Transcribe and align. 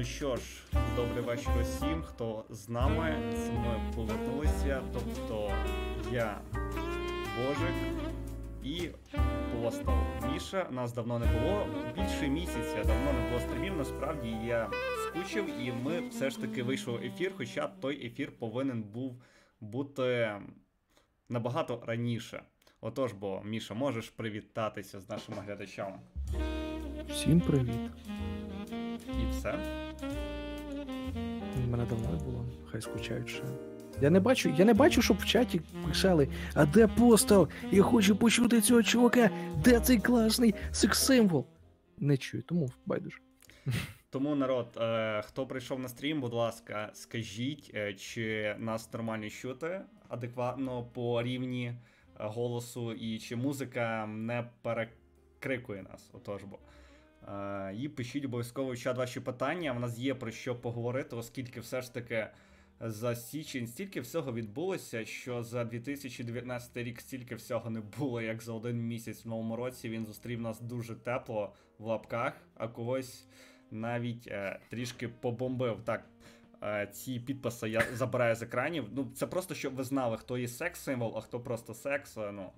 Ну 0.00 0.06
що 0.06 0.36
ж, 0.36 0.42
добрий 0.96 1.24
вечір 1.24 1.50
усім, 1.60 2.02
хто 2.02 2.44
з 2.50 2.68
нами. 2.68 3.34
Ми 3.54 3.92
повернулися. 3.96 4.82
Тобто 4.92 5.52
я 6.12 6.40
Божик 7.38 7.74
і 8.62 8.88
постав 9.52 10.30
Міша. 10.32 10.66
Нас 10.70 10.92
давно 10.92 11.18
не 11.18 11.26
було. 11.26 11.66
Більше 11.96 12.28
місяця 12.28 12.84
давно 12.84 13.12
не 13.12 13.28
було 13.28 13.40
стрімів. 13.40 13.76
Насправді 13.76 14.28
я 14.28 14.70
скучив, 15.08 15.60
і 15.60 15.72
ми 15.72 16.08
все 16.08 16.30
ж 16.30 16.40
таки 16.40 16.62
вийшов 16.62 16.96
ефір, 16.96 17.32
хоча 17.36 17.68
той 17.68 18.06
ефір 18.06 18.38
повинен 18.38 18.82
був 18.82 19.22
бути 19.60 20.32
набагато 21.28 21.82
раніше. 21.86 22.42
Отож, 22.80 23.12
бо 23.12 23.42
Міша, 23.44 23.74
можеш 23.74 24.10
привітатися 24.10 25.00
з 25.00 25.08
нашими 25.08 25.38
глядачами. 25.46 25.98
Всім 27.08 27.40
привіт. 27.40 27.90
І 29.22 29.30
все. 29.30 29.54
Мене 31.70 31.84
давно 31.84 32.08
не 32.10 32.24
було, 32.24 32.44
хай 32.70 32.80
скучають 32.80 33.28
ще. 33.28 33.42
Я 34.00 34.10
не 34.10 34.20
бачу, 34.20 34.54
я 34.58 34.64
не 34.64 34.74
бачу, 34.74 35.02
щоб 35.02 35.18
в 35.18 35.24
чаті 35.24 35.60
писали, 35.88 36.28
а 36.54 36.66
де 36.66 36.86
постав? 36.86 37.48
Я 37.70 37.82
хочу 37.82 38.16
почути 38.16 38.60
цього 38.60 38.82
чувака, 38.82 39.30
де 39.64 39.80
цей 39.80 39.98
класний 39.98 40.54
секс-символ? 40.72 41.46
Не 41.98 42.16
чую, 42.16 42.42
тому 42.42 42.70
байдуже. 42.86 43.18
Тому 44.10 44.34
народ, 44.34 44.76
е, 44.76 45.22
хто 45.22 45.46
прийшов 45.46 45.80
на 45.80 45.88
стрім, 45.88 46.20
будь 46.20 46.34
ласка, 46.34 46.90
скажіть, 46.94 47.70
е, 47.74 47.94
чи 47.94 48.56
нас 48.58 48.92
нормально 48.92 49.30
чути 49.30 49.80
адекватно 50.08 50.84
по 50.84 51.22
рівні 51.22 51.66
е, 51.66 51.76
голосу, 52.18 52.92
і 52.92 53.18
чи 53.18 53.36
музика 53.36 54.06
не 54.06 54.50
перекрикує 54.62 55.82
нас. 55.82 56.10
Отож 56.12 56.44
бо. 56.44 56.58
Е, 57.30 57.74
і 57.74 57.88
пишіть 57.88 58.24
обов'язково 58.24 58.76
чат 58.76 58.96
ваші 58.96 59.20
питання. 59.20 59.72
В 59.72 59.80
нас 59.80 59.98
є 59.98 60.14
про 60.14 60.30
що 60.30 60.56
поговорити, 60.56 61.16
оскільки 61.16 61.60
все 61.60 61.82
ж 61.82 61.94
таки 61.94 62.26
за 62.80 63.14
січень 63.14 63.66
стільки 63.66 64.00
всього 64.00 64.32
відбулося, 64.32 65.04
що 65.04 65.42
за 65.42 65.64
2019 65.64 66.76
рік 66.76 67.00
стільки 67.00 67.34
всього 67.34 67.70
не 67.70 67.80
було, 67.80 68.20
як 68.20 68.42
за 68.42 68.52
один 68.52 68.86
місяць 68.86 69.24
в 69.24 69.28
новому 69.28 69.56
році. 69.56 69.88
Він 69.88 70.06
зустрів 70.06 70.40
нас 70.40 70.60
дуже 70.60 70.94
тепло 70.94 71.52
в 71.78 71.84
лапках, 71.84 72.32
а 72.54 72.68
когось 72.68 73.26
навіть 73.70 74.26
е, 74.26 74.58
трішки 74.70 75.08
побомбив. 75.08 75.80
Так, 75.84 76.04
е, 76.62 76.86
ці 76.92 77.20
підписи 77.20 77.68
я 77.68 77.82
забираю 77.94 78.34
з 78.34 78.42
екранів. 78.42 78.88
Ну, 78.92 79.10
це 79.14 79.26
просто 79.26 79.54
щоб 79.54 79.74
ви 79.74 79.84
знали, 79.84 80.16
хто 80.16 80.38
є 80.38 80.48
секс-символ, 80.48 81.14
а 81.16 81.20
хто 81.20 81.40
просто 81.40 81.74
секс. 81.74 82.16
е, 82.16 82.32
Ну, 82.32 82.52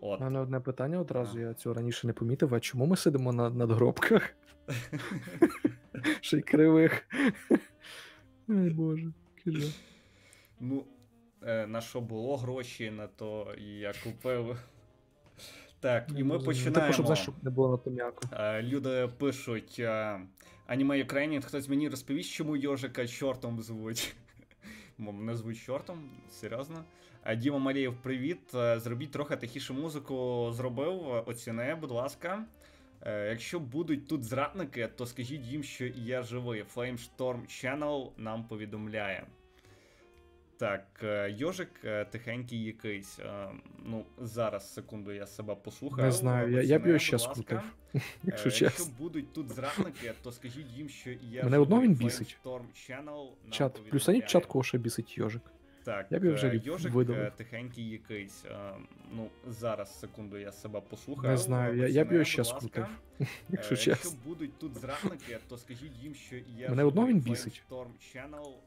от. 0.00 0.20
У 0.20 0.24
мене 0.24 0.40
одне 0.40 0.60
питання 0.60 1.00
одразу, 1.00 1.40
я 1.40 1.54
цього 1.54 1.74
раніше 1.74 2.06
не 2.06 2.12
помітив. 2.12 2.54
А 2.54 2.60
чому 2.60 2.86
ми 2.86 2.96
сидимо 2.96 3.32
на 3.32 3.50
надгробках? 3.50 4.34
Ще 6.20 6.38
й 6.38 6.40
кривих. 6.40 7.08
Ой 8.48 8.70
боже, 8.70 9.12
кіля. 9.44 9.70
Ну, 10.60 10.84
е, 11.42 11.66
на 11.66 11.80
що 11.80 12.00
було 12.00 12.36
гроші, 12.36 12.90
на 12.90 13.06
то 13.06 13.54
і 13.58 13.64
я 13.64 13.92
купив. 14.04 14.58
Так, 15.80 16.06
і 16.16 16.24
ми 16.24 16.30
Також, 16.30 16.44
починаємо. 16.44 16.92
знаєш, 16.92 17.18
щоб 17.18 17.34
не 17.42 17.50
було 17.50 17.70
на 17.70 17.76
то 17.76 17.90
м'яко. 17.90 18.28
Е, 18.32 18.62
Люди 18.62 19.08
пишуть 19.18 19.76
е, 19.78 20.20
аніме 20.66 21.04
Ukrainian, 21.04 21.42
хтось 21.42 21.68
мені 21.68 21.88
розповість, 21.88 22.30
чому 22.30 22.56
Йожика 22.56 23.06
чортом 23.06 23.62
звуть. 23.62 24.16
Мене 24.98 25.34
звуть 25.34 25.58
чортом, 25.58 26.10
серйозно. 26.30 26.84
Е, 27.28 27.36
Діма 27.36 27.58
Марієв, 27.58 27.94
привіт. 28.02 28.54
Е, 28.54 28.80
Зробіть 28.80 29.10
трохи 29.10 29.36
тихіше 29.36 29.72
музику. 29.72 30.48
Зробив, 30.52 31.22
оціни, 31.26 31.74
будь 31.74 31.90
ласка. 31.90 32.44
Е, 33.02 33.28
Якщо 33.28 33.60
будуть 33.60 34.08
тут 34.08 34.24
зрадники, 34.24 34.88
то 34.96 35.06
скажіть 35.06 35.44
їм, 35.44 35.62
що 35.62 35.84
я 35.86 36.22
живий. 36.22 36.64
Flamestorm 36.74 37.40
Channel 37.48 38.10
нам 38.16 38.44
повідомляє. 38.44 39.26
Так, 40.58 41.04
Йожик 41.28 41.70
тихенький 42.10 42.64
якийсь. 42.64 43.18
Ну, 43.84 44.04
зараз 44.18 44.74
секунду 44.74 45.12
я 45.12 45.26
себе 45.26 45.54
послухаю. 45.54 46.06
Не 46.06 46.12
знаю, 46.12 46.52
я, 46.52 46.62
я 46.62 46.78
б 46.78 46.86
його 46.86 46.98
ще 46.98 47.18
скрутив. 47.18 47.60
Якщо 48.24 48.64
Якщо 48.64 48.84
будуть 48.98 49.32
тут 49.32 49.48
зрадники, 49.48 50.12
то 50.22 50.32
скажіть 50.32 50.70
їм, 50.76 50.88
що 50.88 51.10
я 51.10 51.44
Мене 51.44 51.58
одного 51.58 51.82
живий. 51.82 51.96
він 51.96 52.04
бісить. 52.06 52.38
Channel 52.44 53.04
нам 53.04 53.50
Чат, 53.50 53.72
повідомляє. 53.72 53.90
плюсаніть 53.90 54.26
чат, 54.26 54.46
кого 54.46 54.64
ще 54.64 54.78
бісить 54.78 55.18
йожик. 55.18 55.42
Так, 55.86 56.06
Я 56.10 56.18
б 56.18 56.34
вже 56.34 56.48
е, 56.48 56.60
Йожик 56.64 56.92
видалив. 56.92 57.20
е, 57.22 57.32
тихенький 57.36 57.88
якийсь. 57.88 58.44
Е, 58.44 58.72
Ну, 59.12 59.28
зараз 59.48 60.00
секунду 60.00 60.38
я 60.38 60.52
себе 60.52 60.80
послухаю. 60.80 61.30
Не 61.32 61.36
знаю, 61.36 61.76
я, 61.76 61.88
я 61.88 62.04
б 62.04 62.12
його 62.12 62.24
ще 62.24 62.44
скрутив. 62.44 62.86
Якщо 63.48 63.90
Якщо 63.90 64.10
будуть 64.24 64.58
тут 64.58 64.76
зрадники, 64.76 65.38
то 65.48 65.58
скажіть 65.58 65.96
їм, 66.02 66.14
що 66.14 66.36
я 66.36 66.68
Мене 66.68 66.82
живий. 66.82 67.04
він 67.06 67.20
бісить. 67.20 67.62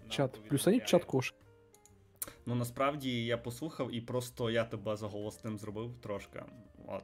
Чат, 0.09 0.39
плюсаніть 0.49 0.85
чат, 0.85 1.05
ще. 1.21 1.35
Ну 2.45 2.55
насправді 2.55 3.25
я 3.25 3.37
послухав 3.37 3.95
і 3.95 4.01
просто 4.01 4.49
я 4.49 4.63
тебе 4.63 4.95
заголосним 4.95 5.57
зробив 5.57 5.95
трошки. 6.01 6.43
От. 6.87 7.03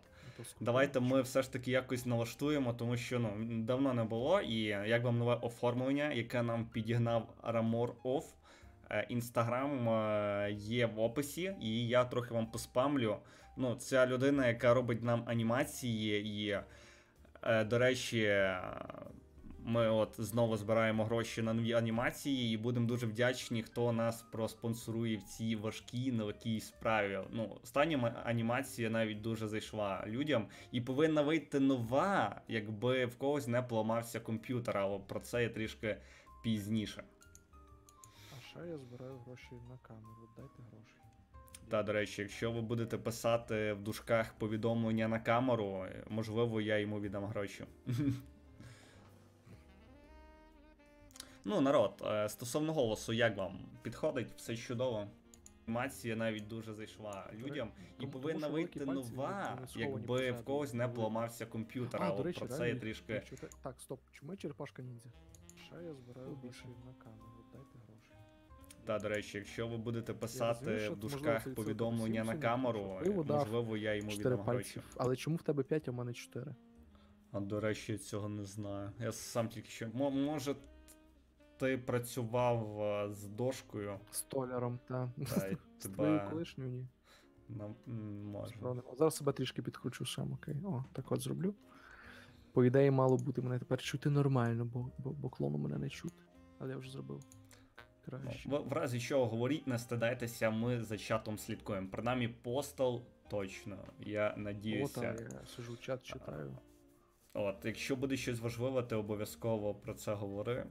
Давайте 0.59 1.00
ми 1.00 1.21
все 1.21 1.41
ж 1.41 1.53
таки 1.53 1.71
якось 1.71 2.06
налаштуємо, 2.06 2.73
тому 2.73 2.97
що 2.97 3.19
ну 3.19 3.31
давно 3.63 3.94
не 3.94 4.03
було. 4.03 4.41
І 4.41 4.57
як 4.63 5.03
вам 5.03 5.18
нове 5.18 5.35
оформлення, 5.35 6.13
яке 6.13 6.44
нам 6.44 6.65
підігнав 6.65 7.33
Ramor 7.44 7.89
Off. 8.03 8.23
Інстаграм 9.09 9.89
е, 9.89 10.51
є 10.51 10.85
в 10.85 10.99
описі, 10.99 11.55
і 11.61 11.87
я 11.87 12.05
трохи 12.05 12.33
вам 12.33 12.45
поспамлю. 12.47 13.17
Ну, 13.57 13.75
ця 13.75 14.07
людина, 14.07 14.47
яка 14.47 14.73
робить 14.73 15.03
нам 15.03 15.23
анімації, 15.27 16.27
і, 16.27 16.59
е, 17.43 17.63
до 17.63 17.77
речі, 17.77 18.23
е, 18.23 18.61
ми 19.67 19.89
от 19.89 20.15
знову 20.17 20.57
збираємо 20.57 21.05
гроші 21.05 21.41
на 21.41 21.53
нові 21.53 21.73
анімації, 21.73 22.53
і 22.53 22.57
будемо 22.57 22.87
дуже 22.87 23.05
вдячні, 23.05 23.63
хто 23.63 23.91
нас 23.91 24.21
проспонсорує 24.21 25.17
в 25.17 25.23
цій 25.23 25.55
важкій 25.55 26.11
нелегкій 26.11 26.59
справі. 26.59 27.19
Ну, 27.31 27.57
остання 27.63 27.97
ма- 27.97 28.21
анімація 28.25 28.89
навіть 28.89 29.21
дуже 29.21 29.47
зайшла 29.47 30.03
людям, 30.07 30.47
і 30.71 30.81
повинна 30.81 31.21
вийти 31.21 31.59
нова, 31.59 32.41
якби 32.47 33.05
в 33.05 33.17
когось 33.17 33.47
не 33.47 33.61
поламався 33.61 34.19
комп'ютер, 34.19 34.77
але 34.77 34.99
про 34.99 35.19
це 35.19 35.43
я 35.43 35.49
трішки 35.49 35.97
пізніше. 36.43 37.03
А 38.56 38.66
я 38.66 38.78
збираю 38.78 39.18
гроші 39.25 39.50
на 39.69 39.78
камеру. 39.78 40.30
Дайте 40.38 40.62
гроші. 40.72 40.96
Та, 41.69 41.84
до 41.84 41.94
речі, 41.94 42.22
якщо 42.22 42.52
ви 42.52 42.62
будете 42.62 42.98
писати 42.98 43.74
в 43.74 43.81
дужках 43.81 44.34
повідомлення 44.34 45.07
на 45.07 45.19
камеру, 45.19 45.86
можливо, 46.07 46.62
я 46.62 46.78
йому 46.78 47.00
віддам 47.00 47.25
гроші. 47.25 47.66
Ну, 51.48 51.62
народ, 51.62 52.04
е, 52.06 52.30
стосовно 52.30 52.74
голосу, 52.74 53.13
як 53.13 53.38
вам? 53.38 53.60
Підходить, 53.81 54.28
все 54.38 54.57
чудово. 54.57 55.07
Анімація 55.68 56.16
навіть 56.16 56.47
дуже 56.47 56.74
зайшла 56.74 57.30
людям, 57.33 57.71
і 58.00 58.07
повинна 58.07 58.47
вийти 58.47 58.85
нова, 58.85 59.57
якби 59.76 60.31
в 60.31 60.44
когось 60.44 60.74
не 60.74 60.88
поламався 60.88 61.45
комп'ютер, 61.45 62.04
А, 62.04 62.12
про 62.12 62.47
це 62.47 62.69
я 62.69 62.76
трішки. 62.76 63.24
Так, 63.64 63.76
стоп, 63.81 64.00
чому 64.12 64.35
черепашка 64.35 64.81
ніндзя? 64.81 65.09
Ще 65.66 65.76
я 65.83 65.94
збираю 65.94 66.35
гроші 66.35 66.66
на 66.85 66.94
камеру. 67.04 67.34
Та, 68.85 68.99
до 68.99 69.09
речі, 69.09 69.37
якщо 69.37 69.68
ви 69.68 69.77
будете 69.77 70.13
писати 70.13 70.80
що, 70.80 70.94
в 70.94 70.95
дужках 70.99 71.54
повідомлення 71.54 72.23
на 72.23 72.37
камеру, 72.37 72.99
можливо, 73.27 73.77
я 73.77 73.95
йому 73.95 74.37
пальців. 74.37 74.83
Але 74.97 75.15
чому 75.15 75.35
в 75.35 75.42
тебе 75.42 75.63
5, 75.63 75.87
а 75.87 75.92
в 75.92 75.94
мене 75.94 76.13
4? 76.13 76.56
А 77.31 77.39
до 77.39 77.59
речі, 77.59 77.92
я 77.92 77.97
цього 77.97 78.30
не 78.30 78.45
знаю. 78.45 78.92
Я 78.99 79.11
сам 79.11 79.49
тільки 79.49 79.69
що. 79.69 79.87
Мо- 79.94 80.11
Може, 80.11 80.56
ти 81.57 81.77
працював 81.77 82.81
е, 82.81 83.13
з 83.13 83.27
дошкою, 83.27 83.99
Столяром, 84.11 84.80
та. 84.87 85.11
та 85.18 85.57
З 85.80 85.87
твоєю 85.87 86.21
колишньою 86.30 86.71
ні. 86.71 86.87
може. 88.23 88.56
Зараз 88.97 89.15
себе 89.15 89.31
трішки 89.31 89.61
підкручу 89.61 90.06
сам, 90.06 90.33
окей. 90.33 90.56
О, 90.65 90.83
так 90.94 91.11
от 91.11 91.21
зроблю. 91.21 91.54
По 92.54 92.65
ідеї, 92.65 92.92
мало 92.92 93.18
бути 93.18 93.42
мене 93.42 93.59
тепер 93.59 93.81
чути 93.81 94.09
нормально, 94.09 94.65
бо, 94.65 94.89
бо, 94.97 95.09
бо 95.09 95.30
клону 95.30 95.57
мене 95.57 95.77
не 95.77 95.89
чути. 95.89 96.23
Але 96.59 96.71
я 96.71 96.77
вже 96.77 96.92
зробив. 96.92 97.23
Краще. 98.06 98.50
в, 98.50 98.57
в 98.57 98.74
разі 98.74 99.00
чого 99.00 99.26
говоріть, 99.26 99.68
не 99.68 99.80
стидайтеся, 99.80 100.50
ми 100.50 100.83
за 100.83 100.97
чатом 100.97 101.38
слідкуємо. 101.38 101.88
Принаймні, 101.92 102.28
постал 102.28 103.02
точно. 103.30 103.78
Я 104.00 104.33
О, 104.38 104.40
надіюся. 104.40 105.02
та, 105.02 105.24
я 105.24 105.45
сижу, 105.56 105.78
чат 105.78 106.04
читаю. 106.04 106.57
От, 107.33 107.56
якщо 107.64 107.95
буде 107.95 108.18
щось 108.18 108.40
важливе, 108.40 108.83
ти 108.83 108.95
обов'язково 108.95 109.76
про 109.76 109.94
це 109.94 110.14
говори. 110.14 110.66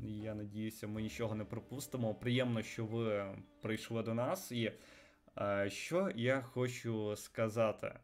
Я 0.00 0.34
надіюся, 0.34 0.86
ми 0.86 1.02
нічого 1.02 1.34
не 1.34 1.44
пропустимо. 1.44 2.14
Приємно, 2.14 2.62
що 2.62 2.86
ви 2.86 3.36
прийшли 3.62 4.02
до 4.02 4.14
нас. 4.14 4.52
І 4.52 4.72
е, 5.38 5.70
що 5.70 6.10
я 6.14 6.42
хочу 6.42 7.16
сказати. 7.16 7.98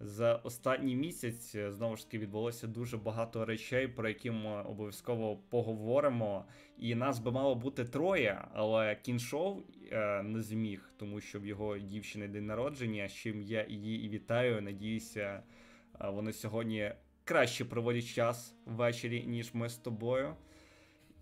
За 0.00 0.34
останній 0.34 0.96
місяць 0.96 1.54
е, 1.54 1.72
знову 1.72 1.96
ж 1.96 2.04
таки 2.04 2.18
відбулося 2.18 2.66
дуже 2.66 2.96
багато 2.96 3.44
речей, 3.44 3.88
про 3.88 4.08
які 4.08 4.30
ми 4.30 4.62
обов'язково 4.62 5.36
поговоримо. 5.36 6.44
І 6.78 6.94
нас 6.94 7.18
би 7.18 7.30
мало 7.30 7.54
бути 7.54 7.84
троє, 7.84 8.44
але 8.52 8.96
кіншов 8.96 9.64
е, 9.92 10.22
не 10.22 10.42
зміг, 10.42 10.92
тому 10.96 11.20
що 11.20 11.40
в 11.40 11.46
його 11.46 11.78
дівчини 11.78 12.28
день 12.28 12.46
народження, 12.46 13.08
з 13.08 13.12
чим 13.12 13.42
я 13.42 13.66
її 13.68 14.04
і 14.06 14.08
вітаю. 14.08 14.62
Надіюся, 14.62 15.42
е, 16.00 16.08
вони 16.10 16.32
сьогодні 16.32 16.92
краще 17.24 17.64
проводять 17.64 18.06
час 18.06 18.56
ввечері, 18.66 19.24
ніж 19.26 19.54
ми 19.54 19.68
з 19.68 19.76
тобою. 19.76 20.36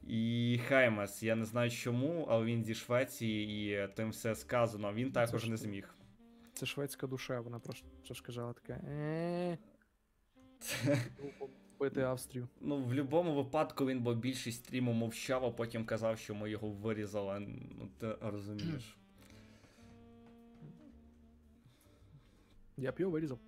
І 0.08 0.60
Хаймас, 0.68 1.22
я 1.22 1.36
не 1.36 1.44
знаю 1.44 1.70
чому, 1.70 2.26
але 2.30 2.44
він 2.44 2.64
зі 2.64 2.74
Швеції 2.74 3.72
і 3.72 3.88
тим 3.94 4.10
все 4.10 4.34
сказано. 4.34 4.92
Він 4.92 5.12
також 5.12 5.48
не 5.48 5.56
зміг. 5.56 5.94
Це 6.62 6.66
шведська 6.66 7.06
душа, 7.06 7.40
вона 7.40 7.58
просто 7.58 7.88
що 8.02 8.14
сказала 8.14 8.52
така. 8.52 8.72
Е. 8.72 9.58
Бити 11.78 12.00
Австрію. 12.00 12.48
Ну, 12.60 12.76
в 12.76 12.86
будь-якому 12.86 13.34
випадку 13.34 13.86
він 13.86 14.02
бо 14.02 14.14
більшість 14.14 14.64
стріму 14.64 14.92
мовчав, 14.92 15.44
а 15.44 15.50
потім 15.50 15.84
казав, 15.84 16.18
що 16.18 16.34
ми 16.34 16.50
його 16.50 16.68
вирізали. 16.68 17.38
Ну, 17.78 17.90
ти 17.98 18.16
розумієш. 18.20 18.98
Я 22.76 22.92
б 22.92 23.00
його 23.00 23.12
вирізав. 23.12 23.38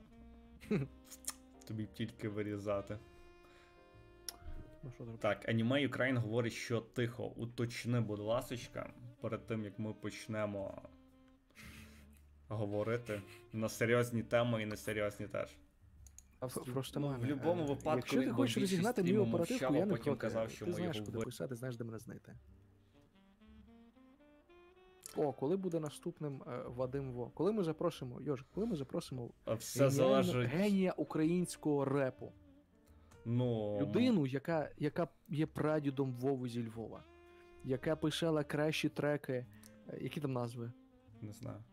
Тобі 1.67 1.89
тільки 1.95 2.29
вирізати. 2.29 2.99
Ну? 4.83 5.19
Так, 5.19 5.49
Anime 5.49 5.89
Ukraine 5.89 6.19
говорить, 6.19 6.53
що 6.53 6.81
тихо. 6.81 7.27
Уточни, 7.27 8.01
будь 8.01 8.21
ласочка, 8.21 8.93
перед 9.21 9.47
тим 9.47 9.65
як 9.65 9.79
ми 9.79 9.93
почнемо 9.95 10.83
говорити 12.55 13.23
на 13.53 13.69
серйозні 13.69 14.23
теми 14.23 14.63
і 14.63 14.67
несерйозні 14.67 15.27
теж. 15.27 15.57
Просто 16.73 17.01
Ну, 17.01 17.09
в 17.09 17.19
будь-якому 17.19 17.63
е, 17.63 17.67
випадку 17.67 17.97
Якщо 17.97 18.21
ти 18.23 18.31
хочеш 18.31 18.59
розігнати 18.59 19.03
мою 19.03 19.23
оперативку, 19.23 19.75
я 19.75 19.87
не 19.87 19.93
потім 19.93 20.05
проти. 20.05 20.21
казав, 20.21 20.51
що 20.51 20.65
ти 20.65 20.71
ми 20.71 20.77
знаєш, 20.77 20.97
його 20.97 21.07
куди 21.07 21.25
писати, 21.25 21.55
знаєш, 21.55 21.77
де 21.77 21.85
мене 21.85 21.99
знайти. 21.99 22.35
О, 25.17 25.33
коли 25.33 25.57
буде 25.57 25.81
наступним 25.81 26.43
е, 26.47 26.63
Вадим 26.67 27.13
Во? 27.13 27.27
Коли 27.31 27.53
ми 27.53 27.65
запросимо, 27.65 28.21
Йожик, 28.21 28.47
коли 28.55 28.67
ми 28.67 28.77
запросимо 28.77 29.31
Все 29.59 29.81
геніального- 29.85 29.91
залежить. 29.91 30.51
генія 30.51 30.93
українського 30.97 31.85
репу? 31.85 32.33
Ну, 33.25 33.79
Людину, 33.81 34.27
яка, 34.27 34.71
яка 34.79 35.09
є 35.29 35.47
прадідом 35.47 36.13
Вови 36.13 36.49
зі 36.49 36.67
Львова, 36.67 37.03
яка 37.65 37.97
писала 37.97 38.45
кращі 38.45 38.89
треки. 38.89 39.47
е, 39.89 39.99
Які 40.01 40.21
там 40.21 40.33
назви? 40.33 40.73
Не 41.23 41.33
знаю. 41.33 41.65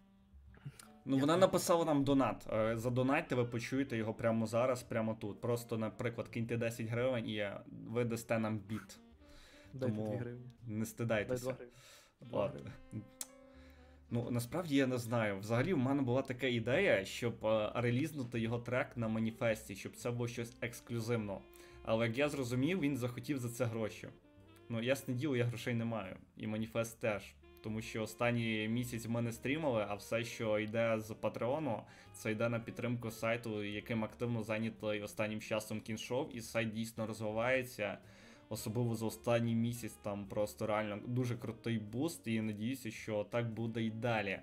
Ну, 1.06 1.18
вона 1.18 1.38
написала 1.38 1.86
нам 1.86 2.04
донат. 2.04 2.48
Е, 2.54 2.78
Задонатьте, 2.78 3.36
ви 3.36 3.46
почуєте 3.46 3.98
його 3.98 4.14
прямо 4.14 4.48
зараз, 4.48 4.84
прямо 4.84 5.16
тут. 5.16 5.42
Просто, 5.42 5.78
наприклад, 5.78 6.28
киньте 6.28 6.58
10 6.58 6.88
гривень 6.88 7.30
і 7.30 7.50
ви 7.88 8.04
дасте 8.04 8.40
нам 8.40 8.60
біт. 8.60 9.00
Дайте 9.74 9.96
Тому 9.96 10.08
2 10.08 10.18
гривні. 10.20 10.46
Не 10.68 10.74
Дай 10.74 10.76
2 10.78 10.86
стидайтеся. 10.86 11.52
гривні. 11.54 11.74
Два 12.22 12.48
гривні. 12.48 12.72
Ну, 14.10 14.32
насправді 14.32 14.76
я 14.76 14.88
не 14.88 14.98
знаю. 14.98 15.40
Взагалі, 15.40 15.74
в 15.74 15.78
мене 15.78 16.02
була 16.02 16.22
така 16.22 16.48
ідея, 16.48 17.06
щоб 17.06 17.46
е, 17.46 17.72
релізнути 17.76 18.40
його 18.40 18.60
трек 18.60 18.98
на 18.98 19.08
маніфесті, 19.08 19.76
щоб 19.76 19.96
це 19.96 20.12
було 20.12 20.28
щось 20.28 20.56
ексклюзивно. 20.62 21.42
Але 21.84 22.08
як 22.08 22.18
я 22.18 22.30
зрозумів, 22.30 22.80
він 22.80 22.98
захотів 22.98 23.38
за 23.38 23.50
це 23.50 23.66
гроші. 23.66 24.08
Ну, 24.70 24.82
ясне 24.82 25.14
діло, 25.14 25.36
я 25.36 25.46
грошей 25.46 25.74
не 25.74 25.86
маю. 25.86 26.16
І 26.38 26.48
маніфест 26.48 27.00
теж. 27.00 27.36
Тому 27.64 27.82
що 27.82 28.04
останній 28.04 28.68
місяць 28.68 29.08
ми 29.08 29.22
не 29.22 29.32
стрімили, 29.32 29.86
а 29.90 29.96
все, 29.96 30.24
що 30.24 30.60
йде 30.60 31.00
з 31.00 31.14
Патреону, 31.14 31.82
це 32.14 32.32
йде 32.32 32.50
на 32.50 32.60
підтримку 32.60 33.12
сайту, 33.12 33.64
яким 33.64 34.04
активно 34.04 34.44
зайнятий 34.44 35.02
останнім 35.02 35.42
часом 35.42 35.82
кіншов, 35.82 36.30
і 36.34 36.42
сайт 36.42 36.74
дійсно 36.74 37.08
розвивається. 37.08 37.98
Особливо 38.50 38.96
за 38.96 39.06
останній 39.06 39.56
місяць 39.56 39.94
там 39.94 40.26
просто 40.26 40.68
реально 40.68 41.00
дуже 41.08 41.36
крутий 41.36 41.80
буст, 41.80 42.28
і 42.28 42.42
надіюся, 42.42 42.92
що 42.92 43.24
так 43.24 43.54
буде 43.54 43.84
і 43.84 43.90
далі. 43.90 44.40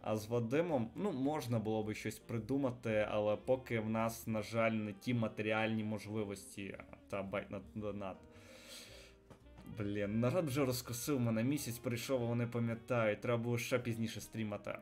А 0.00 0.16
з 0.16 0.26
Вадимом, 0.26 0.90
ну, 0.94 1.12
можна 1.12 1.58
було 1.58 1.82
би 1.82 1.94
щось 1.94 2.18
придумати, 2.18 3.06
але 3.10 3.36
поки 3.36 3.80
в 3.80 3.88
нас, 3.88 4.26
на 4.26 4.42
жаль, 4.42 4.72
не 4.72 4.92
ті 4.92 5.14
матеріальні 5.14 5.84
можливості 5.84 6.76
та 7.08 7.22
байт 7.22 7.50
на 7.50 7.60
донат. 7.74 8.16
Блін, 9.78 10.20
народ 10.20 10.44
вже 10.46 10.64
розкусив 10.64 11.20
мене 11.20 11.44
місяць 11.44 11.78
прийшов, 11.78 12.22
а 12.22 12.26
вони 12.26 12.46
пам'ятають, 12.46 13.20
треба 13.20 13.42
було 13.42 13.58
ще 13.58 13.78
пізніше 13.78 14.20
стрімати. 14.20 14.78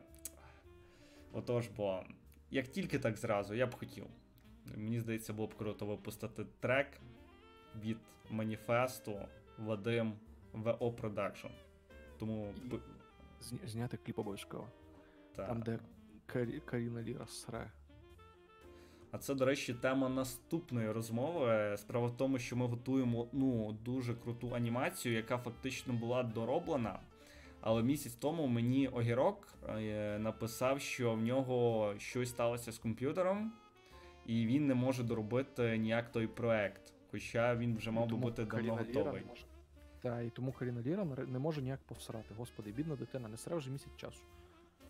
Отож, 1.33 1.69
бо 1.77 2.03
як 2.51 2.67
тільки 2.69 2.99
так 2.99 3.17
зразу, 3.17 3.55
я 3.55 3.67
б 3.67 3.75
хотів. 3.75 4.07
Мені 4.77 5.01
здається, 5.01 5.33
було 5.33 5.49
б 5.49 5.55
круто 5.55 5.87
випустити 5.87 6.45
трек 6.61 6.87
від 7.83 7.99
маніфесту 8.31 9.19
Вадим 9.59 10.13
ВО 10.53 10.93
Продакшн. 10.93 11.47
Тому 12.19 12.55
І- 12.73 13.67
Зняти 13.69 13.97
кліп 13.97 14.19
обов'язково. 14.19 14.69
та. 15.37 15.47
Там, 15.47 15.63
де 15.63 15.79
Карі- 16.27 16.61
Каріна 16.61 17.03
Ліра 17.03 17.27
сре. 17.27 17.71
А 19.13 19.19
це, 19.19 19.35
до 19.35 19.45
речі, 19.45 19.75
тема 19.75 20.09
наступної 20.09 20.91
розмови. 20.91 21.77
Справа 21.79 22.07
в 22.07 22.17
тому, 22.17 22.39
що 22.39 22.57
ми 22.57 22.67
готуємо 22.67 23.29
ну, 23.33 23.73
дуже 23.85 24.15
круту 24.15 24.55
анімацію, 24.55 25.15
яка 25.15 25.39
фактично 25.39 25.93
була 25.95 26.23
дороблена. 26.23 26.99
Але 27.61 27.83
місяць 27.83 28.15
тому 28.15 28.47
мені 28.47 28.89
огірок 28.89 29.49
е, 29.69 30.19
написав, 30.19 30.81
що 30.81 31.13
в 31.15 31.23
нього 31.23 31.95
щось 31.99 32.29
сталося 32.29 32.73
з 32.73 32.79
комп'ютером, 32.79 33.53
і 34.27 34.47
він 34.47 34.67
не 34.67 34.75
може 34.75 35.03
доробити 35.03 35.79
ніяк 35.79 36.13
той 36.13 36.27
проект. 36.27 36.93
Хоча 37.11 37.57
він 37.57 37.77
вже 37.77 37.91
мав 37.91 38.09
би 38.09 38.17
бути 38.17 38.45
давно 38.45 38.75
готовий. 38.75 39.23
Та, 40.03 40.21
і 40.21 40.31
тому 40.31 40.53
Каріна 40.53 40.81
Ліра 40.81 41.05
не- 41.05 41.39
може 41.39 41.63
ніяк 41.63 41.81
повсрати. 41.81 42.35
Господи, 42.35 42.73
бідна 42.73 42.97
дитина, 42.97 43.29
не 43.29 43.37
сре 43.37 43.57
вже 43.57 43.71
місяць 43.71 43.97
часу. 43.97 44.21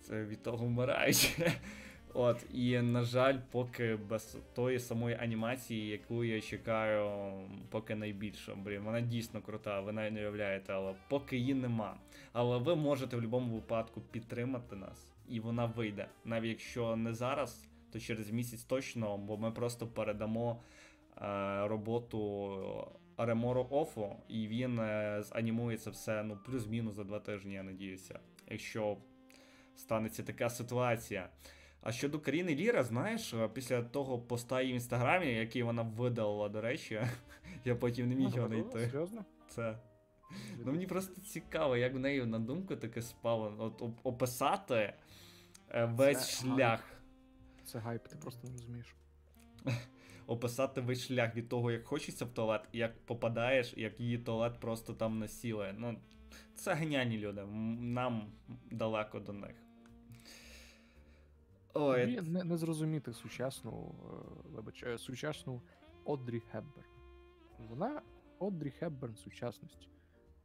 Це 0.00 0.24
від 0.24 0.42
того 0.42 0.66
вмирають. 0.66 1.38
От, 2.14 2.46
і 2.52 2.80
на 2.80 3.02
жаль, 3.02 3.38
поки 3.50 3.96
без 3.96 4.36
тої 4.54 4.78
самої 4.78 5.16
анімації, 5.20 5.88
яку 5.88 6.24
я 6.24 6.40
чекаю, 6.40 7.32
поки 7.70 7.94
найбільше. 7.94 8.54
Блін, 8.54 8.82
вона 8.82 9.00
дійсно 9.00 9.42
крута, 9.42 9.80
ви 9.80 9.92
навіть 9.92 10.12
не 10.12 10.20
уявляєте, 10.20 10.72
але 10.72 10.94
поки 11.08 11.36
її 11.36 11.54
нема. 11.54 11.96
Але 12.32 12.58
ви 12.58 12.76
можете 12.76 13.16
в 13.16 13.18
будь-якому 13.18 13.54
випадку 13.54 14.00
підтримати 14.00 14.76
нас, 14.76 15.12
і 15.28 15.40
вона 15.40 15.66
вийде. 15.66 16.06
Навіть 16.24 16.48
якщо 16.48 16.96
не 16.96 17.14
зараз, 17.14 17.68
то 17.92 18.00
через 18.00 18.30
місяць 18.30 18.62
точно, 18.62 19.18
бо 19.18 19.36
ми 19.36 19.50
просто 19.50 19.86
передамо 19.86 20.62
е, 21.22 21.68
роботу 21.68 22.88
Ремору 23.18 23.66
Офу, 23.70 24.16
і 24.28 24.46
він 24.46 24.78
е, 24.78 25.22
занімує 25.22 25.76
все 25.76 26.22
ну, 26.22 26.38
плюс-мінус 26.46 26.94
за 26.94 27.04
два 27.04 27.20
тижні, 27.20 27.54
я 27.54 27.62
надіюся. 27.62 28.18
Якщо 28.48 28.96
станеться 29.76 30.22
така 30.22 30.50
ситуація. 30.50 31.28
А 31.82 31.92
щодо 31.92 32.20
Каріни 32.20 32.54
Ліра, 32.54 32.82
знаєш, 32.82 33.34
е, 33.34 33.48
після 33.48 33.82
того 33.82 34.18
поста 34.18 34.60
її 34.60 34.72
в 34.72 34.74
інстаграмі, 34.74 35.32
який 35.32 35.62
вона 35.62 35.82
видалила, 35.82 36.48
до 36.48 36.60
речі, 36.60 37.02
я 37.64 37.74
потім 37.74 38.08
не 38.08 38.14
міг 38.14 38.36
його 38.36 38.48
знайти. 38.48 38.78
Серйозно? 38.78 39.24
Це. 39.48 39.78
Ну 40.64 40.72
мені 40.72 40.86
просто 40.86 41.20
цікаво, 41.20 41.76
як 41.76 41.94
в 41.94 41.98
неї 41.98 42.26
на 42.26 42.38
думку 42.38 42.76
таке 42.76 43.02
спало. 43.02 43.54
От 43.58 43.82
описати 44.02 44.94
е, 45.68 45.84
весь 45.84 46.26
Це 46.26 46.42
шлях. 46.42 46.84
Це 47.64 47.78
хайп, 47.78 48.08
ти 48.08 48.16
просто 48.16 48.48
не 48.48 48.52
розумієш. 48.52 48.94
Описати 50.26 50.80
весь 50.80 51.06
шлях 51.06 51.36
від 51.36 51.48
того, 51.48 51.70
як 51.70 51.86
хочеться 51.86 52.24
в 52.24 52.28
туалет, 52.28 52.62
і 52.72 52.78
як 52.78 53.06
попадаєш, 53.06 53.74
і 53.76 53.80
як 53.80 54.00
її 54.00 54.18
туалет 54.18 54.60
просто 54.60 54.94
там 54.94 55.18
насілує. 55.18 55.74
Ну, 55.78 55.98
це 56.54 56.74
геніальні 56.74 57.18
люди. 57.18 57.44
Нам 57.80 58.32
далеко 58.70 59.20
до 59.20 59.32
них. 59.32 59.69
Ой, 61.74 62.16
Тобі 62.16 62.30
не, 62.30 62.44
не 62.44 62.56
зрозуміти 62.56 63.12
сучасну, 63.12 63.94
е, 64.04 64.48
вибач, 64.50 64.84
сучасну 65.00 65.62
Одрі 66.04 66.40
Хепберн. 66.40 66.88
Вона 67.58 68.02
Одрі 68.38 68.70
Хепберн 68.70 69.16
сучасності. 69.16 69.88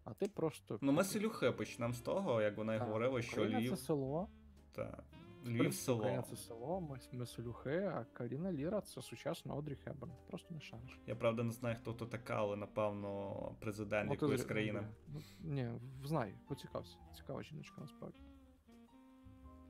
А 0.04 0.14
ти 0.14 0.28
просто. 0.28 0.80
Ну, 0.82 0.92
ми 0.92 1.04
селюхи 1.04 1.52
почнемо 1.52 1.94
з 1.94 2.02
того, 2.02 2.42
як 2.42 2.58
вона 2.58 2.76
й 2.76 2.80
говорила, 2.80 3.22
що 3.22 3.42
Україна 3.42 3.60
Львів. 3.60 3.70
це 3.70 3.78
село. 3.78 4.30
Та, 4.72 5.04
в 5.44 5.50
Львів 5.50 5.74
село. 5.74 5.98
Україна 5.98 6.22
це 6.22 6.36
село, 6.36 6.82
ми, 6.82 7.00
ми 7.12 7.26
селюхи, 7.26 7.92
а 7.96 8.04
Каріна 8.14 8.52
Ліра 8.52 8.82
це 8.82 9.02
сучасна 9.02 9.56
Одрі 9.56 9.76
Хепберн. 9.76 10.12
Ти 10.12 10.22
просто 10.28 10.54
не 10.54 10.62
шариш. 10.62 11.00
Я 11.08 11.16
правда 11.16 11.44
не 11.44 11.52
знаю, 11.52 11.76
хто 11.82 11.94
то 11.94 12.06
така, 12.06 12.36
але 12.36 12.56
напевно 12.56 13.36
президент 13.60 14.10
Ну, 14.10 14.16
ти 14.16 14.26
якоїсь 14.26 14.44
країни. 14.46 14.88
ну, 15.14 15.22
Ні, 15.40 15.72
знаю, 16.04 16.34
поцікався. 16.48 16.98
Цікава 17.16 17.44
жіночка 17.44 17.82
насправді. 17.82 18.20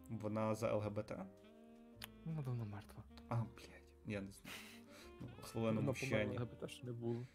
Вона 0.10 0.56
за 0.56 0.74
ЛГБТ? 0.76 1.14
Вона 2.26 2.42
давно 2.42 2.66
мертва. 2.66 3.04
А, 3.30 3.36
блядь, 3.36 3.84
я 4.06 4.22
не 4.22 4.32
знаю. 4.32 4.58
Ну, 5.22 5.28
хвилину 5.42 5.82
Вона 5.82 5.94
померла, 5.94 6.26
мовчання. 6.26 6.48
ЛГБТ 6.62 6.84
не 6.84 6.92
було. 6.92 7.28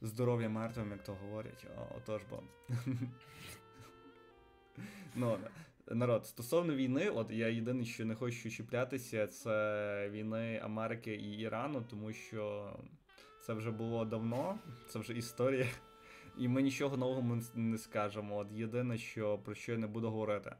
Здоров'я 0.00 0.48
мертвим, 0.48 0.90
як 0.90 1.04
то 1.04 1.14
говорять. 1.14 1.66
О, 1.78 1.96
отож 1.96 2.22
бо. 2.30 2.42
ну, 5.14 5.38
народ, 5.90 6.26
стосовно 6.26 6.74
війни, 6.74 7.10
от 7.10 7.30
я 7.30 7.48
єдине, 7.48 7.84
що 7.84 8.04
не 8.04 8.14
хочу 8.14 8.50
чіплятися, 8.50 9.26
це 9.26 10.08
війни 10.12 10.60
Америки 10.64 11.14
і 11.14 11.38
Ірану, 11.38 11.84
тому 11.90 12.12
що 12.12 12.72
це 13.42 13.54
вже 13.54 13.70
було 13.70 14.04
давно, 14.04 14.58
це 14.88 14.98
вже 14.98 15.12
історія. 15.12 15.66
І 16.38 16.48
ми 16.48 16.62
нічого 16.62 16.96
нового 16.96 17.40
не 17.54 17.78
скажемо. 17.78 18.36
От 18.36 18.52
єдине, 18.52 18.98
що 18.98 19.38
про 19.38 19.54
що 19.54 19.72
я 19.72 19.78
не 19.78 19.86
буду 19.86 20.10
говорити. 20.10 20.54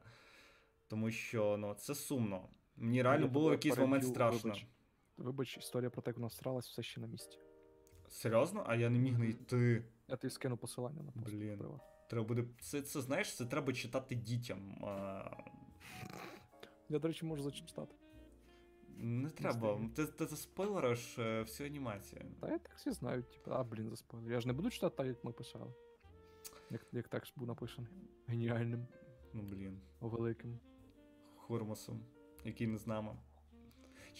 Тому 0.87 1.11
що 1.11 1.57
ну, 1.57 1.73
це 1.73 1.95
сумно. 1.95 2.49
Мені 2.81 3.01
реально 3.01 3.27
було 3.27 3.49
в 3.49 3.51
якийсь 3.51 3.77
момент 3.77 4.05
страшно. 4.07 4.49
Вибач, 4.49 4.67
вибач, 5.17 5.57
історія 5.57 5.89
про 5.89 6.01
те, 6.01 6.09
як 6.09 6.17
вона 6.17 6.27
всралась, 6.27 6.67
все 6.69 6.83
ще 6.83 7.01
на 7.01 7.07
місці. 7.07 7.37
Серйозно? 8.09 8.63
А 8.67 8.75
я 8.75 8.89
не 8.89 8.99
міг 8.99 9.15
знайти. 9.15 9.83
Я 10.07 10.15
тобі 10.15 10.31
скину 10.31 10.57
посилання 10.57 11.03
на 11.03 11.11
пост. 11.11 11.25
Блін. 11.35 11.57
приват. 11.57 11.81
Треба 12.09 12.27
буде. 12.27 12.43
Це, 12.61 12.81
це 12.81 13.01
знаєш, 13.01 13.35
це 13.35 13.45
треба 13.45 13.73
читати 13.73 14.15
дітям. 14.15 14.85
А, 14.85 15.23
Я, 16.89 16.99
до 16.99 17.07
речі, 17.07 17.25
можу 17.25 17.43
зачитати. 17.43 17.95
не 18.97 19.29
треба. 19.29 19.79
Ти, 19.95 20.05
ти 20.05 20.25
заспойлериш 20.25 21.19
е, 21.19 21.41
всю 21.41 21.67
анімацію. 21.69 22.21
Та 22.39 22.49
я 22.51 22.57
так 22.57 22.75
всі 22.75 22.91
знають, 22.91 23.31
типу, 23.31 23.51
а, 23.51 23.63
блін, 23.63 23.89
заспойлер. 23.89 24.31
Я 24.31 24.39
ж 24.41 24.47
не 24.47 24.53
буду 24.53 24.69
читати 24.69 24.95
так, 24.97 25.07
як 25.07 25.23
ми 25.23 25.31
писали. 25.31 25.73
Як, 26.71 26.85
як 26.91 27.07
текст 27.07 27.33
був 27.35 27.47
написаний. 27.47 27.91
Геніальним, 28.27 28.87
Ну 29.33 29.41
блін. 29.41 29.81
великим. 30.01 30.59
Хурмосом, 31.35 32.05
який 32.45 32.67
не 32.67 32.77
з 32.77 32.87
нами. 32.87 33.11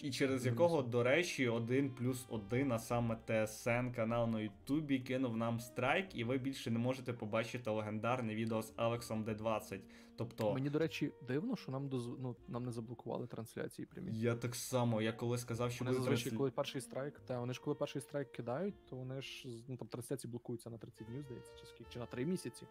І 0.02 0.10
через 0.10 0.46
якого, 0.46 0.82
до 0.82 1.02
речі, 1.02 1.48
один 1.48 1.94
плюс 1.94 2.26
один, 2.28 2.72
а 2.72 2.78
саме 2.78 3.16
ТСН 3.26 3.90
канал 3.94 4.28
на 4.28 4.40
Ютубі 4.40 4.98
кинув 4.98 5.36
нам 5.36 5.60
страйк, 5.60 6.14
і 6.14 6.24
ви 6.24 6.38
більше 6.38 6.70
не 6.70 6.78
можете 6.78 7.12
побачити 7.12 7.70
легендарне 7.70 8.34
відео 8.34 8.62
з 8.62 8.72
Алексом 8.76 9.24
Д20. 9.24 9.80
Тобто, 10.16 10.54
Мені, 10.54 10.70
до 10.70 10.78
речі, 10.78 11.12
дивно, 11.28 11.56
що 11.56 11.72
нам 11.72 11.88
доз... 11.88 12.06
ну, 12.06 12.36
нам 12.48 12.64
не 12.64 12.72
заблокували 12.72 13.26
трансляції 13.26 13.86
прямі. 13.86 14.12
я 14.12 14.34
так 14.34 14.54
само, 14.54 15.02
я 15.02 15.12
коли 15.12 15.38
сказав, 15.38 15.72
що 15.72 15.84
Вони 15.84 15.98
буде 15.98 16.10
транслі- 16.10 16.36
коли 16.36 16.50
перший 16.50 16.80
страйк, 16.80 17.20
та 17.20 17.40
вони 17.40 17.54
ж 17.54 17.60
коли 17.60 17.76
перший 17.76 18.02
страйк 18.02 18.32
кидають, 18.32 18.86
то 18.86 18.96
вони 18.96 19.22
ж 19.22 19.48
ну, 19.68 19.76
там 19.76 19.88
трансляції 19.88 20.30
блокуються 20.30 20.70
на 20.70 20.78
30 20.78 21.06
днів, 21.06 21.22
здається, 21.22 21.52
чи 21.60 21.66
скільки, 21.66 21.92
чи 21.92 21.98
на 21.98 22.06
3 22.06 22.24
місяці. 22.26 22.66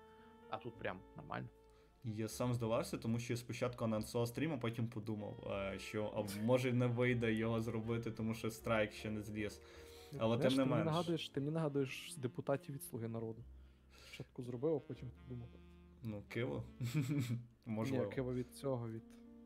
А 0.50 0.58
тут 0.58 0.80
прям 0.80 1.00
нормально. 1.18 1.48
Я 2.04 2.28
сам 2.28 2.54
здавався, 2.54 2.98
тому 2.98 3.20
що 3.20 3.34
я 3.34 3.38
спочатку 3.38 3.86
анонсував 3.86 4.28
стрім, 4.28 4.54
а 4.54 4.58
потім 4.58 4.88
подумав, 4.88 5.48
е, 5.52 5.80
що 5.80 6.14
а 6.16 6.42
може 6.44 6.74
не 6.74 6.88
вийде 6.88 7.34
його 7.34 7.62
зробити, 7.62 8.12
тому 8.12 8.34
що 8.34 8.52
страйк 8.52 8.92
ще 8.94 9.10
не 9.12 9.22
зліз. 9.22 9.62
Але 10.18 10.36
Знаєш, 10.36 10.54
тим 10.54 10.58
не 10.58 10.64
ти 10.64 10.70
мені 10.70 10.84
менш. 10.84 10.86
нагадуєш, 10.86 11.30
ти 11.30 11.40
мені 11.42 11.52
нагадуєш 11.54 12.16
депутатів 12.18 12.76
від 12.76 12.84
Слуги 12.84 13.08
народу. 13.08 13.44
Спочатку 14.08 14.44
зробив, 14.44 14.76
а 14.76 14.80
потім 14.80 15.12
подумав. 15.24 15.48
Ну, 16.04 16.24
киво. 16.30 16.64
Можливо. 17.66 18.06
Ні, 18.06 18.12
кива 18.12 18.34
від 18.34 18.56
цього, 18.56 18.90
від 18.90 19.04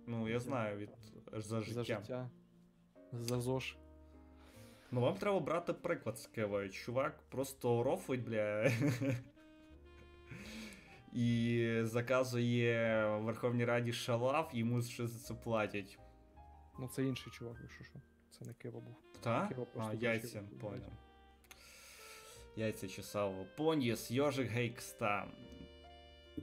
Ну, 0.07 0.29
я 0.29 0.39
знаю, 0.39 0.77
від 0.77 0.89
за 1.33 1.61
життя. 1.61 1.73
за 1.73 1.83
життя. 1.83 2.29
За 3.11 3.39
ЗОЖ. 3.41 3.77
Ну, 4.91 5.01
вам 5.01 5.15
треба 5.15 5.39
брати 5.39 5.73
приклад 5.73 6.17
з 6.19 6.27
Києва. 6.27 6.69
Чувак 6.69 7.21
просто 7.29 7.83
рофить, 7.83 8.23
бля. 8.23 8.71
І 11.15 11.79
заказує 11.83 13.05
в 13.07 13.23
Верховній 13.23 13.65
Раді 13.65 13.93
шалав, 13.93 14.49
йому 14.53 14.81
ще 14.81 15.07
за 15.07 15.19
це 15.19 15.33
платять. 15.33 15.99
Ну 16.79 16.87
це 16.87 17.03
інший 17.03 17.33
чувак, 17.33 17.57
якщо 17.61 17.83
що. 17.83 17.93
Це 18.31 18.45
не 18.45 18.53
Кива 18.53 18.79
був. 18.79 18.95
Та? 19.21 19.47
Києва 19.47 19.67
А, 19.77 19.93
яйця, 19.93 20.43
понял. 20.61 20.89
Яйця 22.55 22.87
чесав. 22.87 23.47
Пондіс, 23.57 24.11
Йожик 24.11 24.47
Гейкста. 24.49 25.27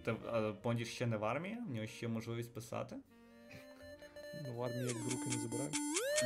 Та, 0.04 0.14
Пондіс 0.62 0.88
ще 0.88 1.06
не 1.06 1.16
в 1.16 1.24
армії? 1.24 1.58
В 1.68 1.70
нього 1.70 1.86
ще 1.86 2.08
можливість 2.08 2.54
писати? 2.54 2.96
Ну, 4.44 4.54
в 4.54 4.62
армії 4.62 4.82
як 4.82 4.96
руки 4.96 5.26
не 5.26 5.42
забирають. 5.42 5.74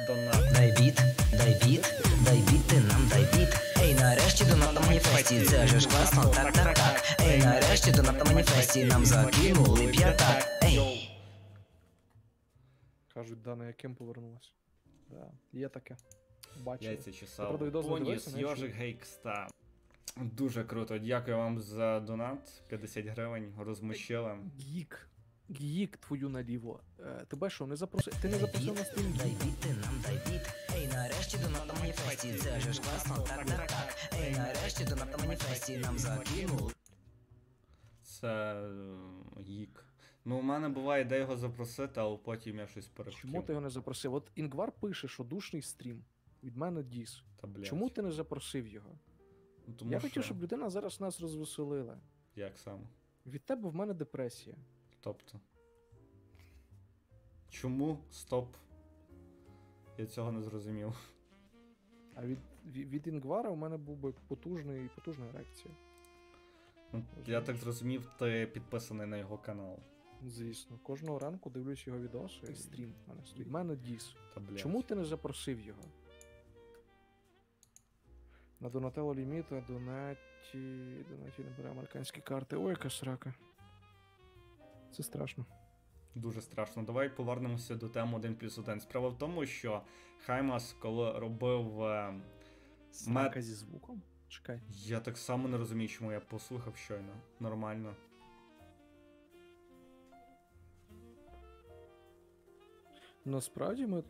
Донат. 0.07 0.53
Дай 0.53 0.73
біт, 0.73 0.95
дай 1.33 1.61
біт, 1.65 2.03
дай 2.25 2.39
біт, 2.39 2.67
ти 2.67 2.81
нам 2.81 3.09
дай 3.09 3.23
біт. 3.23 3.49
Ей, 3.83 3.95
нарешті 3.95 4.45
до 4.45 4.57
на 4.57 4.81
маніфесті, 4.81 5.41
це 5.41 5.67
же 5.67 5.81
ж 5.81 5.89
класно, 5.89 6.25
так, 6.25 6.53
так, 6.53 6.75
так. 6.75 7.21
Ей, 7.21 7.39
нарешті 7.39 7.93
до 7.93 8.03
на 8.03 8.25
маніфесті, 8.25 8.85
нам 8.85 9.07
закинули 9.07 9.89
п'ятак. 9.89 10.45
Ей. 10.63 11.11
Кажуть, 13.15 13.43
Дана 13.43 13.67
яким 13.67 13.95
повернулась. 13.95 14.53
Да, 15.11 15.31
є 15.53 15.69
таке. 15.69 15.97
Бачили. 16.65 16.91
Яйця 16.91 17.13
чесав. 17.13 17.73
Поніс, 17.73 18.35
Йожик 18.37 18.75
Гейкста. 18.75 19.49
Дуже 20.17 20.65
круто. 20.65 20.99
Дякую 20.99 21.37
вам 21.37 21.61
за 21.61 22.01
донат. 22.01 22.63
50 22.69 23.07
гривень. 23.07 23.55
Розмущили. 23.59 24.39
Гік. 24.61 25.09
Гік 25.51 25.97
твою 25.97 26.29
наліво. 26.29 26.81
Е, 27.01 27.25
тебе 27.29 27.51
що, 27.51 27.67
не 27.67 27.77
запросив? 27.77 28.15
Ти 28.23 28.29
не 28.29 28.39
запросив 28.39 28.75
на 28.75 28.85
стрім 28.85 29.15
Дай 29.19 29.29
біт, 29.31 29.61
ти 29.61 29.69
нам 29.69 30.03
дай 30.03 30.15
біт. 30.15 30.55
Ей, 30.77 30.89
нарешті 30.89 31.39
до 31.39 31.49
на 31.49 31.75
маніфесті, 31.75 32.35
це 32.35 32.61
же 32.61 32.73
ж 32.73 32.81
класно, 32.83 33.19
так, 33.19 33.47
так, 33.47 33.67
так. 33.67 34.11
Ей, 34.21 34.33
нарешті 34.33 34.85
до 34.85 34.97
на 34.97 35.07
маніфесті, 35.19 35.79
нам 35.79 35.99
закинули. 35.99 36.73
Це 38.03 38.55
е, 38.55 39.41
гік. 39.41 39.85
Ну, 40.25 40.39
у 40.39 40.43
мене 40.43 40.69
була 40.69 40.99
ідея 40.99 41.21
його 41.21 41.37
запросити, 41.37 42.01
але 42.01 42.17
потім 42.17 42.59
я 42.59 42.67
щось 42.67 42.89
перехотів. 42.89 43.23
Чому 43.23 43.43
ти 43.43 43.53
його 43.53 43.63
не 43.63 43.71
запросив? 43.71 44.15
От 44.15 44.31
Інгвар 44.35 44.73
пише, 44.73 45.09
що 45.09 45.25
душний 45.25 45.63
стрім. 45.63 46.05
Від 46.43 46.57
мене 46.57 46.83
діс. 46.83 47.23
Та, 47.41 47.47
блядь. 47.47 47.67
Чому 47.67 47.91
ти 47.91 48.03
не 48.03 48.13
запросив 48.13 48.69
його? 48.69 48.99
Ну, 49.67 49.75
тому 49.75 49.93
Я 49.93 49.99
що... 49.99 50.09
хотів, 50.09 50.25
щоб 50.25 50.43
людина 50.43 50.71
зараз 50.71 51.01
нас 51.01 51.21
розвеселила. 51.21 51.99
Як 52.37 52.59
саме? 52.59 52.87
Від 53.27 53.45
тебе 53.45 53.69
в 53.69 53.75
мене 53.75 53.95
депресія. 53.95 54.57
Тобто. 55.07 55.41
Чому 57.49 57.99
стоп? 58.11 58.57
Я 59.99 60.07
цього 60.07 60.33
не 60.33 60.43
зрозумів. 60.43 60.93
А 62.15 62.27
від, 62.27 62.39
від, 62.67 63.07
Інгвара 63.07 63.51
у 63.51 63.57
мене 63.57 63.77
був 63.77 63.97
би 63.97 64.13
потужний, 64.29 64.91
потужна 64.95 65.33
реакція. 65.33 65.75
Ну, 66.93 67.05
я 67.27 67.41
так 67.41 67.57
зрозумів, 67.57 68.11
ти 68.19 68.47
підписаний 68.47 69.07
на 69.07 69.17
його 69.17 69.39
канал. 69.39 69.79
Звісно, 70.25 70.79
кожного 70.83 71.19
ранку 71.19 71.51
дивлюсь 71.51 71.87
його 71.87 71.99
відоси, 71.99 72.55
стрім 72.55 72.95
в 73.05 73.09
мене 73.09 73.25
стоїть. 73.25 73.47
Від 73.47 73.53
мене 73.53 73.77
діс. 73.77 74.15
Та. 74.35 74.57
Чому 74.57 74.83
ти 74.83 74.95
не 74.95 75.05
запросив 75.05 75.61
його? 75.61 75.83
На 78.61 78.71
Донателло 78.71 79.15
Ліміта, 79.15 79.65
Донаті. 79.69 80.59
Донаті 81.11 81.43
не 81.43 81.51
бере 81.57 81.71
американські 81.71 82.21
карти. 82.21 82.57
Ой, 82.57 82.71
яка 82.71 82.91
срака. 82.91 83.35
Це 84.97 85.03
страшно. 85.03 85.45
Дуже 86.15 86.41
страшно. 86.41 86.83
Давай 86.83 87.09
повернемося 87.17 87.75
до 87.75 87.89
теми 87.89 88.17
1 88.17 88.35
плюс 88.35 88.59
1. 88.59 88.81
Справа 88.81 89.09
в 89.09 89.19
тому, 89.19 89.47
що 89.47 89.83
Хаймас, 90.27 90.73
коли 90.73 91.19
робив. 91.19 91.83
е, 91.83 92.15
Срака 92.91 93.43
зі 93.43 93.55
звуком? 93.55 94.03
Чекай. 94.29 94.61
Я 94.71 95.01
так 95.01 95.19
само 95.19 95.49
не 95.49 95.59
розумію, 95.59 95.89
чому 95.89 96.13
я 96.13 96.21
послухав 96.21 96.77
щойно. 96.77 97.13
Нормально. 97.41 97.95
Насправді 103.25 103.87
ми. 103.87 104.05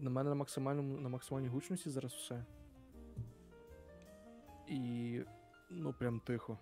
На 0.00 0.10
мене 0.10 0.28
на 0.28 0.34
максимальному 0.34 0.98
на 0.98 1.08
максимальній 1.08 1.48
гучності 1.48 1.90
зараз 1.90 2.12
все. 2.12 2.44
І. 4.68 5.20
Ну, 5.70 5.92
прям 5.92 6.20
тихо. 6.20 6.58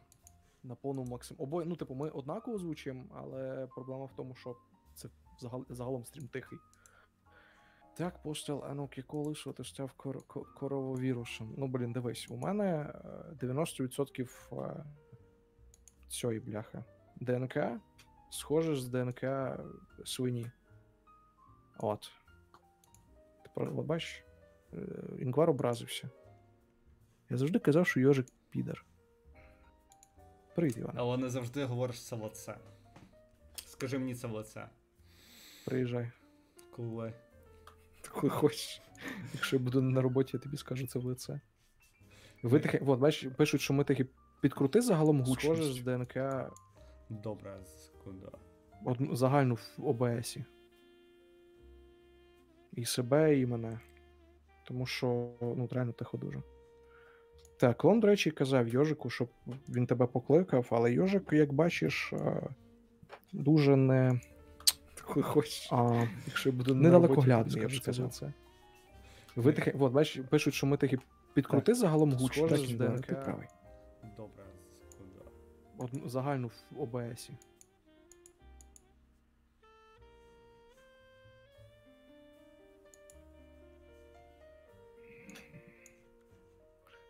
На 0.63 0.75
повному 0.75 1.11
максим. 1.11 1.37
Обоє, 1.41 1.67
ну, 1.67 1.77
типу, 1.77 1.95
ми 1.95 2.11
однаково 2.11 2.59
звучимо, 2.59 3.05
але 3.15 3.67
проблема 3.67 4.05
в 4.05 4.13
тому, 4.17 4.35
що 4.35 4.57
це 4.95 5.09
загал... 5.41 5.67
загалом 5.69 6.05
стрім 6.05 6.29
тихий. 6.29 6.59
Так, 7.97 8.23
постел 8.23 8.65
Анук, 8.65 8.99
якого 8.99 9.25
лису 9.25 9.53
ти 9.53 9.65
став 9.65 9.93
кор... 9.93 10.19
кор- 10.19 10.55
корововірусом. 10.55 11.55
Ну, 11.59 11.67
блін, 11.67 11.93
дивись, 11.93 12.27
у 12.31 12.37
мене 12.37 12.95
е, 13.41 13.47
90% 13.47 14.29
е, 14.53 14.85
цієї 16.09 16.41
бляхи. 16.41 16.85
ДНК 17.17 17.59
схоже 18.31 18.77
з 18.77 18.89
ДНК 18.89 19.25
свині. 20.05 20.51
От. 21.79 22.11
От 23.55 23.69
бачиш, 23.69 24.25
е, 24.73 24.79
Інгвар 25.19 25.51
образився. 25.51 26.11
Я 27.31 27.37
завжди 27.37 27.59
казав, 27.59 27.87
що 27.87 28.01
Йожик 28.01 28.27
підар. 28.51 28.85
Привіт, 30.59 30.77
Іван. 30.77 30.95
Але 30.97 31.17
не 31.17 31.31
завжди 31.31 31.65
говориш 31.65 32.03
це 32.05 32.17
в 32.17 32.23
лице. 32.23 32.57
Скажи 33.67 33.99
мені 33.99 34.15
це 34.15 34.29
в 34.29 34.33
лице. 34.33 34.69
Приїжджай. 35.67 36.11
Коли. 36.71 37.13
Коли 38.11 38.31
хочеш. 38.31 38.83
Якщо 39.35 39.57
я 39.57 39.63
буду 39.63 39.83
на 39.83 40.01
роботі, 40.01 40.31
я 40.35 40.41
тобі 40.41 40.57
скажу 40.57 40.87
це 40.87 40.99
в 40.99 41.05
лице. 41.05 41.41
Ви 42.43 42.61
таке, 42.61 42.81
от, 42.87 43.01
бачиш, 43.01 43.33
пишуть, 43.37 43.61
що 43.61 43.75
ми 43.75 43.85
такі 43.85 44.07
підкрути 44.41 44.81
загалом 44.81 45.21
гучність. 45.21 45.41
Схоже 45.41 45.73
з 45.73 45.81
ДНК 45.81 46.17
Добре, 47.09 47.59
секунду. 47.65 48.33
от, 48.85 48.99
загальну 49.13 49.55
в 49.55 49.89
ОБСі. 49.89 50.45
І 52.73 52.85
себе, 52.85 53.39
і 53.39 53.47
мене. 53.47 53.81
Тому 54.67 54.87
що, 54.87 55.31
ну, 55.41 55.69
реально 55.73 55.93
тихо 55.93 56.17
дуже. 56.17 56.43
Так, 57.59 57.77
клон, 57.79 58.01
до 58.01 58.07
речі, 58.07 58.31
казав 58.31 58.69
Йожику, 58.69 59.11
щоб 59.11 59.29
він 59.69 59.87
тебе 59.87 60.07
покликав, 60.07 60.67
але 60.71 60.93
Йожик, 60.93 61.33
як 61.33 61.53
бачиш, 61.53 62.13
е, 62.13 62.43
дуже 63.33 63.77
не. 63.77 64.21
Хочеш. 65.05 65.69
А, 65.73 66.07
Якщо 66.27 66.49
я 66.49 66.55
буду 66.57 66.75
недалекоглядний, 66.75 67.63
я 67.63 67.69
б 67.69 67.71
це 67.71 67.77
сказав. 67.77 68.07
лице. 68.07 68.33
Ви 69.37 69.53
таке, 69.53 69.75
от, 69.79 69.93
бачиш, 69.93 70.23
пишуть, 70.31 70.55
що 70.55 70.67
ми 70.67 70.77
такі 70.77 70.99
підкрути 71.35 71.75
загалом 71.75 72.11
Так, 72.11 72.21
з 72.59 72.71
Іване, 72.71 72.97
ДНК. 72.97 73.07
Ти 73.07 73.15
правий. 73.15 73.47
Добре, 74.17 74.45
секунду. 74.91 76.09
Загальну 76.09 76.51
в 76.71 76.83
ОБСі. 76.83 77.33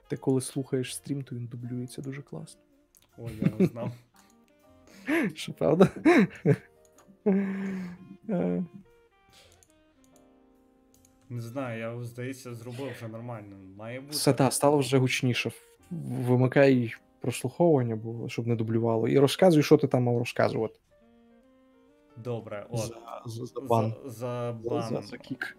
Ти 0.09 0.17
коли 0.17 0.41
слухаєш 0.41 0.95
стрім, 0.95 1.23
то 1.23 1.35
він 1.37 1.47
дублюється 1.47 2.03
дуже 2.03 2.23
класно. 2.23 2.61
Ой, 3.19 3.33
я 3.43 3.53
не 3.59 3.67
знав. 3.67 3.93
Що 5.35 5.53
правда? 5.53 5.89
Е, 8.31 8.65
Не 11.29 11.41
знаю, 11.41 11.81
я 11.81 12.05
здається, 12.05 12.55
зробив 12.55 12.93
вже 12.97 13.09
нормально. 13.09 13.57
Має 13.77 14.01
бути. 14.01 14.13
Все 14.13 14.33
так, 14.33 14.53
стало 14.53 14.79
вже 14.79 14.99
гучніше. 14.99 15.51
Вимикай 15.91 16.95
прослуховування, 17.21 17.97
бо 17.97 18.29
щоб 18.29 18.47
не 18.47 18.57
дублювало. 18.57 19.09
І 19.09 19.19
розказуй, 19.19 19.63
що 19.63 19.77
ти 19.77 19.87
там 19.89 20.03
мав 20.03 20.19
розказувати. 20.19 20.79
Добре, 22.17 22.67
от. 22.71 22.81
За, 22.81 23.23
за, 23.27 23.47
за 23.47 23.61
бан. 23.61 23.95
За, 24.05 24.11
за 24.63 24.71
бан. 24.71 24.83
за, 24.83 25.03
за 25.03 25.19
кік. 25.19 25.57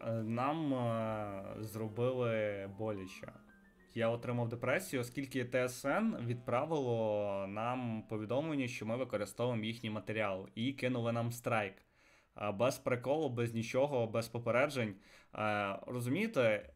Е, 0.00 0.12
Нам 0.12 0.74
е, 0.74 1.44
зробили 1.60 2.70
боляче. 2.78 3.32
Я 3.94 4.08
отримав 4.08 4.48
депресію, 4.48 5.02
оскільки 5.02 5.44
ТСН 5.44 6.16
відправило 6.26 7.46
нам 7.48 8.02
повідомлення, 8.08 8.68
що 8.68 8.86
ми 8.86 8.96
використовуємо 8.96 9.64
їхній 9.64 9.90
матеріал, 9.90 10.48
і 10.54 10.72
кинули 10.72 11.12
нам 11.12 11.32
страйк. 11.32 11.74
Без 12.54 12.78
приколу, 12.78 13.28
без 13.28 13.54
нічого, 13.54 14.06
без 14.06 14.28
попереджень. 14.28 14.94
Розумієте, 15.86 16.70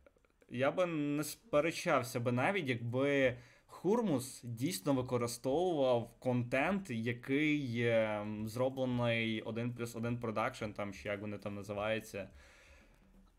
я 0.51 0.71
би 0.71 0.87
не 0.87 1.25
сперечався 1.25 2.21
би 2.21 2.33
навіть, 2.33 2.69
якби 2.69 3.37
Хурмус 3.67 4.43
дійсно 4.45 4.95
використовував 4.95 6.19
контент, 6.19 6.91
який 6.91 7.81
е, 7.81 8.27
зроблений 8.45 9.43
1 9.43 9.75
плюс 9.75 9.97
1 9.97 10.21
продакшн, 10.21 10.71
там 10.71 10.93
чи 10.93 11.09
як 11.09 11.21
вони 11.21 11.39
там 11.39 11.55
називаються. 11.55 12.29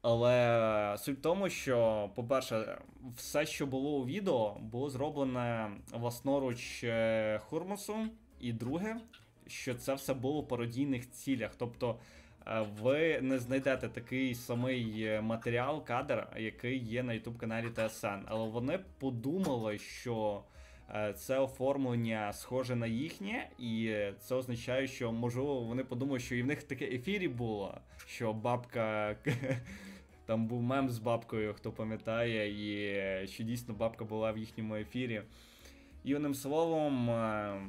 Але 0.01 0.95
суть 0.97 1.17
в 1.19 1.21
тому, 1.21 1.49
що, 1.49 2.09
по-перше, 2.15 2.77
все, 3.15 3.45
що 3.45 3.65
було 3.65 3.89
у 3.89 4.05
відео, 4.05 4.57
було 4.61 4.89
зроблене 4.89 5.71
власноруч 5.91 6.83
е, 6.83 7.39
Хурмусу. 7.43 7.95
І 8.39 8.53
друге, 8.53 8.95
що 9.47 9.75
це 9.75 9.93
все 9.93 10.13
було 10.13 10.41
в 10.41 10.47
пародійних 10.47 11.11
цілях. 11.11 11.51
Тобто 11.57 11.99
е, 12.47 12.65
ви 12.81 13.21
не 13.21 13.39
знайдете 13.39 13.89
такий 13.89 14.35
самий 14.35 15.03
е, 15.03 15.21
матеріал, 15.21 15.85
кадр, 15.85 16.27
який 16.37 16.77
є 16.77 17.03
на 17.03 17.13
YouTube 17.13 17.37
каналі 17.37 17.67
TSN. 17.67 18.21
Але 18.25 18.49
вони 18.49 18.79
подумали, 18.99 19.77
що 19.77 20.43
це 21.15 21.39
оформлення 21.39 22.33
схоже 22.33 22.75
на 22.75 22.87
їхнє, 22.87 23.49
і 23.59 23.95
це 24.19 24.35
означає, 24.35 24.87
що 24.87 25.11
можливо 25.11 25.59
вони 25.59 25.83
подумали, 25.83 26.19
що 26.19 26.35
і 26.35 26.43
в 26.43 26.45
них 26.45 26.63
таке 26.63 26.85
ефірі 26.85 27.27
було, 27.27 27.77
що 28.05 28.33
бабка. 28.33 29.15
Там 30.29 30.45
був 30.45 30.61
мем 30.61 30.89
з 30.89 30.99
бабкою, 30.99 31.53
хто 31.53 31.71
пам'ятає, 31.71 32.49
і 33.23 33.27
що 33.27 33.43
дійсно 33.43 33.73
бабка 33.73 34.05
була 34.05 34.31
в 34.31 34.37
їхньому 34.37 34.75
ефірі. 34.75 35.21
І 36.03 36.15
одним 36.15 36.33
словом, 36.33 37.09
е, 37.09 37.61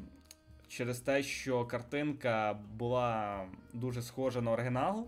через 0.68 1.01
те, 1.01 1.23
що 1.23 1.64
картинка 1.64 2.59
була 2.75 3.44
дуже 3.73 4.03
схожа 4.03 4.40
на 4.40 4.51
оригінал, 4.51 5.07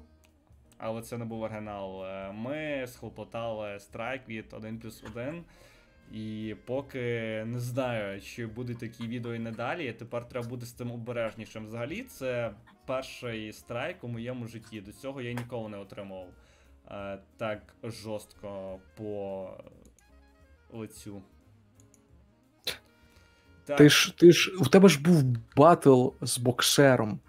але 0.78 1.02
це 1.02 1.18
не 1.18 1.24
був 1.24 1.42
оригінал, 1.42 2.04
е, 2.04 2.32
ми 2.32 2.86
схлопотали 2.86 3.80
страйк 3.80 4.28
від 4.28 4.52
1 4.52 4.78
плюс 4.78 5.02
1. 5.02 5.44
І 6.12 6.56
поки 6.66 7.00
не 7.46 7.60
знаю, 7.60 8.20
чи 8.20 8.46
будуть 8.46 8.78
такі 8.78 9.06
відео 9.06 9.34
і 9.34 9.38
надалі, 9.38 9.92
тепер 9.92 10.28
треба 10.28 10.48
бути 10.48 10.66
з 10.66 10.72
цим 10.72 10.90
обережнішим. 10.90 11.66
Взагалі, 11.66 12.02
це 12.02 12.54
перший 12.86 13.52
страйк 13.52 14.04
у 14.04 14.08
моєму 14.08 14.46
житті. 14.46 14.80
До 14.80 14.92
цього 14.92 15.22
я 15.22 15.32
ніколи 15.32 15.68
не 15.68 15.78
отримував 15.78 16.28
так 17.36 17.74
жорстко 17.82 18.80
по 18.96 19.50
лицю. 20.72 21.22
Так, 23.64 23.76
Ти 23.78 23.88
ж, 23.88 24.16
ти 24.18 24.32
ж, 24.32 24.52
у 24.60 24.64
тебе 24.64 24.88
ж 24.88 25.02
був 25.02 25.22
батл 25.56 26.08
з 26.20 26.38
боксером. 26.38 27.20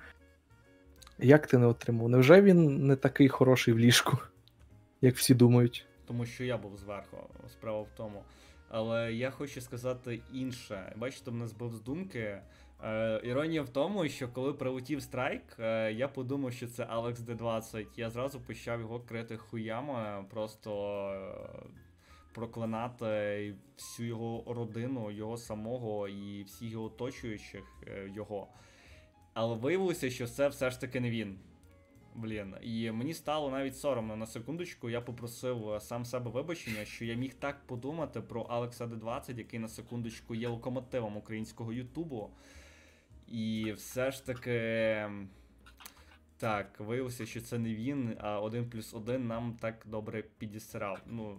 Як 1.20 1.48
ти 1.48 1.58
не 1.58 1.66
отримав? 1.66 2.10
Невже 2.10 2.42
він 2.42 2.88
не 2.88 2.96
такий 2.96 3.30
хороший 3.30 3.74
в 3.74 3.80
ліжку, 3.80 4.18
як 5.02 5.16
всі 5.16 5.34
думають? 5.34 5.86
тому 6.08 6.26
що 6.26 6.44
я 6.44 6.58
був 6.58 6.78
зверху, 6.78 7.18
справа 7.50 7.82
в 7.82 7.90
тому. 7.98 8.24
Але 8.70 9.14
я 9.14 9.32
хочу 9.32 9.62
сказати 9.62 10.20
інше. 10.34 10.94
Бачите, 10.96 11.32
мене 11.32 11.48
збив 11.48 11.74
з 11.74 11.82
думки. 11.82 12.42
Е, 12.86 13.22
іронія 13.24 13.62
в 13.62 13.70
тому, 13.70 14.08
що 14.08 14.30
коли 14.30 14.54
прилетів 14.54 15.02
страйк, 15.02 15.60
е, 15.60 15.94
я 15.94 16.08
подумав, 16.08 16.54
що 16.54 16.68
це 16.68 16.84
Алекс 16.84 17.20
Д20. 17.20 17.86
Я 17.98 18.10
зразу 18.10 18.42
почав 18.42 18.80
його 18.80 19.00
крити 19.00 19.38
хуями, 19.38 20.26
просто 20.30 20.98
е, 21.10 21.70
проклинати 22.34 23.56
всю 23.78 24.08
його 24.08 24.54
родину, 24.54 25.12
його 25.12 25.38
самого 25.38 26.08
і 26.08 26.44
всіх 26.44 26.72
його 26.72 26.86
оточуючих 26.86 27.64
його. 28.16 28.48
Але 29.34 29.56
виявилося, 29.56 30.10
що 30.10 30.28
це 30.28 30.48
все 30.48 30.70
ж 30.70 30.82
таки 30.82 31.00
не 31.00 31.10
він. 31.10 31.40
Блін, 32.16 32.56
і 32.62 32.92
мені 32.92 33.14
стало 33.14 33.52
навіть 33.52 33.78
соромно 33.78 34.16
на 34.16 34.26
секундочку. 34.26 34.90
Я 34.90 35.02
попросив 35.02 35.78
сам 35.80 36.06
себе 36.06 36.32
вибачення, 36.32 36.86
що 36.86 37.06
я 37.06 37.16
міг 37.16 37.34
так 37.34 37.68
подумати 37.68 38.22
про 38.22 38.42
Алекса 38.42 38.86
Д20, 38.86 39.38
який 39.38 39.60
на 39.60 39.68
секундочку 39.68 40.36
є 40.36 40.48
локомотивом 40.48 41.18
українського 41.18 41.74
Ютубу. 41.74 42.30
І 43.28 43.74
все 43.78 44.12
ж 44.12 44.26
таки. 44.26 44.52
ем, 44.52 45.30
Так, 46.38 46.80
виявилося, 46.80 47.26
що 47.26 47.42
це 47.42 47.60
не 47.60 47.76
він, 47.76 48.16
а 48.20 48.40
1 48.40 48.70
плюс 48.70 48.94
1 48.94 49.28
нам 49.28 49.58
так 49.62 49.86
добре 49.86 50.24
підісрав. 50.38 51.00
Ну, 51.08 51.38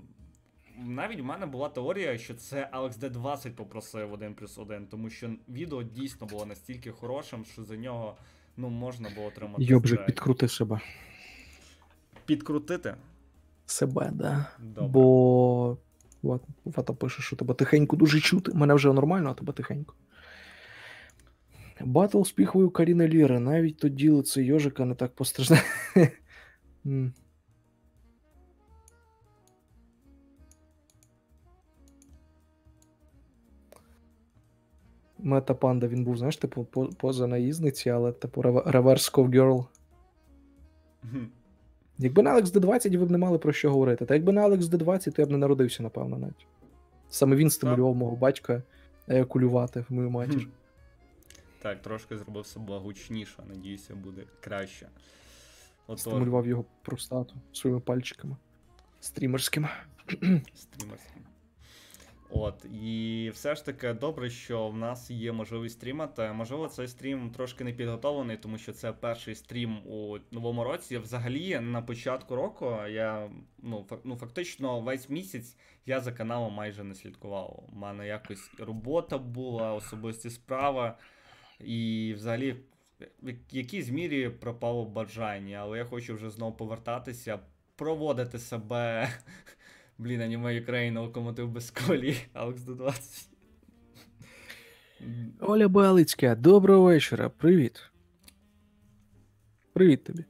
навіть 0.78 1.20
в 1.20 1.24
мене 1.24 1.46
була 1.46 1.68
теорія, 1.68 2.18
що 2.18 2.34
це 2.34 2.68
Алекс 2.72 2.98
Д20 2.98 3.50
попросив 3.50 4.12
1 4.12 4.34
плюс 4.34 4.58
1, 4.58 4.86
тому 4.86 5.10
що 5.10 5.30
відео 5.48 5.82
дійсно 5.82 6.26
було 6.26 6.46
настільки 6.46 6.90
хорошим, 6.90 7.44
що 7.44 7.64
за 7.64 7.76
нього 7.76 8.16
ну, 8.56 8.68
можна 8.70 9.10
було 9.14 9.26
отримати. 9.26 9.64
Йобжик, 9.64 10.06
підкрути 10.06 10.48
себе. 10.48 10.80
Підкрутити? 12.26 12.94
Себе, 13.66 14.10
да. 14.14 14.46
Добре. 14.58 14.88
Бо 14.88 15.78
Ват- 16.22 16.48
Вата 16.64 16.92
пише, 16.92 17.22
що 17.22 17.36
тебе 17.36 17.54
тихенько 17.54 17.96
дуже 17.96 18.20
чути. 18.20 18.52
Мене 18.54 18.74
вже 18.74 18.92
нормально, 18.92 19.30
а 19.30 19.34
тебе 19.34 19.52
тихенько. 19.52 19.94
Батл 21.84 22.22
з 22.22 22.32
піхвою 22.32 22.70
Каріни 22.70 23.08
Ліри. 23.08 23.38
Навіть 23.38 23.76
тоді 23.78 24.10
лице 24.10 24.42
Йожика 24.42 24.84
не 24.84 24.94
так 24.94 25.14
постраждає. 25.14 25.62
Мета 35.18 35.54
панда 35.54 35.88
він 35.88 36.04
був, 36.04 36.16
знаєш, 36.16 36.36
типу, 36.36 36.64
поза 36.98 37.26
наїзниці, 37.26 37.90
але 37.90 38.12
типу 38.12 38.42
реве- 38.42 38.70
реверс 38.70 39.08
ковгерл. 39.08 39.66
Якби 41.98 42.22
на 42.22 42.30
Алекс 42.30 42.52
Д20, 42.52 42.98
ви 42.98 43.04
б 43.04 43.10
не 43.10 43.18
мали 43.18 43.38
про 43.38 43.52
що 43.52 43.70
говорити. 43.70 44.06
Та 44.06 44.14
якби 44.14 44.32
на 44.32 44.40
Алекс 44.42 44.66
Д20, 44.66 45.12
то 45.12 45.22
я 45.22 45.26
б 45.26 45.30
не 45.30 45.38
народився, 45.38 45.82
напевно, 45.82 46.18
навіть. 46.18 46.46
Саме 47.08 47.36
він 47.36 47.50
стимулював 47.50 47.94
мого 47.96 48.16
батька 48.16 48.62
еякулювати 49.08 49.84
в 49.88 49.92
мою 49.92 50.10
матір. 50.10 50.48
Так, 51.64 51.82
трошки 51.82 52.18
зробив 52.18 52.46
себе 52.46 52.78
гучніше, 52.78 53.42
надіюся, 53.48 53.94
буде 53.94 54.24
краще. 54.40 54.88
Ото 55.86 55.98
Стимулював 55.98 56.46
його 56.46 56.64
простату 56.82 57.34
своїми 57.52 57.80
пальчиками. 57.80 58.36
Стрімерськими. 59.00 59.68
стрімерським. 60.54 61.22
От, 62.30 62.64
і 62.64 63.30
все 63.34 63.54
ж 63.54 63.64
таки 63.64 63.92
добре, 63.92 64.30
що 64.30 64.68
в 64.68 64.76
нас 64.76 65.10
є 65.10 65.32
можливість 65.32 65.74
стрімати. 65.74 66.32
Можливо, 66.32 66.68
цей 66.68 66.88
стрім 66.88 67.30
трошки 67.30 67.64
не 67.64 67.72
підготовлений, 67.72 68.36
тому 68.36 68.58
що 68.58 68.72
це 68.72 68.92
перший 68.92 69.34
стрім 69.34 69.86
у 69.86 70.18
новому 70.30 70.64
році. 70.64 70.98
Взагалі, 70.98 71.60
на 71.60 71.82
початку 71.82 72.36
року 72.36 72.76
я 72.88 73.30
ну, 73.58 73.86
ну 74.04 74.16
фактично 74.16 74.80
весь 74.80 75.10
місяць 75.10 75.56
я 75.86 76.00
за 76.00 76.12
каналом 76.12 76.52
майже 76.54 76.84
не 76.84 76.94
слідкував. 76.94 77.64
У 77.72 77.76
мене 77.76 78.06
якось 78.06 78.50
робота 78.58 79.18
була, 79.18 79.74
особисті 79.74 80.30
справи, 80.30 80.92
і 81.60 82.12
взагалі 82.16 82.56
в 83.22 83.34
якійсь 83.50 83.90
мірі 83.90 84.28
пропало 84.28 84.84
бажання, 84.84 85.58
але 85.58 85.78
я 85.78 85.84
хочу 85.84 86.14
вже 86.14 86.30
знову 86.30 86.56
повертатися, 86.56 87.38
проводити 87.76 88.38
себе. 88.38 89.08
Блін, 89.98 90.20
аніме 90.20 90.60
Україна, 90.60 91.00
локомотив 91.00 91.48
без 91.48 91.70
колії, 91.70 92.16
Алекс 92.32 92.62
до 92.62 92.74
20. 92.74 93.28
Оля 95.40 95.68
Балицька, 95.68 96.34
доброго 96.34 96.82
вечора. 96.82 97.28
Привіт. 97.28 97.82
Привіт 99.72 100.04
тобі. 100.04 100.24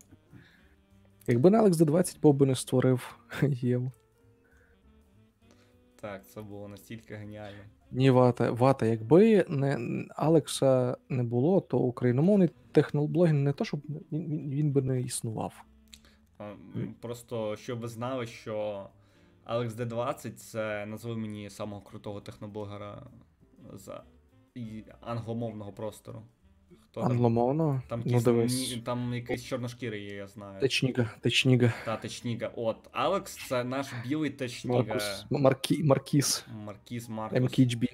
Якби 1.26 1.50
на 1.50 1.58
Алекс 1.58 1.76
Д20 1.76 2.20
Боб 2.20 2.36
би 2.36 2.46
не 2.46 2.54
створив 2.54 3.18
Єву. 3.42 3.92
Так, 6.00 6.26
це 6.26 6.42
було 6.42 6.68
настільки 6.68 7.14
геніально. 7.14 7.64
Ні, 7.94 8.10
вата, 8.10 8.50
вата, 8.50 8.86
якби 8.86 9.44
не 9.48 9.78
Алекса 10.16 10.96
не 11.08 11.22
було, 11.22 11.60
то 11.60 11.78
україномовний 11.78 12.50
техноблогінг 12.72 13.40
не 13.40 13.52
то, 13.52 13.64
щоб 13.64 13.80
він, 14.12 14.50
він- 14.50 14.72
би 14.72 14.82
не 14.82 15.00
існував. 15.00 15.64
Просто 17.00 17.56
щоб 17.56 17.80
ви 17.80 17.88
знали, 17.88 18.26
що 18.26 18.86
Алекс 19.44 19.74
Д20 19.74 20.30
це 20.32 20.86
назви 20.86 21.16
мені 21.16 21.50
самого 21.50 21.82
крутого 21.82 22.20
техноблогера 22.20 23.02
з 23.72 23.90
англомовного 25.00 25.72
простору. 25.72 26.22
Хто 26.94 27.00
там? 27.00 27.10
Англомовно? 27.10 27.82
Там, 27.88 28.02
ну, 28.04 28.06
якийсь, 28.06 28.24
дивись. 28.24 28.78
там 28.84 29.14
якийсь 29.14 29.44
чорношкірий 29.44 30.04
є, 30.04 30.14
я 30.14 30.26
знаю. 30.26 30.60
Течніга, 30.60 31.10
Течніга. 31.20 31.72
Та 31.84 31.96
Течніга. 31.96 32.50
От, 32.56 32.76
Алекс 32.92 33.48
це 33.48 33.64
наш 33.64 33.86
білий 34.08 34.30
Течніга. 34.30 34.78
Маркус. 34.78 35.26
Маркі, 35.30 35.84
Маркіс. 35.84 36.46
Маркіз 36.64 37.08
Маркус. 37.08 37.40
МКHB. 37.40 37.88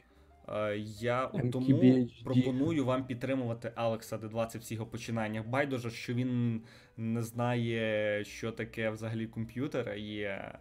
Е, 0.48 0.76
Я 1.00 1.26
тому 1.52 2.08
пропоную 2.24 2.84
вам 2.84 3.04
підтримувати 3.04 3.72
Алекса 3.74 4.16
Д20 4.16 4.56
в 4.56 4.60
всіх 4.60 4.72
його 4.78 4.86
починаннях. 4.86 5.46
Байдуже, 5.46 5.90
що 5.90 6.14
він 6.14 6.62
не 6.96 7.22
знає, 7.22 8.24
що 8.24 8.52
таке 8.52 8.90
взагалі 8.90 9.26
комп'ютер, 9.26 9.94
і 9.94 10.20
е, 10.20 10.58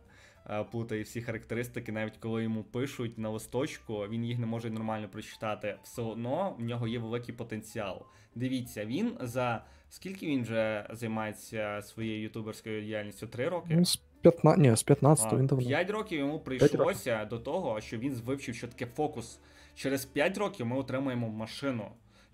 плутає 0.71 1.03
всі 1.03 1.21
характеристики, 1.21 1.91
навіть 1.91 2.17
коли 2.17 2.43
йому 2.43 2.63
пишуть 2.63 3.17
на 3.17 3.29
листочку, 3.29 3.99
він 4.09 4.25
їх 4.25 4.39
не 4.39 4.45
може 4.45 4.69
нормально 4.69 5.09
прочитати. 5.11 5.75
Все 5.83 6.01
одно 6.01 6.55
в 6.59 6.63
нього 6.63 6.87
є 6.87 6.99
великий 6.99 7.35
потенціал. 7.35 8.05
Дивіться, 8.35 8.85
він 8.85 9.17
за 9.21 9.63
скільки 9.89 10.25
він 10.27 10.43
вже 10.43 10.87
займається 10.91 11.81
своєю 11.81 12.21
ютуберською 12.21 12.81
діяльністю? 12.81 13.27
Три 13.27 13.49
роки? 13.49 13.75
Ну, 13.75 13.85
з 13.85 13.95
15, 14.21 14.57
ні, 14.59 14.75
з 14.75 14.83
15 14.83 15.33
А, 15.33 15.35
він 15.37 15.47
давно. 15.47 15.67
5 15.67 15.89
років 15.89 16.19
йому 16.19 16.31
років. 16.33 16.45
прийшлося 16.45 17.25
до 17.25 17.39
того, 17.39 17.81
що 17.81 17.97
він 17.97 18.13
вивчив, 18.13 18.55
що 18.55 18.67
таке 18.67 18.85
фокус. 18.85 19.39
Через 19.75 20.05
5 20.05 20.37
років 20.37 20.65
ми 20.65 20.77
отримаємо 20.77 21.29
машину, 21.29 21.85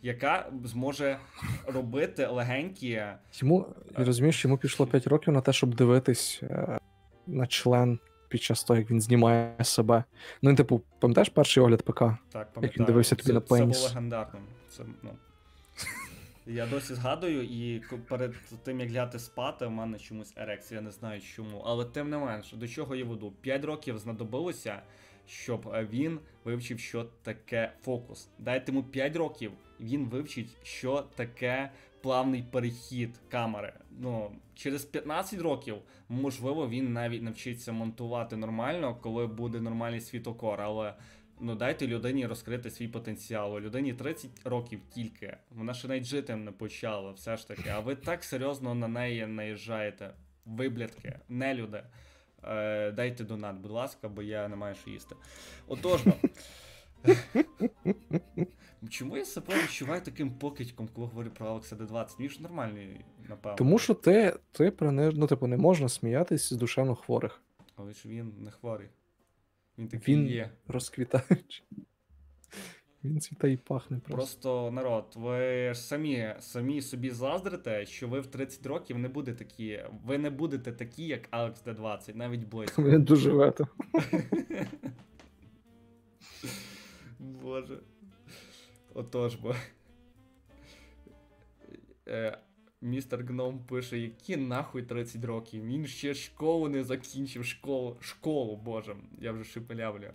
яка 0.01 0.49
зможе 0.63 1.19
робити 1.67 2.25
легенькі. 2.25 3.04
Йому, 3.34 3.65
розумієш, 3.95 4.43
йому 4.43 4.58
пішло 4.58 4.88
5 4.88 5.08
років 5.08 5.34
на 5.34 5.41
те, 5.41 5.54
щоб 5.54 5.75
дивитись 5.75 6.39
е, 6.43 6.80
на 7.27 7.47
член 7.47 7.99
під 8.29 8.41
час 8.43 8.63
того, 8.63 8.79
як 8.79 8.91
він 8.91 9.01
знімає 9.01 9.55
себе. 9.63 10.03
Ну, 10.41 10.49
він, 10.49 10.57
типу, 10.57 10.81
пам'ятаєш 10.99 11.29
перший 11.29 11.63
огляд 11.63 11.81
ПК? 11.83 11.99
Так, 11.99 12.17
пам'ятаю, 12.31 12.61
Як 12.61 12.77
він 12.77 12.85
дивився 12.85 13.15
тобі 13.15 13.27
це, 13.27 13.33
на 13.33 13.41
це 13.41 13.47
було 13.47 13.59
пеніс. 13.59 13.83
легендарним. 13.83 14.43
Це, 14.69 14.83
ну. 15.03 15.09
Я 16.47 16.65
досі 16.65 16.93
згадую, 16.93 17.43
і 17.43 17.81
перед 18.07 18.33
тим, 18.63 18.79
як 18.79 18.91
лягати 18.91 19.19
спати, 19.19 19.65
в 19.65 19.71
мене 19.71 19.99
чомусь 19.99 20.33
ерекція, 20.35 20.79
я 20.79 20.85
не 20.85 20.91
знаю 20.91 21.21
чому. 21.21 21.63
Але 21.65 21.85
тим 21.85 22.09
не 22.09 22.17
менш, 22.17 22.53
до 22.53 22.67
чого 22.67 22.95
я 22.95 23.05
веду? 23.05 23.33
5 23.41 23.65
років 23.65 23.97
знадобилося, 23.99 24.81
щоб 25.27 25.67
е, 25.73 25.88
він 25.91 26.19
вивчив, 26.43 26.79
що 26.79 27.05
таке 27.23 27.71
фокус. 27.81 28.29
Дайте 28.39 28.71
йому 28.71 28.83
5 28.83 29.15
років, 29.15 29.51
він 29.79 30.05
вивчить, 30.05 30.57
що 30.63 31.03
таке 31.15 31.71
плавний 32.05 32.43
перехід 32.43 33.19
камери. 33.29 33.73
Ну, 33.99 34.31
через 34.55 34.85
15 34.85 35.41
років, 35.41 35.77
можливо, 36.09 36.69
він 36.69 36.93
навіть 36.93 37.23
навчиться 37.23 37.71
монтувати 37.71 38.37
нормально, 38.37 38.97
коли 39.01 39.27
буде 39.27 39.61
нормальний 39.61 40.01
світокор, 40.01 40.61
але. 40.61 40.93
Ну, 41.39 41.55
дайте 41.55 41.87
людині 41.87 42.27
розкрити 42.27 42.71
свій 42.71 42.87
потенціал. 42.87 43.59
Людині 43.59 43.93
30 43.93 44.31
років 44.43 44.79
тільки. 44.89 45.37
Вона 45.51 45.73
ще 45.73 45.87
навіть 45.87 46.05
жити 46.05 46.35
не 46.35 46.51
почала, 46.51 47.11
все 47.11 47.37
ж 47.37 47.47
таки. 47.47 47.69
А 47.69 47.79
ви 47.79 47.95
так 47.95 48.23
серйозно 48.23 48.75
на 48.75 48.87
неї 48.87 49.27
наїжджаєте. 49.27 50.13
Виблядки, 50.45 51.19
нелюди. 51.29 51.83
Е, 52.43 52.91
дайте 52.91 53.23
донат, 53.23 53.55
будь 53.55 53.71
ласка, 53.71 54.09
бо 54.09 54.21
я 54.21 54.47
не 54.47 54.55
маю 54.55 54.75
що 54.75 54.89
їсти. 54.89 55.15
Отож. 55.67 56.01
Чому 58.89 59.17
я 59.17 59.25
себе 59.25 59.63
відчуваю 59.63 60.01
таким 60.01 60.31
покидьком, 60.31 60.88
коли 60.88 61.07
говорю 61.07 61.29
про 61.29 61.47
Алекса 61.47 61.75
Д20? 61.75 62.19
Він 62.19 62.29
ж 62.29 62.41
нормальний, 62.41 63.05
напевно. 63.29 63.57
Тому 63.57 63.79
що 63.79 63.93
ти, 63.93 64.39
ти 64.51 64.71
приниж... 64.71 65.13
ну, 65.15 65.27
типу, 65.27 65.47
не 65.47 65.57
можна 65.57 65.89
сміятись 65.89 66.49
з 66.49 66.57
душевно 66.57 66.95
хворих. 66.95 67.41
Але 67.75 67.93
ж 67.93 68.09
він 68.09 68.33
не 68.38 68.51
хворий. 68.51 68.89
Він 69.77 69.88
такий 69.88 70.15
Він 70.15 70.27
є. 70.27 70.51
розквітаючий. 70.67 71.65
Він 73.03 73.21
цвіте 73.21 73.51
і 73.51 73.57
пахне 73.57 73.97
просто. 73.99 74.15
Просто 74.15 74.71
народ, 74.71 75.13
ви 75.15 75.38
ж 75.73 75.75
самі, 75.75 76.35
самі 76.39 76.81
собі 76.81 77.11
заздрите, 77.11 77.85
що 77.85 78.07
ви 78.07 78.19
в 78.19 78.27
30 78.27 78.65
років 78.65 78.97
не 78.99 79.09
будете 79.09 79.38
такі. 79.45 79.79
Ви 80.05 80.17
не 80.17 80.29
будете 80.29 80.71
такі, 80.71 81.07
як 81.07 81.27
Алекс 81.31 81.63
Д20, 81.65 82.15
навіть 82.15 82.47
близько. 82.47 82.83
Він 82.83 83.03
доживете. 83.03 83.65
Боже. 87.19 87.79
Отож 88.95 89.36
бо. 89.36 89.55
Е, 92.08 92.38
Містер 92.81 93.23
Гном 93.23 93.60
пише, 93.60 93.97
які 93.97 94.38
нахуй 94.38 94.84
30 94.84 95.25
років. 95.25 95.65
Він 95.65 95.88
ще 95.88 96.13
школу 96.13 96.69
не 96.69 96.84
закінчив 96.84 97.45
школу. 97.45 97.97
Школу, 97.99 98.55
боже, 98.55 98.95
я 99.19 99.31
вже 99.31 99.43
шепелявлю. 99.43 100.08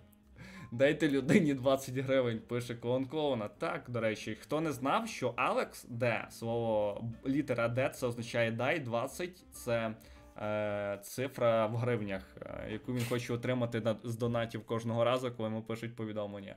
Дайте 0.71 1.09
людині 1.09 1.53
20 1.53 1.97
гривень, 1.97 2.39
пише 2.39 2.75
клон 2.75 3.05
клоуна. 3.05 3.47
Так, 3.47 3.89
до 3.89 3.99
речі, 3.99 4.37
хто 4.41 4.61
не 4.61 4.71
знав, 4.71 5.07
що 5.07 5.33
Алекс 5.35 5.85
Д, 5.89 6.27
слово 6.29 7.03
літера 7.25 7.67
Д, 7.67 7.89
це 7.89 8.07
означає 8.07 8.51
дай 8.51 8.79
20, 8.79 9.43
це 9.51 9.95
е, 10.37 10.99
цифра 11.03 11.65
в 11.65 11.75
гривнях, 11.75 12.37
е, 12.41 12.67
яку 12.71 12.93
він 12.93 13.05
хоче 13.05 13.33
отримати 13.33 13.95
з 14.03 14.15
донатів 14.15 14.65
кожного 14.65 15.03
разу, 15.03 15.31
коли 15.31 15.49
йому 15.49 15.61
пишуть 15.61 15.95
повідомлення. 15.95 16.55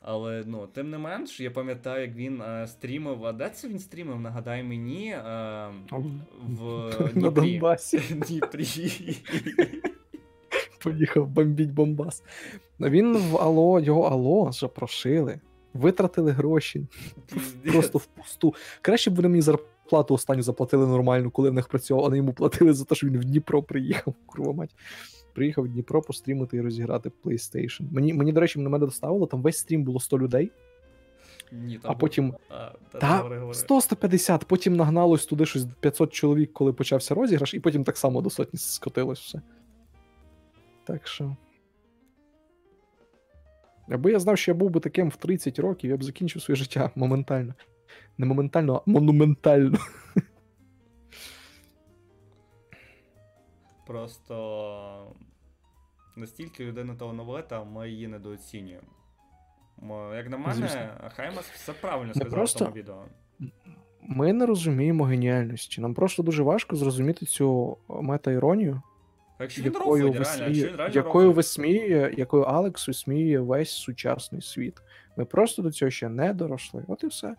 Але 0.00 0.44
ну, 0.46 0.66
тим 0.66 0.90
не 0.90 0.98
менш, 0.98 1.40
я 1.40 1.50
пам'ятаю, 1.50 2.02
як 2.02 2.16
він 2.16 2.42
е, 2.42 2.66
стрімив. 2.66 3.26
А 3.26 3.32
де 3.32 3.50
це 3.50 3.68
він 3.68 3.78
стрімив? 3.78 4.20
Нагадай 4.20 4.62
мені. 4.62 5.10
Е, 5.10 5.68
в 6.42 6.92
На 7.14 7.30
Донбасі. 7.30 7.98
Дніпрі. 8.28 9.16
Поїхав 10.82 11.26
бомбіть 11.28 11.70
Бомбас. 11.70 12.22
Він 12.80 13.16
в 13.16 13.36
Ало, 13.36 13.80
його 13.80 14.02
Ало 14.02 14.52
запрошили. 14.52 15.40
Витратили 15.74 16.32
гроші. 16.32 16.86
Просто 17.64 17.98
впусту. 17.98 18.54
Краще 18.82 19.10
б 19.10 19.14
вони 19.14 19.28
мені 19.28 19.42
зарплату 19.42 20.14
останню 20.14 20.42
заплатили 20.42 20.86
нормальну, 20.86 21.30
коли 21.30 21.50
в 21.50 21.52
них 21.52 21.68
працював, 21.68 22.04
а 22.04 22.08
не 22.08 22.16
йому 22.16 22.32
платили 22.32 22.74
за 22.74 22.84
те, 22.84 22.94
що 22.94 23.06
він 23.06 23.18
в 23.18 23.24
Дніпро 23.24 23.62
приїхав. 23.62 24.14
Курва 24.26 24.52
мать. 24.52 24.74
Приїхав 25.38 25.64
в 25.64 25.68
Дніпро 25.68 26.02
пострімити 26.02 26.56
і 26.56 26.60
розіграти 26.60 27.10
PlayStation. 27.24 27.92
Мені, 27.92 28.14
мені 28.14 28.32
до 28.32 28.40
речі, 28.40 28.60
на 28.60 28.68
мене 28.70 28.86
доставило, 28.86 29.26
там 29.26 29.42
весь 29.42 29.58
стрім 29.58 29.84
було 29.84 30.00
100 30.00 30.18
людей, 30.18 30.50
Ні, 31.52 31.78
там 31.78 31.90
а 31.90 31.94
потім 31.94 32.34
А, 32.50 32.70
та, 32.92 32.98
Та 32.98 33.16
говори, 33.16 33.38
говори. 33.38 33.58
100-150, 33.58 34.44
потім 34.44 34.76
нагналось 34.76 35.26
туди 35.26 35.46
щось 35.46 35.66
500 35.80 36.12
чоловік, 36.12 36.52
коли 36.52 36.72
почався 36.72 37.14
розіграш, 37.14 37.54
і 37.54 37.60
потім 37.60 37.84
так 37.84 37.96
само 37.96 38.20
до 38.20 38.30
сотні 38.30 38.58
скотилось 38.58 39.20
все. 39.20 39.40
Так 40.84 41.06
що. 41.06 41.36
Аби 43.88 44.12
я 44.12 44.18
знав, 44.18 44.38
що 44.38 44.50
я 44.50 44.54
був 44.54 44.70
би 44.70 44.80
таким 44.80 45.08
в 45.08 45.16
30 45.16 45.58
років, 45.58 45.90
я 45.90 45.96
б 45.96 46.04
закінчив 46.04 46.42
своє 46.42 46.56
життя 46.56 46.90
моментально. 46.94 47.54
Не 48.18 48.26
моментально, 48.26 48.82
а 48.86 48.90
монументально. 48.90 49.78
Просто 53.86 55.14
настільки 56.18 56.64
людина 56.64 56.94
талановита, 56.94 57.64
ми 57.64 57.90
її 57.90 58.08
недооцінюємо. 58.08 58.86
Як 60.16 60.30
на 60.30 60.38
мене, 60.38 60.54
Звісно. 60.54 60.88
Хаймас 61.16 61.44
все 61.54 61.72
правильно 61.72 62.14
сказав 62.14 62.30
просто- 62.30 62.64
в 62.64 62.68
тому 62.68 62.76
відео. 62.76 63.04
Ми 64.02 64.32
не 64.32 64.46
розуміємо 64.46 65.04
геніальності. 65.04 65.80
Нам 65.80 65.94
просто 65.94 66.22
дуже 66.22 66.42
важко 66.42 66.76
зрозуміти 66.76 67.26
цю 67.26 67.76
метаіронію, 67.88 68.82
А 69.38 69.42
Якщо 69.42 69.62
якою, 69.62 70.06
рофлить, 70.06 70.38
реально, 70.38 70.56
якщо 70.56 70.98
якою 70.98 71.32
висміює, 71.32 72.14
якою 72.16 72.42
Алекс 72.42 72.88
висміює 72.88 73.38
весь 73.40 73.70
сучасний 73.70 74.42
світ. 74.42 74.74
Ми 75.16 75.24
просто 75.24 75.62
до 75.62 75.70
цього 75.70 75.90
ще 75.90 76.08
не 76.08 76.34
доросли. 76.34 76.84
От 76.88 77.04
і 77.04 77.06
все. 77.06 77.36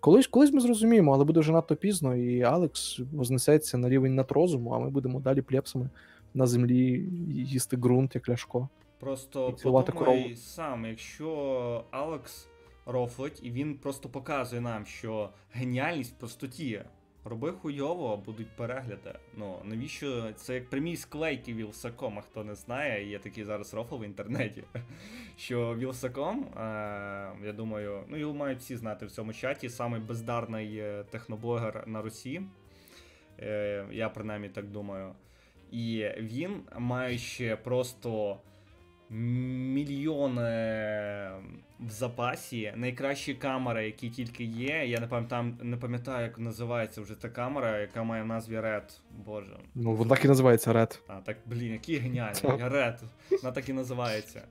Колись, 0.00 0.26
колись 0.26 0.52
ми 0.52 0.60
зрозуміємо, 0.60 1.14
але 1.14 1.24
буде 1.24 1.40
вже 1.40 1.52
надто 1.52 1.76
пізно, 1.76 2.16
і 2.16 2.42
Алекс 2.42 3.00
вознесеться 3.12 3.78
на 3.78 3.88
рівень 3.88 4.14
надрозуму, 4.14 4.70
а 4.70 4.78
ми 4.78 4.90
будемо 4.90 5.20
далі 5.20 5.42
плепсами 5.42 5.90
на 6.36 6.46
землі 6.46 7.08
їсти 7.30 7.76
ґрунт, 7.76 8.14
як 8.14 8.28
ляшко. 8.28 8.68
Просто 8.98 9.52
подумай 9.52 9.84
корову. 9.84 10.36
сам, 10.36 10.84
якщо 10.84 11.84
Алекс 11.90 12.48
рофлить, 12.86 13.40
і 13.42 13.50
він 13.50 13.78
просто 13.78 14.08
показує 14.08 14.60
нам, 14.60 14.86
що 14.86 15.30
геніальність 15.52 16.12
в 16.12 16.18
простоті. 16.18 16.82
Роби 17.24 17.52
хуйово, 17.52 18.16
будуть 18.16 18.56
перегляди. 18.56 19.14
Ну 19.36 19.58
навіщо 19.64 20.32
це 20.36 20.54
як 20.54 20.70
прямі 20.70 20.96
склейки 20.96 21.54
Вілсакома, 21.54 22.22
хто 22.22 22.44
не 22.44 22.54
знає, 22.54 23.10
є 23.10 23.18
такий 23.18 23.44
зараз 23.44 23.74
рофл 23.74 23.94
в 23.94 24.04
інтернеті. 24.04 24.64
Що 25.36 25.74
Вілсаком, 25.74 26.44
е, 26.44 26.60
я 27.44 27.52
думаю, 27.52 28.04
ну 28.08 28.16
його 28.16 28.34
мають 28.34 28.58
всі 28.58 28.76
знати 28.76 29.06
в 29.06 29.10
цьому 29.10 29.32
чаті, 29.32 29.68
самий 29.68 30.00
бездарний 30.00 30.78
е, 30.78 31.04
техноблогер 31.10 31.84
на 31.86 32.02
Русі. 32.02 32.42
Е, 33.40 33.86
я 33.92 34.08
принаймні 34.08 34.48
так 34.48 34.70
думаю. 34.70 35.14
І 35.70 36.06
він, 36.18 36.62
маючи 36.78 37.58
просто 37.64 38.40
мільйони 39.10 40.40
в 41.80 41.90
запасі. 41.90 42.72
Найкращі 42.76 43.34
камери, 43.34 43.86
які 43.86 44.10
тільки 44.10 44.44
є. 44.44 44.86
Я 44.86 45.00
не 45.00 45.06
пам'ятаю, 45.06 45.54
не 45.62 45.76
пам'ятаю, 45.76 46.24
як 46.24 46.38
називається 46.38 47.00
вже 47.00 47.14
та 47.14 47.28
камера, 47.28 47.78
яка 47.78 48.02
має 48.02 48.22
в 48.22 48.26
назві 48.26 48.54
Red. 48.56 48.98
Боже. 49.24 49.56
Ну, 49.74 49.94
вона 49.94 50.10
так 50.10 50.24
і 50.24 50.28
називається 50.28 50.72
Red. 50.72 50.98
А, 51.08 51.20
так, 51.20 51.36
блін, 51.46 51.72
який 51.72 51.96
геніальний. 51.96 52.42
Red. 52.42 52.98
Вона 53.30 53.52
так 53.54 53.68
і 53.68 53.72
називається. 53.72 54.42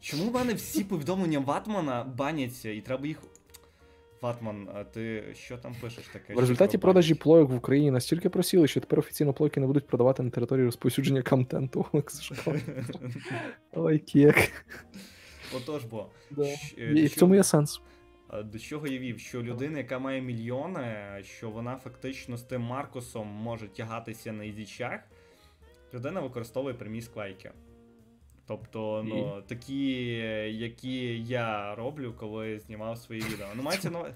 Чому 0.00 0.30
в 0.30 0.34
мене 0.34 0.54
всі 0.54 0.84
повідомлення 0.84 1.38
Ватмана 1.38 2.04
баняться 2.04 2.70
і 2.70 2.80
треба 2.80 3.06
їх. 3.06 3.22
Ватман, 4.26 4.68
а 4.74 4.84
ти 4.84 5.24
що 5.34 5.58
там 5.58 5.76
пишеш 5.80 6.04
таке? 6.12 6.34
В 6.34 6.38
результаті 6.38 6.78
продажі 6.78 7.14
плойок 7.14 7.50
в 7.50 7.54
Україні 7.54 7.90
настільки 7.90 8.28
просіли, 8.28 8.68
що 8.68 8.80
тепер 8.80 8.98
офіційно 8.98 9.32
плойки 9.32 9.60
не 9.60 9.66
будуть 9.66 9.86
продавати 9.86 10.22
на 10.22 10.30
території 10.30 10.64
розповсюдження 10.64 11.22
контенту. 11.22 11.86
Ой, 13.72 13.98
кек. 13.98 14.66
Отож 15.56 15.84
бо. 15.84 16.06
Е, 16.78 16.92
І 16.92 17.06
в 17.06 17.14
цьому 17.14 17.34
є 17.34 17.44
сенс. 17.44 17.80
До 18.44 18.58
чого 18.58 18.86
я 18.86 18.98
вів? 18.98 19.18
Що 19.20 19.42
людина, 19.42 19.78
яка 19.78 19.98
має 19.98 20.20
мільйони, 20.20 20.96
що 21.22 21.50
вона 21.50 21.76
фактично 21.76 22.36
з 22.36 22.42
тим 22.42 22.62
Маркусом 22.62 23.26
може 23.28 23.68
тягатися 23.68 24.32
на 24.32 24.44
ізічах, 24.44 25.00
людина 25.94 26.20
використовує 26.20 26.74
прямі 26.74 27.02
склейки. 27.02 27.50
Тобто, 28.46 29.04
ну, 29.08 29.42
такі, 29.46 30.02
які 30.58 31.22
я 31.22 31.74
роблю, 31.74 32.14
коли 32.18 32.58
знімав 32.58 32.98
свої 32.98 33.20
відео. 33.20 33.46
Ну, 33.56 33.62
мається 33.62 33.90
на 33.90 34.14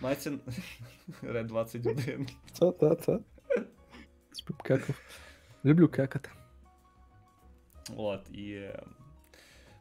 мається 0.00 0.30
Red 1.22 1.46
21. 1.46 2.26
Та-та-та. 2.58 3.18
Спів 4.32 4.56
кекав. 4.56 5.02
Люблю 5.64 5.88
кекати. 5.88 6.30
От, 7.96 8.30
і 8.30 8.70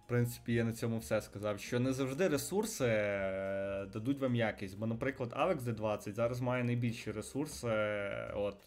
в 0.06 0.08
принципі 0.10 0.54
я 0.54 0.64
на 0.64 0.74
цьому 0.74 0.98
все 0.98 1.22
сказав. 1.22 1.60
Що 1.60 1.80
не 1.80 1.94
завжди 1.94 2.28
ресурси 2.28 2.86
е, 2.88 3.86
дадуть 3.94 4.20
вам 4.20 4.36
якість. 4.36 4.78
Бо, 4.78 4.88
наприклад, 4.88 5.34
Avex 5.40 5.60
D20 5.60 6.14
зараз 6.14 6.42
має 6.42 6.64
найбільші 6.64 7.12
ресурси 7.12 7.68
е, 7.68 8.34
от, 8.36 8.58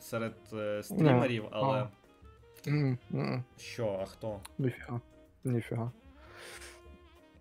серед 0.00 0.34
е, 0.52 0.82
стрімерів, 0.82 1.44
але 1.50 1.88
а. 2.66 2.70
М, 2.70 2.98
м. 3.14 3.44
що, 3.58 3.98
а 4.02 4.04
хто? 4.04 4.40
Ніфіга. 4.58 5.00
Ніфіга. 5.44 5.90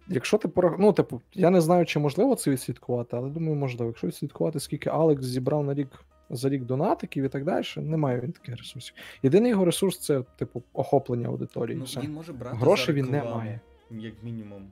Якщо 0.07 0.38
ти 0.38 0.47
порах... 0.47 0.75
Ну, 0.79 0.93
типу, 0.93 1.21
я 1.33 1.49
не 1.49 1.61
знаю, 1.61 1.85
чи 1.85 1.99
можливо 1.99 2.35
це 2.35 2.51
відслідкувати, 2.51 3.17
але 3.17 3.29
думаю, 3.29 3.55
можливо. 3.55 3.85
Якщо 3.85 4.07
відслідкувати, 4.07 4.59
скільки 4.59 4.89
Алекс 4.89 5.23
зібрав 5.23 5.63
на 5.63 5.73
рік 5.73 5.88
за 6.29 6.49
рік 6.49 6.63
донатиків 6.63 7.23
і 7.23 7.29
так 7.29 7.43
далі, 7.43 7.65
немає 7.77 8.19
він 8.19 8.31
таких 8.31 8.57
ресурсів. 8.57 8.95
Єдиний 9.23 9.51
його 9.51 9.65
ресурс 9.65 9.99
це, 9.99 10.21
типу, 10.21 10.63
охоплення 10.73 11.27
аудиторії. 11.27 11.77
Ну, 11.77 12.01
він 12.01 12.13
може 12.13 12.33
брати 12.33 12.57
Грошей 12.57 12.85
за 12.95 13.01
він 13.01 13.11
не 13.11 13.23
має. 13.23 13.59
Як 13.91 14.23
мінімум. 14.23 14.67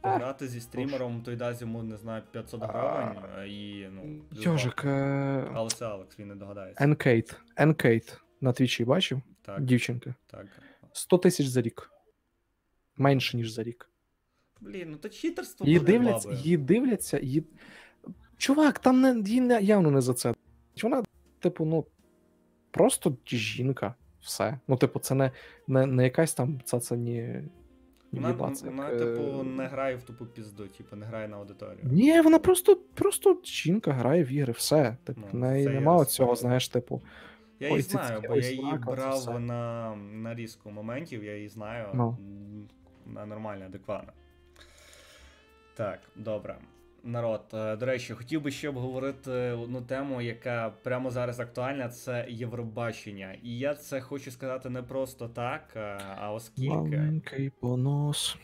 Пограти 0.00 0.48
зі 0.48 0.60
стрімером, 0.60 1.22
той 1.22 1.36
дасть 1.36 1.60
йому, 1.60 1.82
не 1.82 1.96
знаю, 1.96 2.22
500 2.30 2.62
гривень 2.62 3.48
і, 3.48 3.86
ну. 3.92 4.02
Йожик, 4.32 4.84
е... 4.84 5.50
Але 5.54 5.68
це 5.68 5.86
Алекс, 5.86 6.18
він 6.18 6.28
не 6.28 6.34
догадається. 6.34 6.84
Енкейт. 6.84 7.36
Енкейт 7.56 8.20
на 8.40 8.52
твічі 8.52 8.84
бачив? 8.84 9.20
Так, 9.42 9.64
Дівчинка. 9.64 10.14
так. 10.26 10.46
100 10.92 11.18
тисяч 11.18 11.46
за 11.46 11.62
рік. 11.62 11.90
Менше, 12.96 13.36
ніж 13.36 13.50
за 13.50 13.62
рік. 13.62 13.90
Блін, 14.60 14.90
ну 14.90 14.96
то 14.96 15.08
читерство 15.08 15.66
Її 15.66 15.78
буде, 15.78 15.92
дивляться, 15.92 16.32
її 16.32 16.56
дивляться, 16.56 17.18
її. 17.18 17.44
Чувак, 18.36 18.78
там 18.78 19.00
не, 19.00 19.22
її 19.28 19.40
не, 19.40 19.62
явно 19.62 19.90
не 19.90 20.00
за 20.00 20.14
це. 20.14 20.34
Вона, 20.82 21.02
типу, 21.38 21.64
ну, 21.64 21.86
просто 22.70 23.16
жінка. 23.26 23.94
Все. 24.20 24.60
Ну, 24.68 24.76
типу, 24.76 24.98
це 24.98 25.14
не, 25.14 25.30
не, 25.66 25.86
не 25.86 26.04
якась 26.04 26.34
там 26.34 26.60
цацані. 26.64 27.42
Вона, 28.12 28.28
їбаться, 28.28 28.66
вона 28.66 28.90
як, 28.90 29.02
е, 29.02 29.04
типу, 29.04 29.42
не 29.42 29.66
грає 29.66 29.96
в 29.96 30.02
тупу 30.02 30.26
пізду, 30.26 30.68
типу, 30.68 30.96
не 30.96 31.06
грає 31.06 31.28
на 31.28 31.36
аудиторію. 31.36 31.78
Ні, 31.82 32.20
вона 32.20 32.38
просто, 32.38 32.76
просто 32.76 33.40
жінка 33.44 33.92
грає 33.92 34.24
в 34.24 34.32
ігри, 34.32 34.52
все. 34.52 34.96
Типу, 35.04 35.20
Ну, 35.20 35.26
в 35.32 35.34
неї 35.34 35.64
це 35.64 35.70
нема 35.70 36.04
цього, 36.04 36.36
знаєш, 36.36 36.68
типу. 36.68 37.02
Я 37.60 37.68
її 37.68 37.82
знаю, 37.82 38.22
бо 38.28 38.34
ой, 38.34 38.42
я 38.44 38.50
її 38.50 38.78
брав 38.86 39.40
на, 39.40 39.94
на 39.96 40.34
різку 40.34 40.70
моментів, 40.70 41.24
я 41.24 41.36
її 41.36 41.48
знаю. 41.48 41.88
Ну. 41.94 42.08
м, 42.20 42.68
Вона 43.06 43.26
нормальна, 43.26 43.66
адекватна. 43.66 44.12
Так, 45.76 46.00
добре. 46.16 46.58
Народ, 47.04 47.42
е, 47.54 47.76
до 47.76 47.86
речі, 47.86 48.14
хотів 48.14 48.42
би 48.42 48.50
ще 48.50 48.68
обговорити 48.68 49.30
одну 49.32 49.82
тему, 49.82 50.20
яка 50.22 50.70
прямо 50.82 51.10
зараз 51.10 51.40
актуальна, 51.40 51.88
це 51.88 52.26
Євробачення. 52.28 53.36
І 53.42 53.58
я 53.58 53.74
це 53.74 54.00
хочу 54.00 54.30
сказати 54.30 54.70
не 54.70 54.82
просто 54.82 55.28
так, 55.28 55.62
е, 55.76 55.98
а 56.16 56.32
оскільки. 56.32 56.74
Маленький 56.74 57.50
понос. 57.50 58.36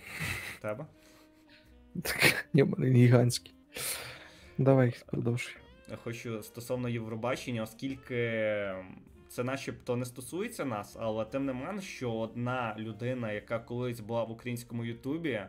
Тебе? 0.60 0.86
Так, 2.02 2.46
Ні, 2.52 2.64
мене 2.64 2.86
гігантський. 2.94 3.54
Давай, 4.58 4.94
продовжуй. 5.06 5.54
Хочу 5.96 6.42
стосовно 6.42 6.88
Євробачення, 6.88 7.62
оскільки 7.62 8.14
це 9.28 9.44
начебто 9.44 9.96
не 9.96 10.04
стосується 10.04 10.64
нас, 10.64 10.96
але 11.00 11.24
тим 11.24 11.46
не 11.46 11.52
менш, 11.52 11.84
що 11.84 12.12
одна 12.12 12.74
людина, 12.78 13.32
яка 13.32 13.58
колись 13.58 14.00
була 14.00 14.24
в 14.24 14.30
українському 14.30 14.84
Ютубі, 14.84 15.40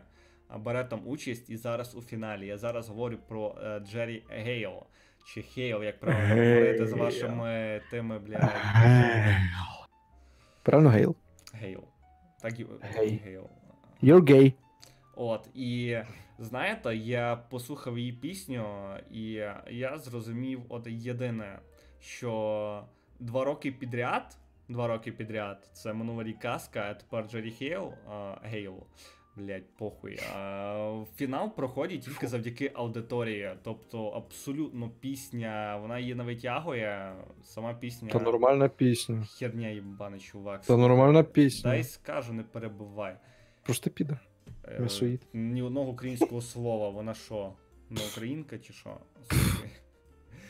бере 0.56 0.84
там 0.84 1.00
участь 1.06 1.50
і 1.50 1.56
зараз 1.56 1.94
у 1.94 2.02
фіналі. 2.02 2.46
Я 2.46 2.58
зараз 2.58 2.88
говорю 2.88 3.18
про 3.28 3.56
е, 3.64 3.80
Джері 3.80 4.22
Гейл. 4.28 4.72
Чи 5.26 5.42
Хейл, 5.42 5.82
як 5.82 6.00
правильно 6.00 6.34
говорити 6.34 6.86
з 6.86 6.92
вашими 6.92 7.80
тими, 7.90 8.18
блядь. 8.18 8.52
Правильно, 10.62 10.90
Гейл. 10.90 11.16
Гейл. 11.52 11.84
Так. 12.42 12.54
Гейл. 13.24 13.48
You're 14.02 14.20
gay. 14.20 14.52
От, 15.16 15.48
і 15.54 15.98
знаєте, 16.38 16.96
я 16.96 17.36
послухав 17.36 17.98
її 17.98 18.12
пісню, 18.12 18.88
і 19.10 19.22
я 19.70 19.98
зрозумів 19.98 20.62
от 20.68 20.86
єдине, 20.86 21.58
що 22.00 22.84
два 23.20 23.44
роки 23.44 23.72
підряд, 23.72 24.36
два 24.68 24.86
роки 24.86 25.12
підряд, 25.12 25.70
це 25.72 25.92
минулий 25.92 26.24
рік 26.24 26.38
казка, 26.38 26.86
а 26.90 26.94
тепер 26.94 27.28
Джері 27.30 27.50
Хейл, 27.50 27.92
а, 28.10 28.36
Гейл, 28.42 28.74
блять, 29.36 29.76
похуй. 29.78 30.18
А, 30.36 31.04
фінал 31.16 31.54
проходить 31.54 32.00
тільки 32.02 32.26
завдяки 32.26 32.72
аудиторії. 32.74 33.50
Тобто, 33.62 34.08
абсолютно 34.08 34.90
пісня, 34.90 35.78
вона 35.82 35.98
її 35.98 36.14
не 36.14 36.24
витягує, 36.24 37.14
сама 37.42 37.74
пісня. 37.74 38.08
Та 38.10 38.18
нормальна 38.18 38.68
пісня. 38.68 39.24
Херня 39.38 39.68
їбана, 39.68 40.18
чувак. 40.18 40.62
Та 40.62 40.76
нормальна 40.76 41.22
пісня. 41.22 41.70
Дай 41.70 41.84
скажу, 41.84 42.32
не 42.32 42.42
перебувай. 42.42 43.16
Просто 43.62 43.90
піде. 43.90 44.18
Е, 44.68 45.18
Ні 45.32 45.62
одного 45.62 45.90
українського 45.90 46.42
слова, 46.42 46.88
вона 46.88 47.14
що? 47.14 47.52
Не 47.90 48.00
українка 48.12 48.58
чи 48.58 48.72
що? 48.72 48.96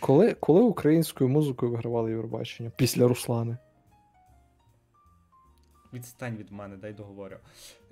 Коли, 0.01 0.35
коли 0.35 0.61
українською 0.61 1.31
музикою 1.31 1.73
вигравали 1.73 2.11
Євробачення? 2.11 2.73
Після 2.77 3.09
Руслани. 3.09 3.57
Відстань 5.93 6.37
від 6.37 6.53
мене, 6.53 6.77
дай 6.77 6.93
договорю. 6.93 7.37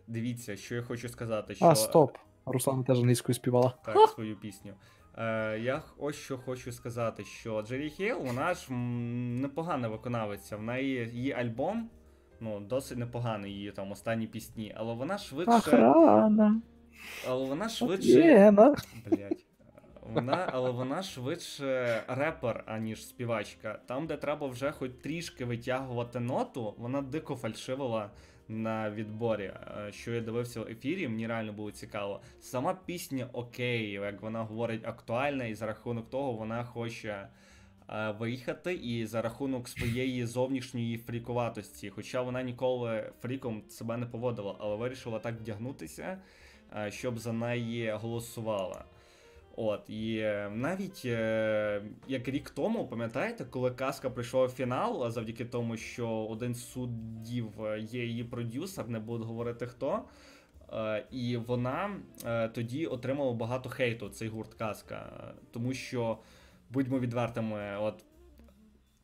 Дивіться, 0.06 0.56
що 0.56 0.74
я 0.74 0.82
хочу 0.82 1.08
сказати, 1.08 1.54
що 1.54 1.64
А, 1.64 1.74
стоп. 1.74 2.18
Руслана 2.46 2.82
теж 2.82 2.98
англійською 2.98 3.34
співала. 3.34 3.74
так, 3.84 4.10
свою 4.10 4.36
пісню. 4.36 4.72
Е, 5.18 5.58
я 5.58 5.82
ось 5.98 6.16
що 6.16 6.38
хочу 6.38 6.72
сказати, 6.72 7.24
що 7.24 7.62
Джері 7.62 7.90
Хейл, 7.90 8.18
вона 8.18 8.54
ж 8.54 8.72
непогана 8.72 9.88
виконавиця. 9.88 10.56
В 10.56 10.62
неї 10.62 11.10
її 11.14 11.32
альбом, 11.32 11.90
ну, 12.42 12.60
досить 12.60 12.98
непоганий 12.98 13.52
її 13.52 13.72
там 13.72 13.92
останні 13.92 14.26
пісні, 14.26 14.74
але 14.76 14.94
вона 14.94 15.18
швидше. 15.18 15.52
Охрана. 15.52 16.60
Але 17.28 17.46
вона 17.46 17.68
швидше. 17.68 18.12
Блять. 19.10 19.46
Вона, 20.02 20.48
але 20.52 20.70
вона 20.70 21.02
швидше 21.02 22.02
репер, 22.08 22.64
аніж 22.66 23.06
співачка. 23.06 23.78
Там, 23.86 24.06
де 24.06 24.16
треба 24.16 24.46
вже 24.46 24.70
хоч 24.72 24.90
трішки 25.02 25.44
витягувати 25.44 26.20
ноту, 26.20 26.74
вона 26.78 27.02
дико 27.02 27.36
фальшивила 27.36 28.10
на 28.48 28.90
відборі. 28.90 29.44
Е, 29.88 29.92
Що 29.92 30.12
я 30.12 30.20
дивився 30.20 30.60
в 30.60 30.68
ефірі, 30.68 31.08
мені 31.08 31.26
реально 31.26 31.52
було 31.52 31.70
цікаво. 31.70 32.20
Сама 32.40 32.74
пісня 32.86 33.28
окей, 33.32 33.90
як 33.90 34.22
вона 34.22 34.42
говорить, 34.42 34.86
актуальна, 34.86 35.44
і 35.44 35.54
за 35.54 35.66
рахунок 35.66 36.10
того 36.10 36.32
вона 36.32 36.64
хоче 36.64 37.28
виїхати 38.18 38.74
і 38.74 39.06
за 39.06 39.22
рахунок 39.22 39.68
своєї 39.68 40.26
зовнішньої 40.26 40.98
фрікуватості. 40.98 41.90
Хоча 41.90 42.22
вона 42.22 42.42
ніколи 42.42 43.12
фріком 43.22 43.62
себе 43.68 43.96
не 43.96 44.06
поводила, 44.06 44.56
але 44.60 44.76
вирішила 44.76 45.18
так 45.18 45.34
вдягнутися, 45.40 46.18
е, 46.76 46.90
щоб 46.90 47.18
за 47.18 47.32
неї 47.32 47.90
голосувала. 47.90 48.84
От, 49.56 49.90
і 49.90 50.16
е, 50.18 50.50
навіть 50.54 51.02
е, 51.04 51.82
як 52.08 52.28
рік 52.28 52.50
тому, 52.50 52.86
пам'ятаєте, 52.86 53.44
коли 53.44 53.70
казка 53.70 54.10
прийшла 54.10 54.46
в 54.46 54.50
фінал, 54.50 55.10
завдяки 55.10 55.44
тому, 55.44 55.76
що 55.76 56.08
один 56.08 56.54
з 56.54 56.70
суддів 56.70 57.64
е, 57.64 57.80
є 57.80 58.04
її 58.04 58.24
продюсер, 58.24 58.88
не 58.88 58.98
буду 58.98 59.24
говорити 59.24 59.66
хто. 59.66 60.04
Е, 60.72 61.04
і 61.10 61.36
вона 61.36 61.90
е, 62.26 62.48
тоді 62.48 62.86
отримала 62.86 63.32
багато 63.32 63.68
хейту, 63.68 64.08
цей 64.08 64.28
гурт 64.28 64.54
казка. 64.54 65.12
Е, 65.20 65.34
Тому 65.50 65.74
що, 65.74 66.18
будьмо 66.72 66.98
відвертими, 66.98 67.76
от 67.80 68.04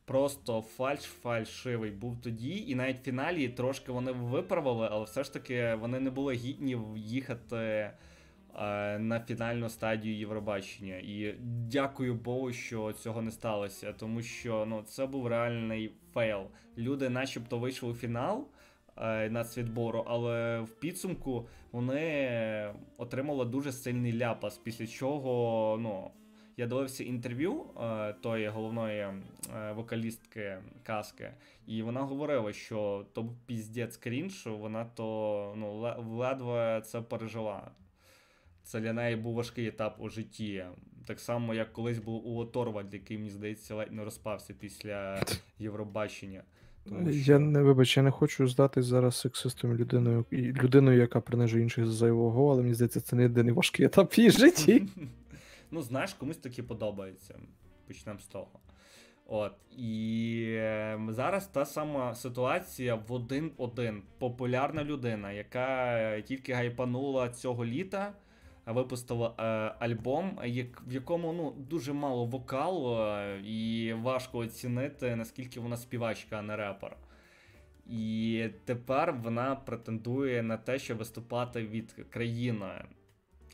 просто 0.05 0.61
фальш 0.61 1.01
фальшивий 1.01 1.91
був 1.91 2.21
тоді, 2.21 2.65
і 2.67 2.75
навіть 2.75 3.01
в 3.01 3.03
фіналі 3.03 3.49
трошки 3.49 3.91
вони 3.91 4.11
виправили, 4.11 4.87
але 4.91 5.05
все 5.05 5.23
ж 5.23 5.33
таки 5.33 5.75
вони 5.75 5.99
не 5.99 6.09
були 6.09 6.33
гідні 6.33 6.77
їхати 6.95 7.57
е, 7.57 7.93
на 8.99 9.19
фінальну 9.19 9.69
стадію 9.69 10.17
Євробачення. 10.17 10.95
І 10.95 11.35
дякую 11.71 12.15
Богу, 12.15 12.51
що 12.51 12.93
цього 12.93 13.21
не 13.21 13.31
сталося, 13.31 13.93
тому 13.93 14.21
що 14.21 14.65
ну, 14.65 14.81
це 14.81 15.05
був 15.05 15.27
реальний 15.27 15.91
фейл. 16.13 16.43
Люди, 16.77 17.09
начебто, 17.09 17.59
вийшли 17.59 17.89
у 17.89 17.93
фінал. 17.93 18.47
Е, 19.01 19.29
нацвідбору, 19.29 20.03
але 20.07 20.59
в 20.59 20.69
підсумку 20.69 21.47
вони 21.71 22.73
отримали 22.97 23.45
дуже 23.45 23.71
сильний 23.71 24.17
ляпас, 24.17 24.57
після 24.57 24.87
чого 24.87 25.77
ну, 25.81 26.11
я 26.59 26.67
дивився 26.67 27.03
інтерв'ю 27.03 27.63
е, 27.81 28.13
тої 28.13 28.47
головної 28.47 28.99
е, 28.99 29.13
вокалістки 29.75 30.57
Каски, 30.83 31.31
і 31.67 31.81
вона 31.81 32.01
говорила, 32.01 32.53
що 32.53 33.05
то 33.13 33.29
піздець 33.45 33.97
крінж, 33.97 34.47
вона 34.47 34.85
то 34.85 35.53
ну, 35.57 35.93
ледве 36.17 36.81
це 36.85 37.01
пережила. 37.01 37.71
Це 38.63 38.79
для 38.79 38.93
неї 38.93 39.15
був 39.15 39.33
важкий 39.33 39.67
етап 39.67 39.95
у 39.99 40.09
житті. 40.09 40.65
Так 41.07 41.19
само, 41.19 41.53
як 41.53 41.73
колись 41.73 41.99
був 41.99 42.27
у 42.27 42.37
Оторвальд, 42.37 42.93
який, 42.93 43.17
мені 43.17 43.29
здається, 43.29 43.75
ледь 43.75 43.91
не 43.91 44.03
розпався 44.03 44.53
після 44.59 45.21
Євробачення. 45.59 46.43
Тому 46.89 47.11
що... 47.11 47.31
Я 47.31 47.39
не 47.39 47.61
вибач, 47.61 47.97
я 47.97 48.03
не 48.03 48.11
хочу 48.11 48.47
здатись 48.47 48.85
зараз 48.85 49.19
сексистом 49.19 49.73
людиною, 49.73 50.25
людиною, 50.31 50.99
яка 50.99 51.21
принижує 51.21 51.63
інших 51.63 51.85
за 51.85 52.07
його, 52.07 52.51
але 52.51 52.61
мені 52.61 52.73
здається, 52.73 53.01
це 53.01 53.15
не 53.15 53.23
єдиний 53.23 53.53
важкий 53.53 53.85
етап 53.85 54.13
її 54.13 54.31
житті. 54.31 54.87
Ну, 55.71 55.81
знаєш, 55.81 56.13
комусь 56.13 56.37
таки 56.37 56.63
подобається. 56.63 57.39
Почнемо 57.87 58.19
з 58.19 58.27
того. 58.27 58.59
От. 59.25 59.53
І 59.77 60.43
е, 60.57 60.99
зараз 61.09 61.47
та 61.47 61.65
сама 61.65 62.15
ситуація 62.15 62.95
в 62.95 63.11
один-один. 63.11 64.03
Популярна 64.17 64.83
людина, 64.83 65.31
яка 65.31 66.21
тільки 66.21 66.53
гайпанула 66.53 67.29
цього 67.29 67.65
літа, 67.65 68.13
випустила 68.65 69.33
е, 69.39 69.43
альбом, 69.85 70.39
як, 70.45 70.83
в 70.87 70.93
якому 70.93 71.33
ну, 71.33 71.51
дуже 71.69 71.93
мало 71.93 72.25
вокалу, 72.25 72.97
е, 73.01 73.41
і 73.45 73.93
важко 73.93 74.37
оцінити, 74.37 75.15
наскільки 75.15 75.59
вона 75.59 75.77
співачка, 75.77 76.37
а 76.37 76.41
не 76.41 76.55
репер. 76.55 76.97
І 77.89 78.45
тепер 78.65 79.13
вона 79.13 79.55
претендує 79.55 80.43
на 80.43 80.57
те, 80.57 80.79
щоб 80.79 80.97
виступати 80.97 81.67
від 81.67 81.91
країни. 82.09 82.85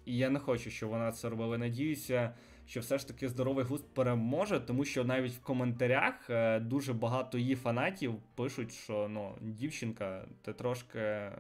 І 0.05 0.17
я 0.17 0.29
не 0.29 0.39
хочу, 0.39 0.69
щоб 0.69 0.89
вона 0.89 1.11
це 1.11 1.29
робила. 1.29 1.57
Надіюся, 1.57 2.33
що 2.65 2.79
все 2.79 2.97
ж 2.97 3.07
таки 3.07 3.29
здоровий 3.29 3.65
густ 3.65 3.93
переможе, 3.93 4.59
тому 4.59 4.85
що 4.85 5.03
навіть 5.03 5.33
в 5.33 5.41
коментарях 5.41 6.29
е, 6.29 6.59
дуже 6.59 6.93
багато 6.93 7.37
її 7.37 7.55
фанатів 7.55 8.15
пишуть, 8.35 8.71
що 8.71 9.07
ну, 9.11 9.35
дівчинка, 9.41 10.25
ти 10.41 10.53
трошки. 10.53 11.31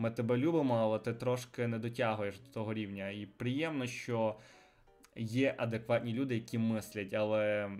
Ми 0.00 0.10
тебе 0.10 0.36
любимо, 0.36 0.74
але 0.74 0.98
ти 0.98 1.14
трошки 1.14 1.66
не 1.66 1.78
дотягуєш 1.78 2.38
до 2.38 2.50
того 2.52 2.74
рівня. 2.74 3.10
І 3.10 3.26
приємно, 3.26 3.86
що 3.86 4.36
є 5.16 5.54
адекватні 5.58 6.12
люди, 6.12 6.34
які 6.34 6.58
мислять, 6.58 7.14
але 7.14 7.70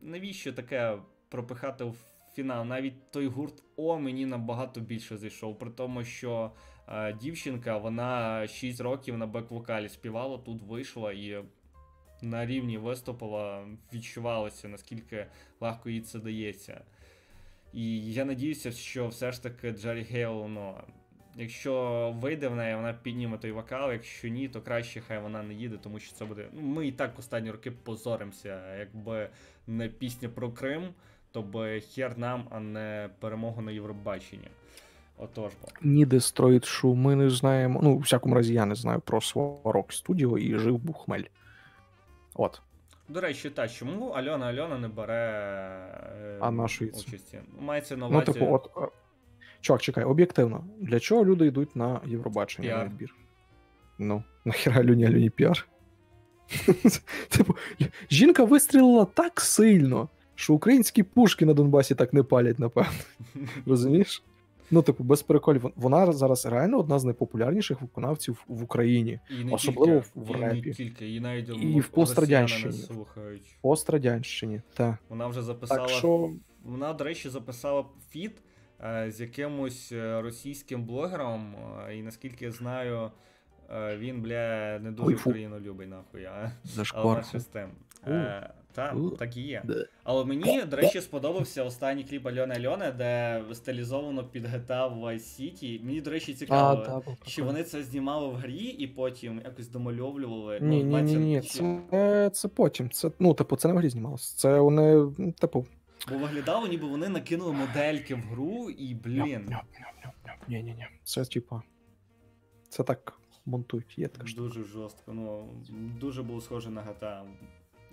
навіщо 0.00 0.52
таке 0.52 0.98
пропихати 1.28 1.84
в 1.84 2.11
фінал? 2.34 2.64
Навіть 2.64 3.10
той 3.10 3.26
гурт 3.26 3.62
О 3.76 3.98
мені 3.98 4.26
набагато 4.26 4.80
більше 4.80 5.16
зайшов, 5.16 5.58
при 5.58 5.70
тому, 5.70 6.04
що 6.04 6.52
е, 6.88 7.12
дівчинка, 7.12 7.78
вона 7.78 8.46
6 8.46 8.80
років 8.80 9.18
на 9.18 9.26
бек-вокалі 9.26 9.88
співала, 9.88 10.38
тут 10.38 10.62
вийшла 10.62 11.12
і 11.12 11.44
на 12.22 12.46
рівні 12.46 12.78
виступила, 12.78 13.66
відчувалося, 13.94 14.68
наскільки 14.68 15.26
легко 15.60 15.90
їй 15.90 16.00
це 16.00 16.18
дається. 16.18 16.84
І 17.72 18.12
я 18.12 18.24
надіюся, 18.24 18.72
що 18.72 19.08
все 19.08 19.32
ж 19.32 19.42
таки 19.42 19.70
Джері 19.70 20.02
Гейл, 20.02 20.46
ну, 20.48 20.74
якщо 21.36 22.14
вийде 22.20 22.48
в 22.48 22.56
неї, 22.56 22.74
вона 22.74 22.92
підніме 22.92 23.38
той 23.38 23.52
вокал, 23.52 23.92
якщо 23.92 24.28
ні, 24.28 24.48
то 24.48 24.60
краще 24.60 25.00
хай 25.00 25.20
вона 25.20 25.42
не 25.42 25.54
їде, 25.54 25.76
тому 25.76 25.98
що 25.98 26.12
це 26.12 26.24
буде. 26.24 26.48
Ну, 26.52 26.62
Ми 26.62 26.86
і 26.86 26.92
так 26.92 27.18
останні 27.18 27.50
роки 27.50 27.70
позоримося, 27.70 28.76
якби 28.76 29.28
не 29.66 29.88
пісня 29.88 30.28
про 30.28 30.52
Крим, 30.52 30.94
то 31.32 31.42
би 31.42 31.80
хер 31.80 32.18
нам, 32.18 32.44
а 32.50 32.60
не 32.60 33.10
перемогу 33.20 33.62
на 33.62 33.70
Євробаченні. 33.70 34.48
Отож 35.18 35.52
бо. 35.62 35.68
Ніде 35.82 36.20
строїть 36.20 36.64
шум, 36.64 37.00
ми 37.00 37.16
не 37.16 37.30
знаємо. 37.30 37.80
Ну, 37.82 37.90
у 37.90 37.98
всякому 37.98 38.34
разі, 38.34 38.54
я 38.54 38.66
не 38.66 38.74
знаю 38.74 39.00
про 39.00 39.20
Сварок 39.20 39.92
студіо 39.92 40.38
і 40.38 40.58
жив 40.58 40.78
Бухмель. 40.78 41.24
От. 42.34 42.62
До 43.08 43.20
речі, 43.20 43.50
та 43.50 43.68
чому 43.68 44.08
Альона 44.08 44.46
Альона 44.46 44.78
не 44.78 44.88
бере 44.88 45.14
е, 45.14 46.38
а 46.40 46.50
нашої 46.50 46.90
участі? 46.90 47.38
Мається 47.60 47.96
на 47.96 48.06
увазі... 48.06 48.24
Ну, 48.26 48.32
типу, 48.32 48.54
от. 48.54 48.70
Е, 48.76 48.88
чувак, 49.60 49.82
чекай, 49.82 50.04
об'єктивно. 50.04 50.64
Для 50.80 51.00
чого 51.00 51.24
люди 51.24 51.46
йдуть 51.46 51.76
на 51.76 52.00
Євробачення 52.06 52.68
піар. 52.68 52.78
на 52.78 52.84
відбір? 52.84 53.14
Ну, 53.98 54.24
нахіра 54.44 54.80
Альоні 54.80 55.06
Альоні 55.06 55.30
піар. 55.30 55.68
Типу, 57.28 57.56
жінка 58.10 58.44
вистрілила 58.44 59.04
так 59.04 59.40
сильно, 59.40 60.08
що 60.42 60.54
українські 60.54 61.02
пушки 61.02 61.46
на 61.46 61.54
Донбасі 61.54 61.94
так 61.94 62.12
не 62.12 62.22
палять, 62.22 62.58
напевно. 62.58 62.92
Розумієш? 63.66 64.22
Ну, 64.70 64.82
типу, 64.82 65.04
без 65.04 65.22
переколів. 65.22 65.72
Вона 65.76 66.12
зараз 66.12 66.46
реально 66.46 66.78
одна 66.78 66.98
з 66.98 67.04
найпопулярніших 67.04 67.82
виконавців 67.82 68.44
в 68.48 68.62
Україні, 68.62 69.20
і 69.40 69.44
не 69.44 69.52
особливо 69.52 70.00
тільки, 70.00 70.10
в 70.14 70.30
і. 70.30 70.68
Не 70.68 70.74
тільки, 70.74 71.14
і 71.14 71.20
навіть 71.20 71.48
і 71.48 71.80
в 71.80 71.88
пострадянщині. 71.88 72.72
слухають. 72.72 73.42
В 73.42 73.62
пострадянщині, 73.62 74.60
так. 74.74 74.94
Вона 75.08 75.26
вже 75.26 75.42
записала. 75.42 75.86
Так 75.86 75.90
що... 75.90 76.30
Вона, 76.64 76.92
до 76.92 77.04
речі, 77.04 77.28
записала 77.28 77.84
фіт 78.10 78.42
е, 78.80 79.10
з 79.10 79.20
якимось 79.20 79.92
е, 79.92 80.22
російським 80.22 80.84
блогером, 80.84 81.56
е, 81.88 81.96
і 81.96 82.02
наскільки 82.02 82.44
я 82.44 82.52
знаю, 82.52 83.10
він, 83.98 84.22
бля, 84.22 84.78
не 84.78 84.90
дуже 84.90 85.08
Ой, 85.08 85.14
Україну 85.14 85.60
любить, 85.60 85.88
нахуй. 85.88 86.24
А, 86.24 86.52
але 86.94 87.22
з 87.22 87.44
тим. 87.44 87.68
Так, 88.72 88.96
так 89.18 89.36
і 89.36 89.40
є. 89.40 89.62
Але 90.04 90.24
мені, 90.24 90.62
до 90.62 90.76
речі, 90.76 91.00
сподобався 91.00 91.64
останній 91.64 92.04
кліп 92.04 92.26
Альони 92.26 92.54
Альони, 92.54 92.92
де 92.98 93.42
стилізовано 93.52 94.24
під 94.24 94.46
GTA 94.46 95.00
Vice 95.00 95.14
City. 95.18 95.84
Мені, 95.84 96.00
до 96.00 96.10
речі, 96.10 96.34
цікаво, 96.34 96.82
а, 96.82 97.00
та, 97.00 97.16
чи 97.26 97.42
вони 97.42 97.62
це 97.62 97.82
знімали 97.82 98.28
в 98.28 98.34
грі 98.34 98.64
і 98.64 98.86
потім 98.86 99.40
якось 99.44 99.68
домальовлювали. 99.68 100.60
Ні, 100.60 100.84
ну, 100.84 101.00
ні, 101.00 101.14
ні, 101.14 101.24
ні. 101.24 101.40
Це, 101.40 102.30
це 102.32 102.48
потім. 102.48 102.90
Це, 102.90 103.10
ну, 103.18 103.34
типу, 103.34 103.56
це 103.56 103.68
не 103.68 103.74
в 103.74 103.76
грі 103.76 103.88
знімалося. 103.88 104.36
Це 104.36 104.60
вони, 104.60 105.12
типу. 105.38 105.66
Бо 106.08 106.18
виглядало, 106.18 106.66
ніби 106.66 106.86
вони 106.88 107.08
накинули 107.08 107.52
модельки 107.52 108.14
в 108.14 108.18
гру 108.18 108.70
і, 108.70 108.94
блін. 108.94 109.56
Ні, 110.48 110.62
ні, 110.62 110.74
ні. 110.74 110.86
Це, 111.04 111.24
типа. 111.24 111.62
Це 112.68 112.82
так 112.82 113.20
монтують, 113.46 113.98
є 113.98 114.08
така 114.08 114.26
Дуже 114.36 114.64
жорстко. 114.64 115.12
Ну, 115.12 115.48
дуже 116.00 116.22
було 116.22 116.40
схоже 116.40 116.70
на 116.70 116.80
GTA. 116.80 117.22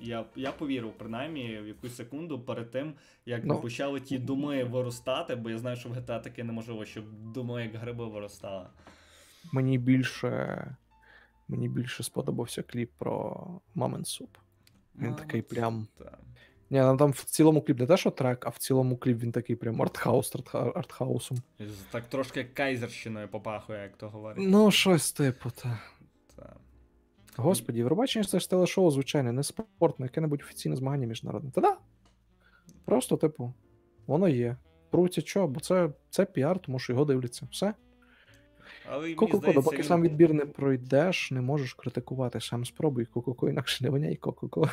Я 0.02 0.26
я 0.36 0.52
повірив, 0.52 0.93
принаймні, 0.97 1.60
в 1.64 1.68
якусь 1.68 1.95
секунду 1.95 2.39
перед 2.39 2.72
тим, 2.72 2.93
як 3.26 3.43
no. 3.43 3.47
Ну. 3.47 3.62
почали 3.62 4.00
ті 4.00 4.18
думи 4.18 4.64
виростати, 4.64 5.36
бо 5.36 5.50
я 5.50 5.58
знаю, 5.58 5.78
що 5.78 5.89
в 5.89 5.93
GTA 5.93 6.22
таке 6.22 6.43
неможливо, 6.43 6.86
щоб 6.86 7.04
думи 7.34 7.64
як 7.64 7.76
гриби 7.76 8.06
виростали. 8.06 8.68
Мені 9.54 9.78
більше 9.78 10.66
мені 11.47 11.70
більше 11.70 12.04
сподобався 12.04 12.64
кліп 12.64 12.91
про 12.97 13.47
Мамин 13.76 14.06
суп. 14.06 14.38
Він 14.95 15.16
такий 15.16 15.41
прям. 15.41 15.88
Та. 15.97 16.18
Ні, 16.70 16.80
ну 16.80 16.97
там 16.97 17.12
в 17.12 17.24
цілому 17.24 17.62
кліп 17.62 17.80
не 17.80 17.86
те, 17.86 17.97
що 17.97 18.12
трек, 18.12 18.45
а 18.45 18.50
в 18.50 18.58
цілому 18.58 18.97
кліп 18.97 19.18
він 19.18 19.32
такий 19.32 19.56
прям 19.56 19.82
артхаус 19.82 20.36
артхаусом. 20.54 21.38
Так 21.91 22.04
трошки 22.10 22.43
кайзерщиною 22.43 23.28
попахує, 23.28 23.82
як 23.82 23.97
то 23.97 24.10
говорить. 24.10 24.47
Ну, 24.50 24.72
щось 24.72 25.12
типу, 25.12 25.50
та. 25.50 25.80
Господі, 27.40 27.78
Євробачення 27.78 28.26
це 28.26 28.40
ж 28.40 28.50
телешоу, 28.50 28.92
звичайно, 28.92 29.32
не 29.32 29.44
спорт, 29.44 30.00
не 30.00 30.06
яке-небудь 30.06 30.42
офіційне 30.42 30.76
змагання 30.76 31.08
міжнародне. 31.08 31.52
Та 31.52 31.62
да. 31.62 31.78
Просто, 32.86 33.18
типу, 33.18 33.54
воно 34.08 34.28
є. 34.28 34.58
Пруться 34.90 35.22
що, 35.22 35.48
бо 35.48 35.60
це 35.60 35.90
це 36.10 36.26
піар, 36.26 36.60
тому 36.60 36.80
що 36.80 36.94
його 36.94 37.06
дивляться. 37.06 37.48
Все. 37.52 37.74
Ко-ко-ко, 39.16 39.62
доки 39.62 39.84
сам 39.84 40.02
відбір 40.02 40.34
не 40.34 40.46
пройдеш, 40.46 41.32
не 41.32 41.42
можеш 41.42 41.74
критикувати. 41.74 42.42
Сам 42.42 42.66
спробуй 42.66 43.06
ко-ко-ко, 43.06 43.50
інакше 43.50 43.84
не 43.84 43.90
воняй 43.90 44.16
ко-ко-ко. 44.16 44.70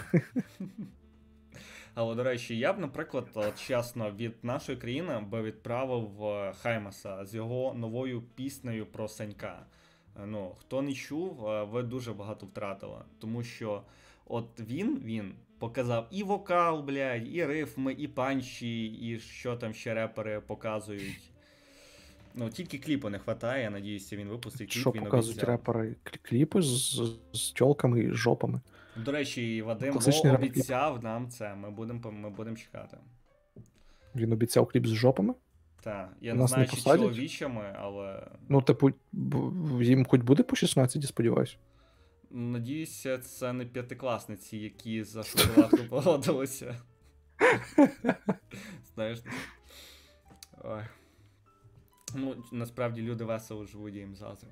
Але, 1.94 2.14
до 2.14 2.22
речі, 2.22 2.58
я 2.58 2.72
б, 2.72 2.78
наприклад, 2.78 3.26
чесно, 3.66 4.10
від 4.10 4.34
нашої 4.42 4.78
країни 4.78 5.20
би 5.30 5.42
відправив 5.42 6.24
е, 6.24 6.52
Хаймаса 6.62 7.24
з 7.24 7.34
його 7.34 7.74
новою 7.74 8.22
піснею 8.22 8.86
про 8.86 9.08
Санька. 9.08 9.66
Ну, 10.26 10.52
Хто 10.60 10.82
не 10.82 10.92
чув, 10.92 11.46
е, 11.48 11.64
ви 11.64 11.82
дуже 11.82 12.12
багато 12.12 12.46
втратили. 12.46 12.98
Тому 13.18 13.42
що 13.42 13.82
от 14.26 14.60
він 14.60 14.98
він 15.04 15.32
показав 15.58 16.06
і 16.10 16.22
вокал, 16.22 16.82
блядь, 16.82 17.34
і 17.34 17.44
рифми, 17.46 17.92
і 17.98 18.08
панчі, 18.08 18.86
і 18.86 19.20
що 19.20 19.56
там 19.56 19.74
ще 19.74 19.94
репери 19.94 20.40
показують. 20.40 21.30
Ну, 22.34 22.50
тільки 22.50 22.78
кліпу 22.78 23.08
не 23.08 23.18
вистачає, 23.18 23.62
я 23.62 23.70
надіюся, 23.70 24.16
він 24.16 24.28
випустить 24.28 24.72
кліп, 24.72 24.80
Що 24.80 24.90
він 24.90 25.04
показують 25.04 25.36
обіцяв. 25.38 25.48
репери? 25.50 25.94
Клі- 26.04 26.18
Кліпи 26.22 26.62
з, 26.62 26.66
з, 26.94 27.16
з 27.32 27.50
тьолками 27.50 28.00
і 28.04 28.10
жопами. 28.12 28.60
До 28.96 29.12
речі, 29.12 29.62
Вадим 29.62 29.92
Класичний 29.92 30.32
реп-кліп. 30.32 30.50
обіцяв 30.50 31.04
нам 31.04 31.28
це. 31.30 31.54
Ми 31.54 31.70
будемо 31.70 32.12
ми 32.12 32.30
будемо 32.30 32.56
чекати. 32.56 32.96
Він 34.14 34.32
обіцяв 34.32 34.66
кліп 34.66 34.86
з 34.86 34.90
жопами. 34.90 35.34
Так, 35.86 36.12
я 36.20 36.34
Нас 36.34 36.50
не 36.50 36.58
не 36.58 36.66
знаю, 36.66 36.98
чи 36.98 36.98
чоловічими, 36.98 37.76
але 37.78 38.26
Ну, 38.48 38.62
типу, 38.62 38.90
їм 39.80 40.06
хоч 40.06 40.20
буде 40.20 40.42
по 40.42 40.56
16, 40.56 41.04
сподіваюсь. 41.04 41.58
надіюся, 42.30 43.18
це 43.18 43.52
не 43.52 43.64
п'ятикласниці, 43.66 44.56
які 44.56 45.02
за 45.02 45.22
шоколадку 45.22 45.76
погодилися. 45.90 46.76
Знаєш. 48.94 49.18
Ой. 50.64 50.82
Ну, 52.16 52.34
насправді 52.52 53.02
люди 53.02 53.24
весело 53.24 53.64
живуть, 53.64 53.94
я 53.94 54.00
їм 54.00 54.16
заздрю. 54.16 54.48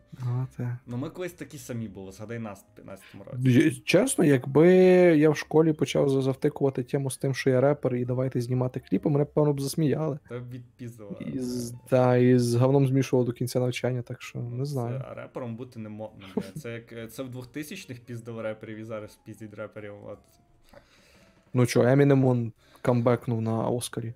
Ну, 0.86 0.96
ми 0.96 1.10
колись 1.10 1.32
такі 1.32 1.58
самі 1.58 1.88
були, 1.88 2.12
згадай 2.12 2.38
нас 2.38 2.64
в 2.76 2.80
15-му 2.80 3.24
році. 3.24 3.82
Чесно, 3.84 4.24
якби 4.24 4.68
я 5.18 5.30
в 5.30 5.36
школі 5.36 5.72
почав 5.72 6.22
завтикувати 6.22 6.82
тему 6.82 7.10
з 7.10 7.16
тим, 7.16 7.34
що 7.34 7.50
я 7.50 7.60
репер, 7.60 7.94
і 7.94 8.04
давайте 8.04 8.40
знімати 8.40 8.80
кліпи, 8.80 9.08
мене 9.08 9.24
певно 9.24 9.52
б 9.52 9.60
засміяли. 9.60 10.18
Та 10.28 10.38
відпіздила. 10.38 11.10
І 11.20 11.40
та, 11.88 12.16
і 12.16 12.38
з 12.38 12.54
говном 12.54 12.86
змішували 12.86 13.26
до 13.26 13.32
кінця 13.32 13.60
навчання, 13.60 14.02
так 14.02 14.22
що 14.22 14.38
не 14.38 14.64
знаю. 14.64 14.98
Це, 15.00 15.06
а 15.10 15.14
репером 15.14 15.56
бути 15.56 15.78
не 15.78 15.88
модно. 15.88 16.26
Це 16.56 16.72
як 16.72 17.12
це 17.12 17.22
в 17.22 17.28
2000-х 17.28 18.00
піздили 18.06 18.42
реперів 18.42 18.78
і 18.78 18.84
зараз 18.84 19.18
піздять 19.24 19.54
реперів. 19.54 19.94
От. 20.06 20.18
Ну 21.54 21.66
що, 21.66 21.82
Емінем 21.82 22.24
он 22.24 22.52
камбекнув 22.82 23.42
на 23.42 23.68
Оскарі. 23.68 24.14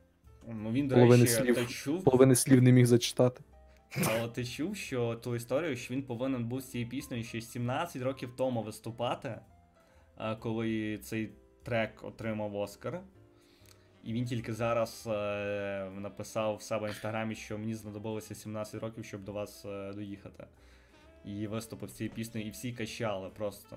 Ну 0.54 0.72
він, 0.72 0.88
до 0.88 0.94
Половини 0.94 1.24
речі, 1.24 1.34
слів. 1.34 1.68
чув, 1.68 2.04
Половини 2.04 2.34
слів 2.34 2.62
не 2.62 2.72
міг 2.72 2.86
зачитати. 2.86 3.40
але 4.06 4.28
ти 4.28 4.44
чув, 4.44 4.76
що 4.76 5.14
ту 5.14 5.36
історію, 5.36 5.76
що 5.76 5.94
він 5.94 6.02
повинен 6.02 6.44
був 6.44 6.60
з 6.60 6.70
цією 6.70 6.90
піснею 6.90 7.24
ще 7.24 7.40
17 7.40 8.02
років 8.02 8.30
тому 8.36 8.62
виступати, 8.62 9.40
коли 10.40 10.98
цей 10.98 11.30
трек 11.62 12.04
отримав 12.04 12.56
Оскар. 12.56 13.00
І 14.04 14.12
він 14.12 14.24
тільки 14.24 14.52
зараз 14.54 15.08
е, 15.10 15.90
написав 16.00 16.56
в 16.56 16.62
себе 16.62 16.86
в 16.86 16.88
інстаграмі, 16.88 17.34
що 17.34 17.58
мені 17.58 17.74
знадобилося 17.74 18.34
17 18.34 18.82
років, 18.82 19.04
щоб 19.04 19.24
до 19.24 19.32
вас 19.32 19.64
е, 19.64 19.92
доїхати. 19.92 20.44
І 21.24 21.46
виступив 21.46 21.90
з 21.90 21.92
цією 21.92 22.14
піснею, 22.14 22.46
і 22.46 22.50
всі 22.50 22.72
качали 22.72 23.30
просто. 23.30 23.76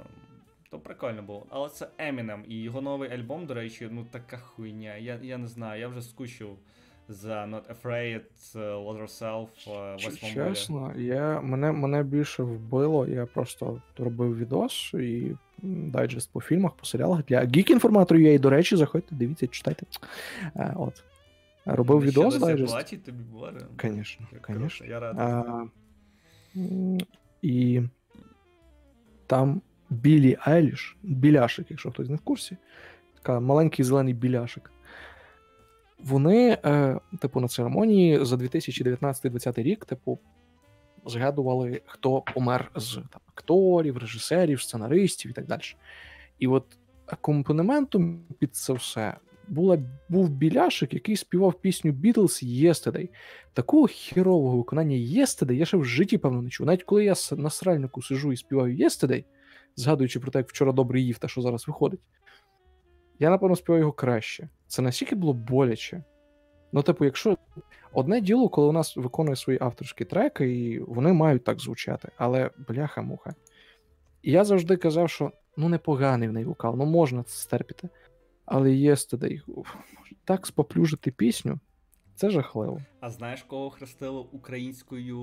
То 0.72 0.80
прикольно 0.80 1.22
було. 1.22 1.46
Але 1.50 1.70
це 1.70 1.88
Eminem, 2.00 2.44
і 2.48 2.62
його 2.62 2.82
новий 2.82 3.12
альбом, 3.12 3.46
до 3.46 3.54
речі, 3.54 3.88
ну 3.92 4.06
така 4.12 4.38
хуйня. 4.38 4.96
Я, 4.96 5.20
я 5.22 5.38
не 5.38 5.48
знаю, 5.48 5.82
я 5.82 5.88
вже 5.88 6.02
скучив 6.02 6.58
за 7.08 7.46
Not 7.46 7.62
Afraid, 7.76 8.22
е, 8.56 8.60
Love 8.60 9.02
Yourself, 9.02 9.48
е, 9.68 9.94
восьмому 9.94 10.36
волі. 10.36 10.56
Чесно, 10.56 10.94
я, 10.98 11.42
мене, 11.42 11.72
мене 11.72 12.04
більше 12.04 12.44
вбило, 12.44 13.08
я 13.08 13.26
просто 13.26 13.82
робив 13.98 14.38
відос 14.38 14.94
і 14.94 15.38
дайджест 15.64 16.32
по 16.32 16.42
фільмах, 16.42 16.74
по 16.74 16.86
серіалах. 16.86 17.26
Для 17.26 17.46
гік-інформаторів 17.46 18.22
є 18.22 18.34
і, 18.34 18.40
до 18.40 18.50
речі, 18.50 18.76
заходьте, 18.76 19.16
дивіться, 19.16 19.48
читайте. 19.48 19.86
Е, 20.56 20.74
от. 20.76 21.04
Робив 21.66 22.02
ще 22.02 22.10
відос 22.10 22.38
дайджест. 22.38 22.74
платять 22.74 23.04
тобі, 23.04 23.24
Як 24.32 24.42
круто, 24.42 24.48
конечно. 24.48 24.86
Я 24.86 25.00
радий. 25.00 25.26
А, 25.26 25.66
і 27.42 27.82
там 29.28 29.62
Білі 29.92 30.38
Айліш, 30.40 30.98
біляшик, 31.04 31.66
якщо 31.70 31.92
хтось 31.92 32.10
не 32.10 32.16
в 32.16 32.22
курсі, 32.22 32.58
така 33.16 33.40
маленький 33.40 33.86
зелений 33.86 34.14
біляшик. 34.14 34.72
Вони, 36.00 36.58
е, 36.66 37.00
типу, 37.22 37.40
на 37.40 37.48
церемонії 37.48 38.26
за 38.26 38.36
2019-2020 38.36 39.64
рік, 39.64 39.86
типу, 39.86 40.20
згадували, 41.06 41.82
хто 41.86 42.22
помер 42.34 42.72
з 42.76 42.94
там, 42.94 43.22
акторів, 43.28 43.98
режисерів, 43.98 44.62
сценаристів 44.62 45.32
і 45.32 45.34
так 45.34 45.48
далі. 45.48 45.62
І 46.40 46.48
от 46.48 46.66
акомпанементом 47.06 48.22
під 48.40 48.56
це 48.56 48.74
все 48.74 49.16
була, 49.48 49.78
був 50.10 50.30
біляшик, 50.30 50.94
який 50.94 51.16
співав 51.16 51.54
пісню 51.54 51.92
Beatles 51.92 52.66
Yesterday. 52.66 53.10
Такого 53.54 53.88
хірового 53.88 54.58
виконання 54.58 54.96
Yesterday 54.96 55.54
я 55.54 55.66
ще 55.66 55.78
в 55.78 55.86
житті, 55.86 56.18
певно, 56.18 56.42
не 56.42 56.50
чув. 56.50 56.68
Навіть 56.68 56.84
коли 56.84 57.06
я 57.06 57.14
на 57.32 57.50
сральнику 57.50 58.02
сижу 58.02 58.32
і 58.34 58.38
співаю 58.38 58.78
Yesterday, 58.78 59.24
згадуючи 59.76 60.20
про 60.20 60.32
те, 60.32 60.40
як 60.40 60.50
вчора 60.50 60.72
добре 60.72 61.00
їв 61.00 61.18
та 61.18 61.28
що 61.28 61.42
зараз 61.42 61.68
виходить, 61.68 62.00
я, 63.20 63.30
напевно, 63.30 63.56
співаю 63.56 63.80
його 63.80 63.92
краще. 63.92 64.50
Це 64.68 64.82
настільки 64.82 65.16
було 65.16 65.34
боляче. 65.34 66.04
Ну, 66.72 66.82
типу, 66.82 67.06
якщо 67.06 67.38
одне 67.94 68.22
діло, 68.22 68.50
коли 68.50 68.68
у 68.68 68.72
нас 68.72 68.98
виконує 68.98 69.36
свої 69.36 69.60
авторські 69.62 70.06
треки, 70.06 70.56
і 70.56 70.80
вони 70.80 71.14
мають 71.14 71.44
так 71.44 71.60
звучати, 71.60 72.10
але 72.18 72.50
бляха-муха. 72.68 73.36
І 74.22 74.32
я 74.32 74.44
завжди 74.44 74.78
казав, 74.78 75.10
що 75.10 75.32
ну 75.58 75.70
непоганий 75.70 76.30
в 76.30 76.34
неї 76.34 76.46
вокал, 76.46 76.76
ну 76.78 76.86
можна 76.86 77.24
це 77.24 77.38
стерпіти. 77.38 77.90
Але 78.46 78.72
уф, 79.48 79.76
так 80.26 80.48
споплюжити 80.48 81.12
пісню, 81.12 81.60
це 82.22 82.30
жахливо. 82.30 82.82
А 83.00 83.10
знаєш, 83.10 83.44
кого 83.44 83.70
хрестили 83.70 84.20
українською 84.32 85.18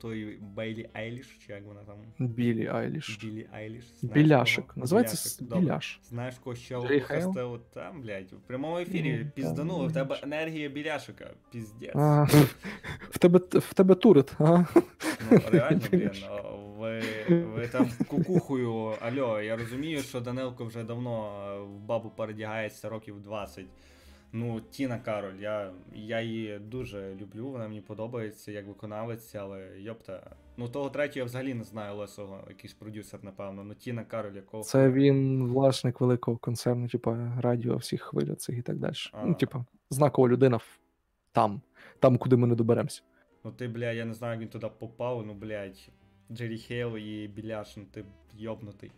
той 0.00 0.38
Бейлі 0.40 0.88
Айліш, 0.92 1.38
чи 1.46 1.52
як 1.52 1.64
вона 1.66 1.80
там? 1.80 1.96
Білі 2.18 2.66
Айліш. 2.66 3.18
Білі 3.22 3.48
Айліш. 3.52 3.84
Знаєш 4.00 4.14
Біляшик. 4.22 4.66
кого? 4.66 4.80
Називається 4.80 5.44
Біляшик, 5.44 5.60
біляш. 5.60 6.00
Знаєш, 6.02 6.34
кого 6.44 6.56
ще 6.56 7.00
Хейл? 7.00 7.58
там, 7.74 8.02
блядь, 8.02 8.32
в 8.32 8.40
прямому 8.46 8.78
ефірі 8.78 9.20
Ну, 9.24 9.30
пізданули, 9.34 9.86
в 9.86 9.92
тебе 9.92 10.20
енергія 10.22 10.68
біляшика. 10.68 11.30
Піздець. 11.52 11.92
А, 11.94 12.22
в 13.10 13.18
тебе 13.18 13.38
в 13.52 13.74
тебе 13.74 13.94
турит, 13.94 14.32
а? 14.38 14.64
Ну, 15.30 15.40
реально, 15.50 15.80
блін, 15.90 16.10
ви, 16.78 17.02
ви 17.28 17.68
там 17.68 17.90
кукухою, 18.08 18.94
альо, 19.00 19.40
я 19.40 19.56
розумію, 19.56 20.00
що 20.02 20.20
Данилко 20.20 20.64
вже 20.64 20.84
давно 20.84 21.30
в 21.66 21.80
бабу 21.80 22.10
передягається 22.10 22.88
років 22.88 23.20
20. 23.20 23.64
Ну, 24.32 24.60
Тіна 24.60 24.98
Кароль, 24.98 25.40
я, 25.40 25.72
я 25.94 26.20
її 26.20 26.58
дуже 26.58 27.14
люблю, 27.14 27.48
вона 27.48 27.68
мені 27.68 27.80
подобається 27.80 28.52
як 28.52 28.66
виконавець, 28.66 29.34
але 29.34 29.80
йопта. 29.80 30.36
Ну, 30.56 30.68
того 30.68 30.90
третього 30.90 31.18
я 31.18 31.24
взагалі 31.24 31.54
не 31.54 31.64
знаю 31.64 31.96
лесого, 31.96 32.44
якийсь 32.48 32.74
продюсер, 32.74 33.20
напевно. 33.22 33.64
Ну, 33.64 33.74
Тіна 33.74 34.04
Кароль, 34.04 34.34
якого. 34.34 34.62
Це 34.62 34.90
він 34.90 35.46
власник 35.46 36.00
великого 36.00 36.36
концерну, 36.36 36.88
типа 36.88 37.32
радіо 37.40 37.76
всіх 37.76 38.02
хвиль 38.02 38.34
цих 38.34 38.58
і 38.58 38.62
так 38.62 38.76
далі. 38.76 38.94
А. 39.12 39.26
Ну, 39.26 39.34
типа, 39.34 39.64
знакова 39.90 40.28
людина 40.28 40.60
там, 41.32 41.60
там, 41.98 42.18
куди 42.18 42.36
ми 42.36 42.46
не 42.46 42.54
доберемося. 42.54 43.02
Ну 43.44 43.52
ти, 43.52 43.68
бля, 43.68 43.92
я 43.92 44.04
не 44.04 44.14
знаю, 44.14 44.32
як 44.32 44.40
він 44.40 44.48
туди 44.48 44.70
попав, 44.78 45.26
ну, 45.26 45.34
блядь, 45.34 45.90
Джері 46.30 46.58
Хейл 46.58 46.96
і 46.96 47.28
Біляш, 47.28 47.76
ну 47.76 47.84
ти 47.90 48.04
йобнутий. 48.36 48.90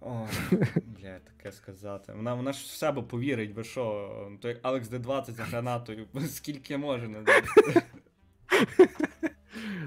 Ой, 0.00 0.26
бля, 1.00 1.18
таке 1.18 1.52
сказати. 1.52 2.12
Вона, 2.16 2.34
вона 2.34 2.52
ж 2.52 2.64
в 2.64 2.66
себе 2.66 3.02
повірить, 3.02 3.54
ви 3.54 3.64
що, 3.64 4.10
то 4.40 4.48
як 4.48 4.58
Алекс 4.62 4.90
Д20 4.90 5.30
за 5.30 5.42
гранатою, 5.44 6.06
скільки 6.28 6.76
може 6.78 7.08
не 7.08 7.20
дати. 7.22 7.82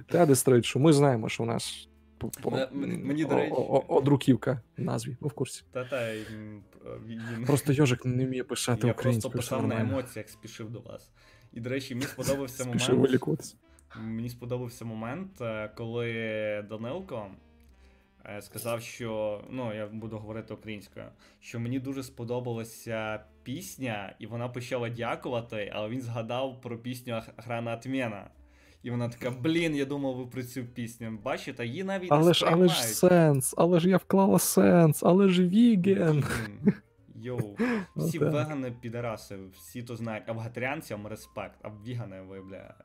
Та 0.07 0.25
дестройт, 0.25 0.65
що 0.65 0.79
ми 0.79 0.93
знаємо, 0.93 1.29
що 1.29 1.43
у 1.43 1.45
нас 1.45 1.87
м- 2.45 2.67
мені, 3.07 3.25
до 3.25 3.35
речі- 3.35 3.53
одруківка 3.87 4.61
назві, 4.77 5.17
ви 5.19 5.27
в 5.27 5.33
курсі. 5.33 5.63
Та 5.71 5.85
та 5.85 6.13
м. 6.15 6.63
Просто 7.47 7.73
йожик 7.73 8.05
не 8.05 8.25
вміє 8.25 8.43
писати 8.43 8.87
Я 8.87 8.93
просто 8.93 9.29
писав 9.29 9.67
на 9.67 9.75
емоціях, 9.81 10.29
спішив 10.29 10.69
до 10.69 10.79
вас. 10.79 11.11
І, 11.53 11.59
до 11.59 11.69
речі, 11.69 11.95
мені 11.95 12.05
сподобався 12.07 12.63
момент. 12.65 12.81
Мені 13.99 14.29
сподобався 14.29 14.85
момент, 14.85 15.41
е, 15.41 15.71
коли 15.75 16.13
Данилко 16.69 17.15
е, 17.15 17.35
сказав, 18.41 18.81
що 18.81 19.41
ну 19.49 19.73
я 19.75 19.87
буду 19.87 20.17
говорити 20.17 20.53
українською, 20.53 21.05
що 21.39 21.59
мені 21.59 21.79
дуже 21.79 22.03
сподобалася 22.03 23.23
пісня, 23.43 24.15
і 24.19 24.25
вона 24.27 24.49
почала 24.49 24.89
дякувати, 24.89 25.71
але 25.75 25.89
він 25.89 26.01
згадав 26.01 26.61
про 26.61 26.77
пісню 26.77 27.13
«Ах- 27.13 27.29
Грана 27.37 27.73
Отмена. 27.73 28.29
І 28.83 28.91
вона 28.91 29.09
така: 29.09 29.31
блін, 29.31 29.75
я 29.75 29.85
думав, 29.85 30.15
ви 30.15 30.25
про 30.27 30.43
цю 30.43 30.65
пісню. 30.65 31.19
Бачите, 31.23 31.65
її 31.65 31.83
навіть 31.83 32.11
Але 32.11 32.27
не 32.27 32.33
ж, 32.33 32.45
але 32.49 32.67
ж 32.67 32.83
сенс, 32.83 33.53
але 33.57 33.79
ж 33.79 33.89
я 33.89 33.97
вклала 33.97 34.39
сенс, 34.39 35.03
але 35.03 35.29
ж 35.29 35.47
віген. 35.47 36.23
Йоу, 37.15 37.55
всі 37.95 38.19
Отак. 38.19 38.33
вегани 38.33 38.71
підараси, 38.81 39.37
всі 39.57 39.83
то 39.83 39.95
знають, 39.95 40.23
а 40.27 40.31
вегетаріанцям 40.31 41.07
респект, 41.07 41.59
а 41.61 41.69
вігани 41.85 42.21
ви, 42.21 42.41
бля. 42.41 42.75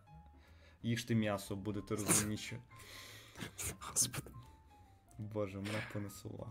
Їжте 0.83 1.15
м'ясо, 1.15 1.57
будете 1.57 1.95
розумніші. 1.97 2.57
Господи, 3.81 4.27
Боже, 5.19 5.57
мене 5.57 5.79
понесло. 5.93 6.47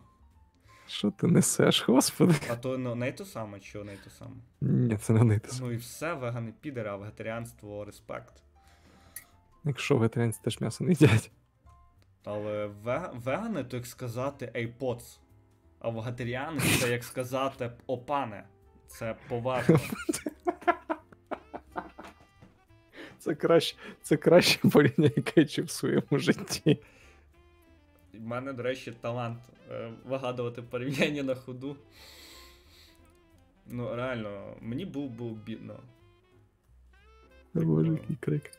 що 0.87 1.11
ти 1.11 1.27
несеш, 1.27 1.87
господи? 1.87 2.35
А 2.49 2.55
то 2.55 2.77
ну, 2.77 2.95
не 2.95 3.11
то 3.11 3.25
саме, 3.25 3.59
що 3.61 3.83
не 3.83 3.97
то 3.97 4.09
саме. 4.09 4.35
Ні, 4.61 4.97
це 4.97 5.13
не 5.13 5.23
нитись. 5.23 5.59
Ну 5.61 5.71
і 5.71 5.77
все, 5.77 6.13
вегани 6.13 6.53
підери, 6.61 6.89
а 6.89 6.95
вегетаріанство 6.95 7.85
респект. 7.85 8.33
Якщо 9.63 9.95
вегетаріанці 9.95 10.39
теж 10.43 10.61
м'ясо 10.61 10.83
не 10.83 10.89
їдять. 10.89 11.31
Але 12.23 12.65
вега- 12.67 13.11
вегани, 13.19 13.63
то 13.63 13.77
як 13.77 13.85
сказати 13.85 14.51
ейпоц. 14.55 15.19
А 15.79 15.89
вегетаріани 15.89 16.59
це 16.59 16.91
як 16.91 17.03
сказати 17.03 17.71
опане. 17.87 18.43
Це 18.87 19.15
поважно. 19.29 19.79
Це 23.19 23.35
краще, 23.35 23.77
це 24.01 24.17
краще 24.17 24.69
порівняння, 24.69 25.13
яке 25.15 25.41
я 25.41 25.47
чув 25.47 25.65
в 25.65 25.69
своєму 25.69 26.03
житті. 26.11 26.79
У 28.23 28.27
мене, 28.27 28.53
до 28.53 28.63
речі, 28.63 28.93
талант 29.01 29.39
е, 29.71 29.91
вигадувати 30.05 30.61
порівняння 30.61 31.23
на 31.23 31.35
ходу. 31.35 31.75
Ну, 33.67 33.95
реально, 33.95 34.53
мені 34.61 34.85
був 34.85 35.09
би 35.09 35.25
обідно. 35.25 35.79
Боже, 37.53 37.91
який 37.91 38.15
крик. 38.19 38.51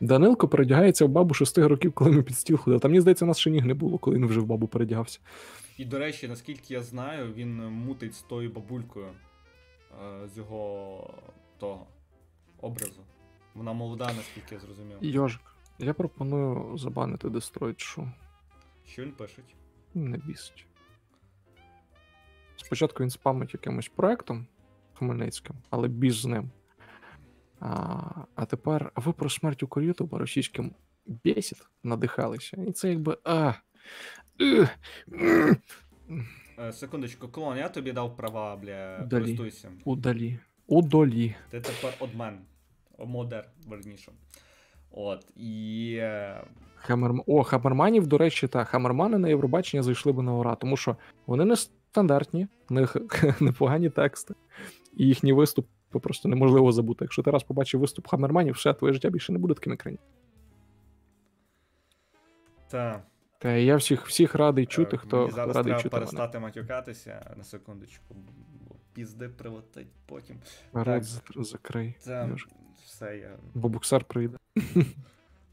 Данилко 0.00 0.48
передягається 0.48 1.04
в 1.04 1.08
бабу 1.08 1.34
шести 1.34 1.66
років, 1.66 1.92
коли 1.92 2.10
ми 2.10 2.22
під 2.22 2.38
стіл 2.38 2.56
ходили. 2.56 2.80
Там, 2.80 2.90
мені 2.90 3.00
здається, 3.00 3.24
у 3.24 3.28
нас 3.28 3.38
ще 3.38 3.50
ніг 3.50 3.66
не 3.66 3.74
було, 3.74 3.98
коли 3.98 4.16
він 4.16 4.26
вже 4.26 4.40
в 4.40 4.46
бабу 4.46 4.66
передягався. 4.66 5.20
І, 5.78 5.84
до 5.84 5.98
речі, 5.98 6.28
наскільки 6.28 6.74
я 6.74 6.82
знаю, 6.82 7.32
він 7.34 7.56
мутить 7.56 8.14
з 8.14 8.22
тою 8.22 8.50
бабулькою 8.50 9.06
е, 9.06 10.28
з 10.28 10.36
його 10.38 11.14
того 11.58 11.86
образу. 12.60 13.00
Вона 13.54 13.72
молода, 13.72 14.12
наскільки 14.16 14.54
я 14.54 14.60
зрозумів. 14.60 14.96
Йожик, 15.00 15.40
я 15.78 15.94
пропоную 15.94 16.78
забанити 16.78 17.28
Destroyed 17.28 17.98
Show. 17.98 18.08
Що 18.88 19.02
він 19.02 19.12
пишеть? 19.12 19.54
Не 19.94 20.18
бісить. 20.18 20.66
Спочатку 22.56 23.02
він 23.02 23.10
спамить 23.10 23.54
якимось 23.54 23.88
проектом 23.88 24.46
Хмельницьким, 24.94 25.56
але 25.70 25.88
біж 25.88 26.20
з 26.20 26.26
ним. 26.26 26.50
А, 27.60 28.00
а 28.34 28.44
тепер 28.46 28.92
ви 28.96 29.12
про 29.12 29.30
смерть 29.30 29.62
у 29.76 29.80
Ютуба 29.80 30.18
російським 30.18 30.74
бесід 31.06 31.68
надихалися. 31.82 32.56
І 32.56 32.72
це 32.72 32.88
якби. 32.88 33.18
А, 33.24 33.52
е, 34.40 34.68
Е, 36.58 36.72
секундочку, 36.72 37.28
клон, 37.28 37.56
я 37.58 37.68
тобі 37.68 37.92
дав 37.92 38.16
права, 38.16 38.56
бля, 38.56 38.98
Далі. 38.98 39.22
користуйся. 39.22 39.70
удалі. 39.84 40.38
Удолі. 40.66 41.34
Ти 41.50 41.60
тепер 41.60 41.94
одмен. 41.98 42.38
Модер, 42.98 43.50
верніше. 43.66 44.12
От, 44.90 45.26
і. 45.36 45.94
е, 46.00 46.44
О, 47.26 47.42
Хамерманів, 47.42 48.06
до 48.06 48.18
речі, 48.18 48.48
та 48.48 48.64
Хамермани 48.64 49.18
на 49.18 49.28
Євробачення 49.28 49.82
зайшли 49.82 50.12
би 50.12 50.22
на 50.22 50.34
ура, 50.34 50.54
тому 50.54 50.76
що 50.76 50.96
вони 51.26 51.44
не 51.44 51.56
стандартні, 51.56 52.48
в 52.68 52.72
них 52.72 52.96
непогані 53.40 53.90
тексти, 53.90 54.34
і 54.96 55.06
їхній 55.06 55.32
виступ 55.32 55.66
просто 55.90 56.28
неможливо 56.28 56.72
забути. 56.72 57.04
Якщо 57.04 57.22
ти 57.22 57.30
раз 57.30 57.42
побачив 57.42 57.80
виступ 57.80 58.06
Хамерманів, 58.06 58.54
все 58.54 58.74
твоє 58.74 58.94
життя 58.94 59.10
більше 59.10 59.32
не 59.32 59.38
буде 59.38 59.54
таким 59.54 59.72
екрані. 59.72 59.98
Та. 62.68 63.02
Та 63.38 63.52
я 63.52 63.76
всіх 63.76 64.06
всіх 64.06 64.34
радий 64.34 64.66
чути, 64.66 64.96
Е, 64.96 64.98
хто, 64.98 65.16
Мені 65.18 65.30
зараз 65.30 65.56
радий 65.56 65.70
треба 65.70 65.82
чути 65.82 65.96
мене. 65.96 66.06
перестати 66.06 66.38
матюкатися 66.38 67.34
на 67.36 67.44
секундочку, 67.44 68.14
бо 68.68 68.74
пізди 68.92 69.28
прилетить 69.28 69.88
потім. 70.06 70.36
Так. 70.84 71.04
закрий. 71.36 71.96
Йожик. 72.06 72.48
Все 72.98 73.16
я. 73.16 73.36
Бо 73.54 73.68
буксар 73.68 74.04
прийде. 74.04 74.38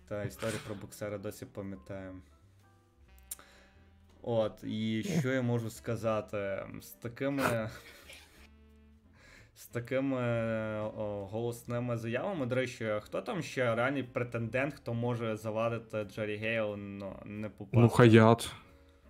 Та 0.08 0.24
історію 0.24 0.60
про 0.66 0.76
боксера 0.76 1.18
досі 1.18 1.46
пам'ятаю. 1.46 2.16
От, 4.22 4.64
і 4.64 5.04
що 5.20 5.34
я 5.34 5.42
можу 5.42 5.70
сказати? 5.70 6.64
З 6.82 6.88
такими. 6.88 7.70
З 9.58 9.68
такими 9.68 10.22
о, 10.82 11.28
голосними 11.32 11.98
заявами, 11.98 12.46
до 12.46 12.56
речі, 12.56 12.94
хто 13.02 13.22
там 13.22 13.42
ще 13.42 13.76
реальний 13.76 14.04
претендент, 14.04 14.74
хто 14.74 14.94
може 14.94 15.36
завадити 15.36 16.04
Джері 16.04 16.36
Гейл, 16.38 16.76
ну, 16.78 17.16
не 17.26 17.50
попасти? 17.50 17.78
Ну, 17.78 17.90
хаят. 17.90 18.52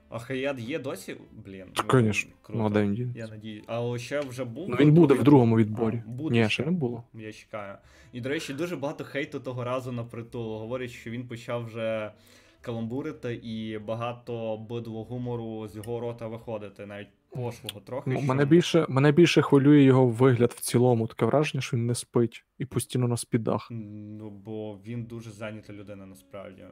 А 0.10 0.20
Хаят 0.20 0.60
є 0.60 0.80
досі? 0.80 1.18
Блін. 1.46 1.66
А 2.60 2.70
де 2.70 2.84
він 2.84 2.94
дінеться? 2.96 3.20
Я 3.20 3.28
надію. 3.28 3.64
А 3.68 3.98
ще 3.98 4.20
вже 4.20 4.44
був. 4.44 4.70
Ну, 4.70 4.76
він 4.76 4.94
буде 4.94 5.14
в 5.14 5.24
другому 5.24 5.56
А, 5.56 5.60
відборі. 5.60 6.04
буде 6.08 6.42
Ні, 6.42 6.50
ще 6.50 6.66
не 6.66 6.72
було. 6.72 7.04
Я 7.14 7.32
чекаю. 7.34 7.78
І, 8.14 8.22
до 8.22 8.30
речі, 8.30 8.54
дуже 8.54 8.76
багато 8.76 9.04
хейту 9.04 9.40
того 9.40 9.64
разу 9.64 9.92
на 9.92 10.04
притул. 10.04 10.60
Говорять, 10.60 10.92
що 10.92 11.10
він 11.12 11.28
почав 11.28 11.66
вже 11.66 12.12
каламбурити 12.62 13.36
і 13.36 13.78
багато 13.80 14.58
бидлого 14.58 15.04
гумору 15.04 15.68
з 15.68 15.76
його 15.76 16.00
рота 16.00 16.28
виходити, 16.28 16.86
навіть 16.86 17.08
пошлого 17.30 17.80
трохи. 17.80 18.10
Ну, 18.10 18.18
що- 18.18 18.28
Мене 18.28 18.46
більше, 18.46 18.86
мене 18.90 19.12
більше 19.12 19.42
хвилює 19.42 19.82
його 19.84 20.08
вигляд 20.08 20.52
в 20.52 20.60
цілому. 20.60 21.08
Таке 21.08 21.26
враження, 21.26 21.62
що 21.62 21.78
він 21.78 21.86
не 21.86 21.96
спить 21.96 22.46
і 22.58 22.66
постійно 22.66 23.08
на 23.08 23.18
спідах. 23.18 23.68
Ну, 23.72 24.30
бо 24.30 24.78
він 24.86 25.04
дуже 25.04 25.32
зайнята 25.32 25.74
людина 25.74 26.06
насправді. 26.06 26.64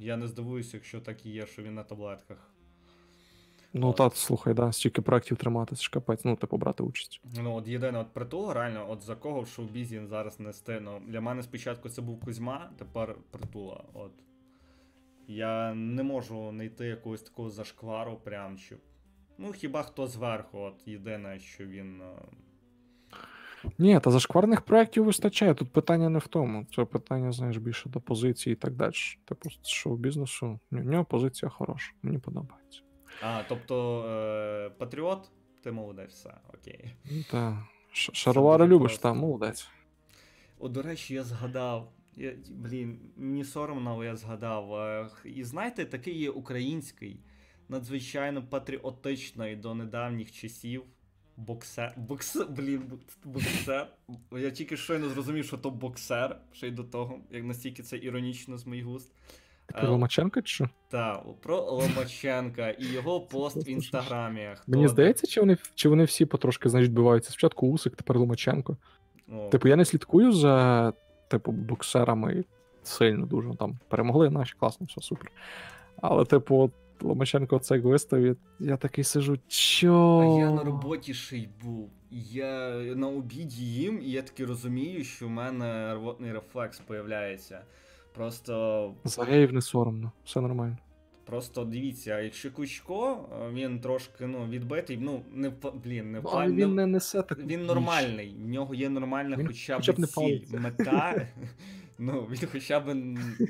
Я 0.00 0.16
не 0.16 0.26
здивуюся, 0.28 0.76
якщо 0.76 1.00
так 1.00 1.26
і 1.26 1.30
є, 1.30 1.46
що 1.46 1.62
він 1.62 1.74
на 1.74 1.82
таблетках. 1.82 2.50
Ну, 3.76 3.88
От. 3.88 3.96
та, 3.96 4.10
слухай, 4.10 4.54
да, 4.54 4.72
стільки 4.72 5.02
проєктів 5.02 5.36
тримати, 5.36 5.76
це 5.76 5.82
ж 5.82 5.90
капець, 5.90 6.24
ну, 6.24 6.36
типу, 6.36 6.56
брати 6.56 6.82
участь. 6.82 7.20
Ну, 7.42 7.54
от 7.54 7.68
єдине, 7.68 7.98
от 7.98 8.12
притул, 8.12 8.52
реально, 8.52 8.86
от 8.90 9.02
за 9.02 9.14
кого 9.14 9.40
в 9.40 9.48
шоу-бізі 9.48 10.06
зараз 10.06 10.40
нести. 10.40 10.80
Ну, 10.80 11.00
для 11.06 11.20
мене 11.20 11.42
спочатку 11.42 11.88
це 11.88 12.02
був 12.02 12.20
Кузьма, 12.20 12.70
тепер 12.78 13.16
притула. 13.30 13.84
От. 13.94 14.12
Я 15.28 15.74
не 15.74 16.02
можу 16.02 16.50
знайти 16.50 16.86
якогось 16.86 17.22
такого 17.22 17.50
зашквару, 17.50 18.16
прям 18.24 18.58
щоб. 18.58 18.78
Ну, 19.38 19.52
хіба 19.52 19.82
хто 19.82 20.06
зверху, 20.06 20.58
от 20.58 20.88
єдине, 20.88 21.38
що 21.38 21.66
він. 21.66 22.00
е, 22.02 22.04
Ні, 23.78 24.00
та 24.00 24.10
зашкварних 24.10 24.60
проєктів 24.60 25.04
вистачає. 25.04 25.54
Тут 25.54 25.72
питання 25.72 26.08
не 26.08 26.18
в 26.18 26.26
тому. 26.26 26.66
Це 26.76 26.84
питання, 26.84 27.32
знаєш, 27.32 27.56
більше 27.56 27.88
до 27.88 28.00
позиції 28.00 28.52
і 28.52 28.56
так 28.56 28.74
далі. 28.74 28.92
Типу, 29.24 29.48
шоу 29.62 29.96
бізнесу. 29.96 30.58
У 30.72 30.76
нього 30.76 31.04
позиція 31.04 31.48
хороша, 31.50 31.92
мені 32.02 32.18
подобається. 32.18 32.80
А, 33.26 33.42
тобто, 33.48 34.04
е, 34.08 34.70
Патріот, 34.78 35.30
ти 35.62 35.72
молодець, 35.72 36.12
все, 36.12 36.34
окей. 36.54 36.94
Та. 37.30 37.66
Ш- 37.92 38.12
Шаровари 38.14 38.66
любиш, 38.66 38.98
та, 38.98 39.14
молодець. 39.14 39.68
О, 40.58 40.68
до 40.68 40.82
речі, 40.82 41.14
я 41.14 41.24
згадав. 41.24 41.92
Я, 42.16 42.32
блін, 42.50 42.98
мені 43.16 43.44
соромно, 43.44 43.90
але 43.92 44.06
я 44.06 44.16
згадав. 44.16 44.74
Е, 44.74 45.08
І 45.24 45.44
знаєте, 45.44 45.84
такий 45.84 46.18
є 46.18 46.30
український, 46.30 47.20
надзвичайно 47.68 48.42
патріотичний 48.42 49.56
до 49.56 49.74
недавніх 49.74 50.32
часів. 50.32 50.82
Боксер. 51.36 51.94
Боксер, 51.96 52.46
блін, 52.48 52.82
боксер. 53.24 53.86
Я 54.32 54.50
тільки 54.50 54.76
щойно 54.76 55.08
зрозумів, 55.08 55.44
що 55.44 55.58
то 55.58 55.70
боксер, 55.70 56.40
ще 56.52 56.68
й 56.68 56.70
до 56.70 56.84
того, 56.84 57.20
як 57.30 57.44
настільки 57.44 57.82
це 57.82 57.98
іронічно 57.98 58.58
з 58.58 58.66
моїх 58.66 58.84
густ. 58.84 59.12
Про 59.66 59.90
Ломаченка 59.90 60.42
чи 60.42 60.54
що? 60.54 60.68
Так, 60.88 61.22
про 61.42 61.60
Ломаченка 61.60 62.70
і 62.70 62.86
його 62.86 63.20
пост 63.30 63.66
в 63.66 63.68
інстаграмі. 63.68 64.48
Хто... 64.54 64.72
Мені 64.72 64.88
здається, 64.88 65.26
чи 65.26 65.40
вони, 65.40 65.56
чи 65.74 65.88
вони 65.88 66.04
всі 66.04 66.26
потрошки, 66.26 66.68
знаєш, 66.68 66.88
відбиваються. 66.88 67.30
Спочатку 67.30 67.68
Усик, 67.68 67.96
тепер 67.96 68.18
Ломаченко. 68.18 68.76
О, 69.32 69.48
Типу, 69.48 69.68
я 69.68 69.76
не 69.76 69.84
слідкую 69.84 70.32
за, 70.32 70.92
типу, 71.28 71.52
боксерами 71.52 72.44
сильно 72.82 73.26
дуже. 73.26 73.54
Там 73.54 73.78
перемогли 73.88 74.30
наші, 74.30 74.54
класно, 74.60 74.86
все 74.86 75.00
супер. 75.00 75.30
Але, 76.02 76.24
типу, 76.24 76.70
Ломаченко 77.00 77.58
це 77.58 77.74
як 77.74 77.84
виставить, 77.84 78.38
я 78.60 78.76
такий 78.76 79.04
сижу, 79.04 79.38
чо? 79.48 80.20
А 80.20 80.40
я 80.40 80.50
на 80.50 80.64
роботі 80.64 81.14
ще 81.14 81.36
й 81.36 81.48
був. 81.62 81.90
Я 82.10 82.70
на 82.70 83.08
обіді 83.08 83.64
їм, 83.64 84.00
і 84.02 84.10
я 84.10 84.22
таки 84.22 84.44
розумію, 84.44 85.04
що 85.04 85.26
в 85.26 85.30
мене 85.30 85.94
рвотний 85.94 86.32
рефлекс 86.32 86.80
появляється. 86.80 87.60
Просто. 88.14 88.94
За 89.04 89.24
геїв 89.24 89.52
не 89.52 89.62
соромно, 89.62 90.12
все 90.24 90.40
нормально. 90.40 90.76
Просто 91.24 91.64
дивіться, 91.64 92.20
якщо 92.20 92.52
Кучко, 92.52 93.28
е, 93.42 93.50
він 93.52 93.80
трошки 93.80 94.26
ну, 94.26 94.46
відбитий, 94.48 94.96
ну, 94.96 95.22
не 95.32 95.52
блін, 95.84 96.12
не 96.12 96.22
Але 96.24 96.46
він 96.46 96.56
не- 96.56 96.66
не 96.66 96.86
несе 96.86 97.22
таку. 97.22 97.42
він 97.42 97.66
нормальний, 97.66 98.36
в 98.44 98.48
нього 98.48 98.74
є 98.74 98.88
нормальна 98.88 99.36
Він 99.36 99.46
хоча 99.46 99.74
б 99.74 99.80
хоча 99.80 99.92
б 99.92 99.98
не 99.98 100.06
ціль, 100.06 100.40
мета. 100.58 101.26
Ну, 101.98 102.28
він 102.30 102.48
хоча 102.52 102.80
б 102.80 102.94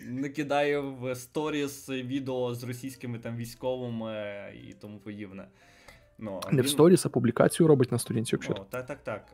не 0.09 0.29
кидає 0.29 0.81
в 0.81 1.15
сторіс 1.15 1.89
відео 1.89 2.55
з 2.55 2.65
російськими 2.65 3.19
там 3.19 3.37
військовими 3.37 4.12
і 4.69 4.73
тому 4.73 4.99
подібне. 4.99 5.49
Ну, 6.19 6.41
Не 6.53 6.62
в 6.62 6.69
сторіс, 6.69 7.07
а 7.07 7.09
публікацію 7.09 7.67
робить 7.67 7.93
на 7.93 7.99
сторінці, 7.99 8.35
якщо. 8.35 8.53
О, 8.53 8.67
так, 8.71 8.87
так, 8.87 9.05
так. 9.05 9.27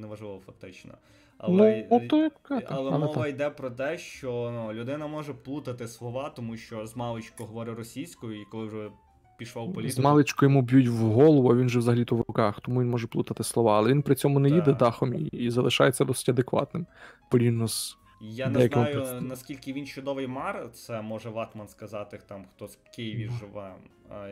Неважливо 0.00 0.40
фактично. 0.46 0.92
Ну, 0.92 0.98
Але, 1.38 1.86
от 1.90 2.08
то 2.08 2.16
як 2.16 2.32
але 2.66 2.90
мова 2.90 3.14
так. 3.14 3.28
йде 3.28 3.50
про 3.50 3.70
те, 3.70 3.98
що 3.98 4.50
ну, 4.54 4.72
людина 4.72 5.06
може 5.06 5.34
плутати 5.34 5.88
слова, 5.88 6.30
тому 6.30 6.56
що 6.56 6.86
з 6.86 6.96
маличку 6.96 7.44
говорить 7.44 7.76
російською, 7.78 8.40
і 8.40 8.44
коли 8.44 8.66
вже 8.66 8.90
пішла 9.38 9.62
в 9.62 9.70
З 9.70 9.74
політику. 9.74 10.02
маличку 10.02 10.44
йому 10.44 10.62
б'ють 10.62 10.88
в 10.88 10.96
голову, 10.96 11.50
а 11.50 11.54
він 11.56 11.68
же 11.68 11.78
взагалі 11.78 12.04
то 12.04 12.16
в 12.16 12.18
руках, 12.28 12.60
тому 12.60 12.80
він 12.82 12.90
може 12.90 13.06
плутати 13.06 13.44
слова. 13.44 13.78
Але 13.78 13.90
він 13.90 14.02
при 14.02 14.14
цьому 14.14 14.38
не 14.38 14.48
їде 14.50 14.72
дахом 14.72 15.14
і, 15.14 15.18
і 15.22 15.50
залишається 15.50 16.04
досить 16.04 16.28
адекватним. 16.28 16.86
Порівняно 17.30 17.68
з. 17.68 17.96
Я 18.20 18.48
не 18.48 18.68
знаю, 18.68 18.96
представ- 18.96 19.20
наскільки 19.20 19.72
він 19.72 19.86
чудовий 19.86 20.26
мар, 20.26 20.68
це 20.72 21.02
може 21.02 21.30
Ватман 21.30 21.68
сказати, 21.68 22.20
там 22.26 22.44
хто 22.54 22.68
з 22.68 22.78
Києві 22.96 23.28
Ну. 23.32 23.36
живе. 23.38 23.74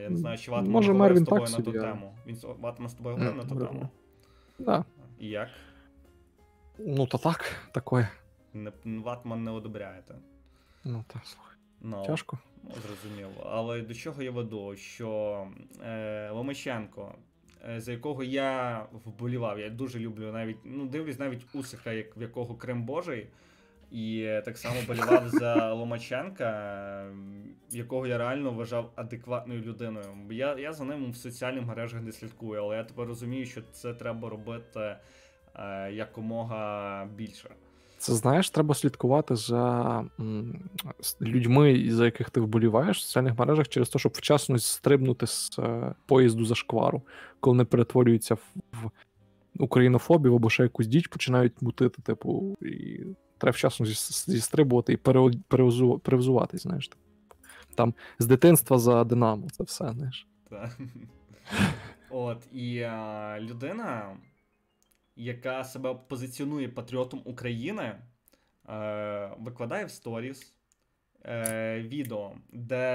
Я 0.03 0.11
не 0.11 0.17
знаю, 0.17 0.39
чи 0.39 0.51
Ватман 0.51 0.73
Може, 0.73 0.93
говорив 0.93 1.17
з 1.19 1.25
тобою 1.25 1.47
так 1.47 1.59
на 1.59 1.65
ту 1.65 1.73
тему. 1.73 2.12
Він 2.27 2.37
з- 2.37 2.47
Ватман 2.61 2.89
з 2.89 2.95
тобою 2.95 3.17
говорив 3.17 3.37
на 3.37 3.43
ту 3.45 3.57
тему. 3.57 3.89
Да. 4.59 4.85
І 5.25 5.29
як? 5.29 5.49
Ну, 6.79 7.07
то 7.07 7.18
так, 7.18 7.53
таке. 7.72 8.09
Не, 8.55 8.72
Ватман 8.85 9.45
не 9.45 9.51
одобряєте. 9.51 10.14
Ну, 10.85 11.05
так, 11.12 11.22
слухай. 11.27 11.57
Ну, 11.81 12.07
Тяжко. 12.07 12.39
Ну, 12.62 12.70
зрозуміло. 12.87 13.51
Але 13.51 13.83
до 13.83 13.95
чого 13.95 14.22
я 14.22 14.31
веду? 14.31 14.77
Що 14.77 15.49
е, 15.85 16.31
Ломаченко, 16.31 17.14
е, 17.68 17.81
за 17.81 17.93
якого 17.93 18.25
я 18.25 18.87
вболівав, 18.93 19.59
я 19.59 19.70
дуже 19.70 19.99
люблю 19.99 20.33
навіть, 20.33 20.57
ну, 20.64 20.87
дивлюсь 20.87 21.18
навіть 21.18 21.55
Усика, 21.55 21.93
як, 21.93 22.16
в 22.16 22.22
якого 22.22 22.55
Крем 22.55 22.83
Божий. 22.83 23.27
І 23.91 24.28
так 24.45 24.59
само 24.59 24.76
болівав 24.87 25.28
за 25.28 25.72
Ломаченка, 25.72 27.12
якого 27.70 28.07
я 28.07 28.18
реально 28.18 28.51
вважав 28.51 28.93
адекватною 28.97 29.61
людиною. 29.61 30.07
Я 30.30 30.59
я 30.59 30.72
за 30.72 30.85
ним 30.85 31.11
в 31.11 31.16
соціальних 31.16 31.64
мережах 31.66 32.03
не 32.03 32.12
слідкую, 32.12 32.62
але 32.62 32.76
я 32.76 32.85
тепер 32.85 33.07
розумію, 33.07 33.47
що 33.47 33.62
це 33.72 33.95
треба 33.95 34.28
робити 34.28 34.97
е, 35.55 35.93
якомога 35.93 37.05
більше. 37.16 37.51
Це 37.99 38.14
знаєш, 38.14 38.51
треба 38.51 38.74
слідкувати 38.74 39.37
за 39.37 40.05
людьми, 41.20 41.87
за 41.91 42.05
яких 42.05 42.30
ти 42.30 42.41
вболіваєш 42.41 42.99
в 42.99 43.01
соціальних 43.01 43.39
мережах, 43.39 43.68
через 43.68 43.89
те, 43.89 43.99
щоб 43.99 44.12
вчасно 44.14 44.59
стрибнути 44.59 45.26
з 45.26 45.59
е, 45.59 45.95
поїзду 46.07 46.45
за 46.45 46.55
шквару, 46.55 47.03
коли 47.41 47.57
не 47.57 47.64
перетворюються 47.64 48.35
в 48.35 48.91
українофобів 49.59 50.35
або 50.35 50.51
ще 50.51 50.62
якусь 50.62 50.87
діч 50.87 51.07
починають 51.07 51.62
мутити, 51.62 52.03
типу, 52.03 52.57
і 52.62 53.01
треба 53.39 53.55
вчасно 53.55 53.87
зістрибувати 54.26 54.93
і 54.93 54.97
перевзу, 55.49 55.99
перевзуватись, 55.99 56.62
знаєш. 56.62 56.91
Там 57.74 57.95
з 58.18 58.26
дитинства 58.26 58.78
за 58.78 59.05
Динамо, 59.05 59.49
це 59.51 59.64
все, 59.64 59.93
знаєш. 59.93 60.26
Так. 60.51 60.78
От, 62.11 62.47
і 62.53 62.80
а, 62.80 63.37
людина 63.41 64.16
яка 65.16 65.64
себе 65.64 65.95
позиціонує 66.09 66.68
патріотом 66.68 67.22
України, 67.24 67.82
е, 68.68 69.30
викладає 69.39 69.85
в 69.85 69.91
сторіс 69.91 70.55
е, 71.24 71.80
відео, 71.80 72.32
де 72.53 72.87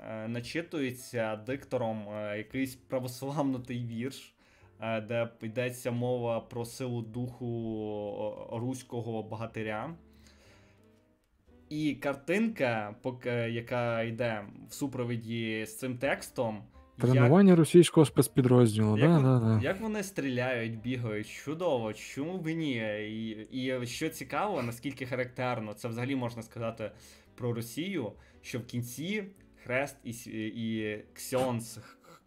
е, 0.00 0.28
начитується 0.28 1.36
диктором 1.36 2.08
е, 2.08 2.38
якийсь 2.38 2.74
православнутий 2.74 3.84
вірш, 3.84 4.34
де 4.80 5.28
йдеться 5.42 5.90
мова 5.90 6.40
про 6.40 6.64
силу 6.64 7.02
духу 7.02 8.48
руського 8.52 9.22
богатиря. 9.22 9.94
І 11.68 11.94
картинка, 11.94 12.94
яка 13.50 14.02
йде 14.02 14.44
в 14.68 14.74
супровіді 14.74 15.64
з 15.66 15.78
цим 15.78 15.98
текстом. 15.98 16.62
Тренування 16.98 17.50
як... 17.50 17.58
російського 17.58 18.06
спецпідрозділу. 18.06 18.98
Як, 18.98 19.10
да, 19.10 19.20
да, 19.20 19.38
да. 19.38 19.60
як 19.62 19.80
вони 19.80 20.02
стріляють, 20.02 20.80
бігають, 20.80 21.28
чудово, 21.28 21.92
чому 21.92 22.38
б 22.38 22.46
ні? 22.46 22.74
І, 23.10 23.80
і 23.82 23.86
що 23.86 24.08
цікаво, 24.08 24.62
наскільки 24.62 25.06
характерно, 25.06 25.74
це 25.74 25.88
взагалі 25.88 26.16
можна 26.16 26.42
сказати 26.42 26.90
про 27.34 27.52
Росію, 27.52 28.12
що 28.42 28.58
в 28.58 28.64
кінці 28.64 29.24
хрест 29.64 29.96
і 30.04 30.10
і 30.46 30.98
Ксьонс 31.12 31.78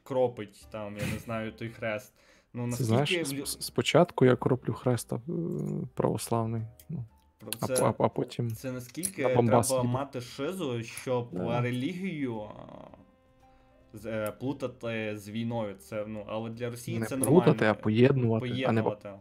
кропить 0.04 0.68
там, 0.72 0.98
я 0.98 1.14
не 1.14 1.20
знаю, 1.20 1.52
той 1.52 1.70
хрест. 1.70 2.14
Ну, 2.54 2.68
наскільки... 2.68 3.24
Знаєш, 3.26 3.50
Спочатку 3.60 4.26
я 4.26 4.36
кроплю 4.36 4.74
хреста 4.74 5.16
е, 5.16 5.32
православний. 5.94 6.62
Ну. 6.90 7.06
Це, 7.68 7.84
а, 7.84 7.94
а 8.00 8.10
потім 8.10 8.52
це 8.52 8.72
наскільки 8.72 9.24
треба 9.24 9.84
мати 9.84 10.22
шизу, 10.22 10.84
щоб 10.84 11.30
да. 11.32 11.62
релігію 11.62 12.42
Е, 14.06 14.34
плутати 14.40 15.18
з 15.18 15.30
війною. 15.30 15.76
Це 15.76 16.06
ну, 16.08 16.26
але 16.28 16.50
для 16.50 16.70
Росії 16.70 17.00
не 17.00 17.06
це 17.06 17.18
плутати, 17.18 17.52
нормально. 17.52 17.76
а 17.80 17.84
поєднувати. 17.84 18.48
поєднувати. 18.48 19.08
А 19.08 19.12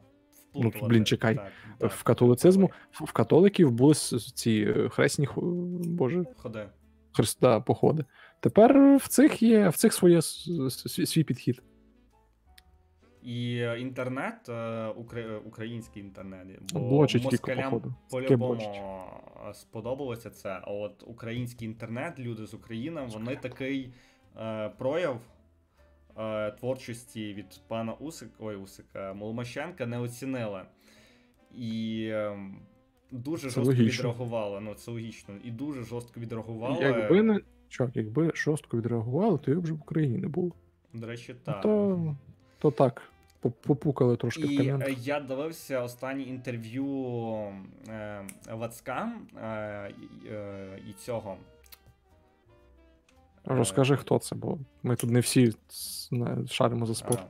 не... 0.59 0.72
Ну, 0.81 0.89
блін, 0.89 1.05
чекай. 1.05 1.35
Так, 1.35 1.53
так, 1.78 1.93
в 1.93 2.03
католицизму 2.03 2.70
в 2.93 3.12
католиків 3.12 3.70
були 3.70 3.95
ці 4.35 4.74
е, 4.76 4.89
хресні 4.89 5.28
боже. 5.37 6.24
Ходи. 6.37 6.68
Христа 7.12 7.61
походи. 7.61 8.05
Тепер 8.41 8.97
в 8.97 9.09
цих 9.09 9.43
є 9.43 9.68
в 9.68 9.76
цих 9.76 9.93
своє 9.93 10.22
свій 10.22 11.24
підхід. 11.24 11.62
І 13.23 13.57
інтернет, 13.57 14.49
е, 14.49 14.89
український 15.45 16.03
інтернет, 16.03 16.47
бо 16.73 17.07
москалям 17.23 17.95
по-любому 18.11 18.61
сподобалося 19.53 20.31
це. 20.31 20.61
А 20.62 20.71
от 20.71 21.05
український 21.07 21.68
інтернет, 21.68 22.18
люди 22.18 22.47
з 22.47 22.55
України, 22.55 23.09
вони 23.12 23.37
такий 23.37 23.93
Е, 24.39 24.68
прояв 24.79 25.21
е, 26.18 26.51
творчості 26.51 27.35
від 27.35 27.61
пана 27.68 27.93
Усика, 27.93 28.33
ой, 28.39 28.57
Усика 28.57 29.14
Моломощенка 29.14 29.87
не 29.87 29.99
оцінили. 29.99 30.62
І 31.55 32.07
ем, 32.12 32.57
дуже 33.11 33.43
це 33.43 33.55
жорстко 33.55 33.64
логічно. 33.64 34.09
відреагували. 34.09 34.61
Ну, 34.61 34.75
це 34.75 34.91
логічно. 34.91 35.35
І 35.45 35.51
дуже 35.51 35.83
жорстко 35.83 36.21
відреагували. 36.21 36.85
Якби 36.85 37.23
не 37.23 37.41
чак, 37.68 37.91
якби 37.95 38.33
жорстко 38.35 38.77
відреагували, 38.77 39.39
то 39.39 39.51
я 39.51 39.57
б 39.57 39.61
вже 39.61 39.73
в 39.73 39.81
Україні 39.81 40.18
не 40.18 40.29
був. 40.29 40.53
До 40.93 41.07
речі, 41.07 41.35
ну, 41.35 41.41
так. 41.45 41.62
То, 41.62 42.16
то 42.59 42.71
так. 42.71 43.10
Попукали 43.41 44.16
трошки 44.16 44.43
і 44.43 44.57
в 44.57 44.59
коментах. 44.59 45.07
Я 45.07 45.20
дивився 45.20 45.82
останнє 45.82 46.22
інтерв'ю 46.22 46.86
е, 47.88 48.22
Вацка 48.53 49.12
е, 49.36 49.47
е, 49.47 50.78
і 50.91 50.93
цього 50.93 51.36
Розкажи, 53.45 53.97
хто 53.97 54.18
це, 54.18 54.36
бо 54.36 54.59
ми 54.82 54.97
тут 54.97 55.11
не 55.11 55.20
всі 55.20 55.53
шаримо 56.49 56.86
за 56.86 56.95
спорт. 56.95 57.26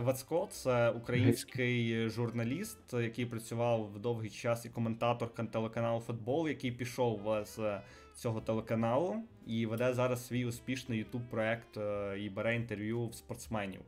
Вацко 0.00 0.48
це 0.50 0.90
український 0.90 2.08
журналіст, 2.08 2.78
який 2.92 3.26
працював 3.26 3.90
в 3.94 3.98
довгий 3.98 4.30
час 4.30 4.64
і 4.64 4.68
коментатор 4.68 5.28
телеканалу 5.28 6.00
Футбол, 6.00 6.48
який 6.48 6.72
пішов 6.72 7.44
з 7.44 7.80
цього 8.16 8.40
телеканалу 8.40 9.16
і 9.46 9.66
веде 9.66 9.94
зараз 9.94 10.26
свій 10.26 10.44
успішний 10.44 10.98
ютуб 10.98 11.22
проект 11.30 11.76
е, 11.76 12.16
і 12.18 12.30
бере 12.30 12.56
інтерв'ю 12.56 13.06
в 13.06 13.14
спортсменів. 13.14 13.80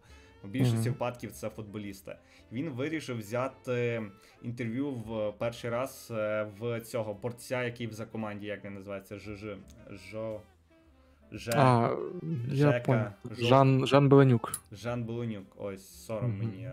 У 0.45 0.47
більшості 0.47 0.77
mm-hmm. 0.77 0.93
випадків 0.93 1.33
це 1.33 1.49
футболісти. 1.49 2.17
Він 2.53 2.71
вирішив 2.71 3.19
взяти 3.19 4.03
інтерв'ю 4.43 4.91
в 4.91 5.33
перший 5.39 5.71
раз 5.71 6.09
е, 6.11 6.47
в 6.59 6.81
цього 6.81 7.15
борця, 7.15 7.65
який 7.65 7.87
в 7.87 7.93
за 7.93 8.07
команді, 8.07 8.47
як 8.47 8.65
він 8.65 8.75
називається, 8.75 9.19
ЖЖ. 9.19 9.45
Жо. 9.91 10.41
Жан, 11.33 11.55
а, 11.57 11.97
Жека, 12.51 13.15
Жан 13.39 13.87
Жан 13.87 14.09
Беленюк. 14.09 14.53
Жан 14.73 15.05
Беленюк, 15.05 15.47
ось 15.57 16.05
сором 16.07 16.33
mm 16.33 16.39
мені. 16.39 16.71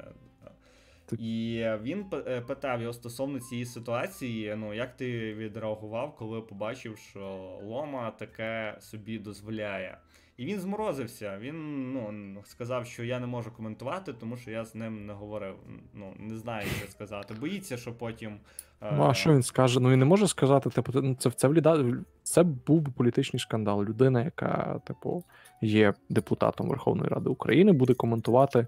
І 1.11 1.65
він 1.81 2.05
е, 2.13 2.41
питав 2.41 2.81
його 2.81 2.93
стосовно 2.93 3.39
цієї 3.39 3.65
ситуації: 3.65 4.55
ну 4.57 4.73
як 4.73 4.97
ти 4.97 5.33
відреагував, 5.33 6.15
коли 6.15 6.41
побачив, 6.41 6.97
що 6.97 7.19
Лома 7.63 8.11
таке 8.11 8.77
собі 8.79 9.19
дозволяє. 9.19 9.97
І 10.37 10.45
він 10.45 10.59
зморозився. 10.59 11.37
Він 11.41 11.91
ну, 11.93 12.41
сказав, 12.43 12.85
що 12.85 13.03
я 13.03 13.19
не 13.19 13.27
можу 13.27 13.51
коментувати, 13.51 14.13
тому 14.13 14.37
що 14.37 14.51
я 14.51 14.65
з 14.65 14.75
ним 14.75 15.05
не 15.05 15.13
говорив. 15.13 15.55
Ну, 15.93 16.13
не 16.19 16.35
знаю, 16.35 16.67
що 16.79 16.91
сказати. 16.91 17.33
Боїться, 17.39 17.77
що 17.77 17.93
потім. 17.93 18.37
Ну, 18.81 19.03
а 19.03 19.13
що 19.13 19.33
він 19.33 19.43
скаже? 19.43 19.79
Ну 19.79 19.89
він 19.89 19.99
не 19.99 20.05
може 20.05 20.27
сказати, 20.27 20.69
типу, 20.69 20.91
ну, 21.01 21.15
це 21.15 21.31
це, 21.31 21.61
це, 21.61 21.93
це 22.23 22.43
був 22.43 22.81
би 22.81 22.91
політичний 22.91 23.39
скандал. 23.39 23.83
Людина, 23.83 24.23
яка, 24.23 24.81
типу, 24.87 25.23
є 25.61 25.93
депутатом 26.09 26.69
Верховної 26.69 27.09
Ради 27.09 27.29
України, 27.29 27.71
буде 27.71 27.93
коментувати 27.93 28.67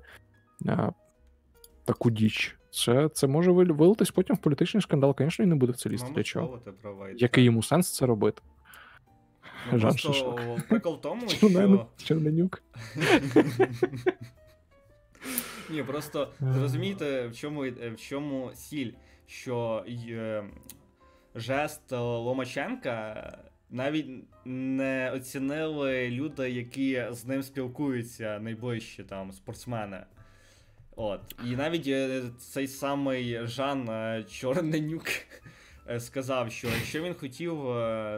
а, 0.65 0.91
таку 1.85 2.09
діч. 2.09 2.57
Це 2.69 3.09
це 3.09 3.27
може 3.27 3.51
вилитись 3.51 4.11
потім 4.11 4.35
в 4.35 4.39
політичний 4.39 4.81
скандал. 4.81 5.15
Звісно, 5.19 5.43
він 5.43 5.49
не 5.49 5.55
буде 5.55 5.71
в 5.71 5.75
це 5.75 5.89
лізти. 5.89 6.11
Для 6.13 6.23
чого? 6.23 6.59
Який 7.15 7.43
йому 7.43 7.63
сенс 7.63 7.95
це 7.95 8.05
робити? 8.05 8.41
Ну, 9.71 9.79
Жан 9.79 9.95
просто 10.03 10.59
прикол 10.69 10.95
в 10.95 11.01
тому, 11.01 11.29
що... 11.29 11.49
Черненюк. 11.97 12.63
Ні, 15.69 15.83
просто 15.83 16.31
зрозумійте, 16.39 17.27
в 17.27 17.35
чому 17.35 17.61
в 17.61 17.95
чому 17.97 18.51
сіль, 18.53 18.91
що 19.25 19.85
е, 20.09 20.43
жест 21.35 21.91
Ломаченка 21.91 23.37
навіть 23.69 24.07
не 24.45 25.11
оцінили 25.11 26.09
люди, 26.09 26.51
які 26.51 27.05
з 27.11 27.25
ним 27.25 27.43
спілкуються 27.43 28.39
найближчі 28.39 29.03
там 29.03 29.31
спортсмени. 29.31 30.03
От. 30.95 31.21
І 31.45 31.55
навіть 31.55 31.87
е, 31.87 32.21
цей 32.39 32.67
самий 32.67 33.47
Жан 33.47 33.89
е, 33.89 34.25
Чорненюк 34.29 35.05
сказав, 35.99 36.51
що 36.51 36.67
якщо 36.67 37.03
він 37.03 37.13
хотів 37.13 37.53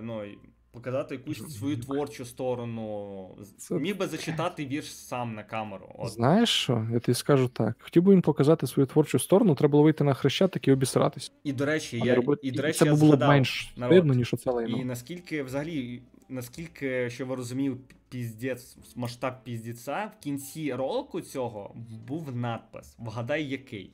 ну, 0.02 0.24
показати 0.72 1.16
якусь 1.16 1.58
свою 1.58 1.78
творчу 1.78 2.26
сторону. 2.26 3.38
Це... 3.58 3.76
Міг 3.76 3.98
би 3.98 4.08
зачитати 4.08 4.66
вірш 4.66 4.94
сам 4.94 5.36
на 5.36 5.44
камеру. 5.44 5.96
От. 5.98 6.12
Знаєш 6.12 6.50
що? 6.50 6.88
Я 6.94 7.00
тобі 7.00 7.16
скажу 7.16 7.48
так. 7.48 7.76
Хотів 7.80 8.04
би 8.04 8.14
він 8.14 8.22
показати 8.22 8.68
свою 8.68 8.88
творчу 8.88 9.20
сторону, 9.20 9.56
треба 9.56 9.72
було 9.72 9.84
вийти 9.84 10.04
на 10.04 10.14
хрещатик 10.14 10.68
і 10.68 10.72
обісратись. 10.72 11.32
І 11.44 11.54
до 11.54 11.66
речі, 11.66 12.02
я 12.06 12.16
робити... 12.16 12.48
і, 12.48 12.52
до 12.52 12.62
речі, 12.62 12.80
це 12.80 12.86
я 12.86 12.96
було 12.96 13.08
згадав, 13.08 13.30
менш 13.30 13.74
видно, 13.78 14.14
ніж 14.14 14.34
оце 14.34 14.52
лайно. 14.52 14.78
І 14.78 14.86
наскільки 14.86 15.44
взагалі, 15.44 16.02
наскільки, 16.30 17.10
що 17.10 17.26
ви 17.26 17.36
розуміли, 17.36 17.78
піздець, 18.10 18.78
масштаб 18.96 19.44
піздіця, 19.44 20.12
в 20.20 20.24
кінці 20.24 20.74
ролику 20.74 21.22
цього 21.22 21.76
був 22.08 22.36
надпис. 22.36 22.96
Вгадай, 23.00 23.44
який. 23.44 23.92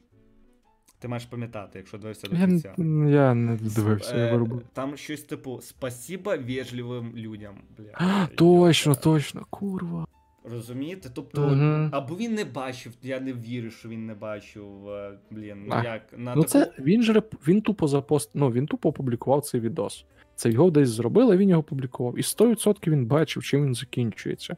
Ти 1.00 1.08
маєш 1.08 1.26
пам'ятати, 1.26 1.80
якщо 1.80 1.98
дивився 1.98 2.28
до 2.28 2.36
кінця. 2.36 2.74
Я, 2.78 2.86
я 3.10 3.34
не 3.34 3.56
дивився, 3.56 4.18
я 4.18 4.32
виробив. 4.32 4.62
Там 4.74 4.98
щось 4.98 5.22
типу 5.22 5.60
Спасіба 5.62 6.38
вежливим 6.38 7.12
людям. 7.16 7.56
Бля. 7.78 8.28
Точно, 8.36 8.96
точно, 8.96 9.46
курва. 9.50 10.06
Розумієте? 10.52 11.10
Тобто, 11.14 11.42
Мгм. 11.42 11.90
або 11.92 12.16
він 12.16 12.34
не 12.34 12.46
бачив, 12.46 12.94
я 13.04 13.20
не 13.20 13.34
вірю, 13.34 13.70
що 13.70 13.90
він 13.90 14.06
не 14.06 14.14
бачив. 14.14 14.90
е, 14.90 15.12
Блін, 15.32 15.66
ну 15.68 15.76
як 15.84 16.02
на 16.18 16.36
Ну, 16.36 16.42
таку... 16.44 16.52
це 16.52 16.72
він 16.80 17.04
же 17.04 17.22
він 17.48 17.62
тупо 17.62 17.88
запост. 17.88 18.30
Ну 18.34 18.50
він 18.52 18.68
тупо 18.68 18.90
опублікував 18.90 19.42
цей 19.42 19.62
відос. 19.62 20.06
Це 20.36 20.50
його 20.50 20.72
десь 20.72 20.90
зробили, 20.90 21.38
він 21.38 21.50
його 21.50 21.60
опублікував. 21.62 22.20
І 22.20 22.22
100% 22.22 22.92
він 22.92 23.06
бачив, 23.06 23.44
чим 23.44 23.66
він 23.66 23.76
закінчується. 23.76 24.58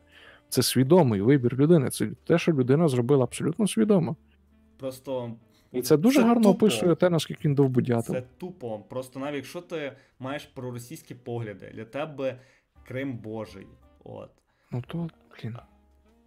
Це 0.49 0.63
свідомий 0.63 1.21
вибір 1.21 1.53
людини. 1.57 1.89
Це 1.89 2.09
те, 2.27 2.37
що 2.37 2.51
людина 2.53 2.87
зробила 2.87 3.23
абсолютно 3.23 3.67
свідомо. 3.67 4.15
Просто 4.77 5.31
І 5.71 5.81
це 5.81 5.97
дуже 5.97 6.21
гарно 6.21 6.43
тупо. 6.43 6.49
описує 6.49 6.95
те, 6.95 7.09
наскільки 7.09 7.47
він 7.47 7.55
довбудятив. 7.55 8.15
Це 8.15 8.21
тупо. 8.37 8.79
Просто 8.79 9.19
навіть 9.19 9.35
якщо 9.35 9.61
ти 9.61 9.93
маєш 10.19 10.45
проросійські 10.45 11.15
погляди, 11.15 11.71
для 11.73 11.85
тебе 11.85 12.39
Крим 12.87 13.17
Божий. 13.17 13.67
От. 14.03 14.29
Ну 14.71 14.83
то, 14.87 15.09
блін. 15.43 15.55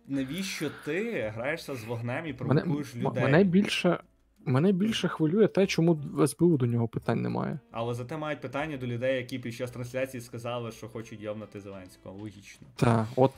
Навіщо 0.07 0.71
ти 0.85 1.29
граєшся 1.35 1.75
з 1.75 1.85
вогнем 1.85 2.27
і 2.27 2.33
провокуєш 2.33 2.95
мене, 2.95 3.09
людей? 3.09 3.23
мене 3.23 3.45
більше. 3.45 3.99
Мене 4.45 4.73
більше 4.73 5.09
хвилює 5.09 5.49
те, 5.49 5.67
чому 5.67 6.01
СБУ 6.27 6.57
до 6.57 6.67
нього 6.67 6.89
питань 6.89 7.23
немає. 7.23 7.59
Але 7.71 7.95
зате 7.95 8.17
мають 8.17 8.41
питання 8.41 8.77
до 8.77 8.87
людей, 8.87 9.17
які 9.17 9.39
під 9.39 9.55
час 9.55 9.71
трансляції 9.71 10.21
сказали, 10.21 10.73
що 10.73 10.89
хочуть 10.89 11.21
йовнати 11.21 11.61
Зеленського. 11.61 12.19
Логічно. 12.19 12.67
Так, 12.77 13.07
от 13.17 13.33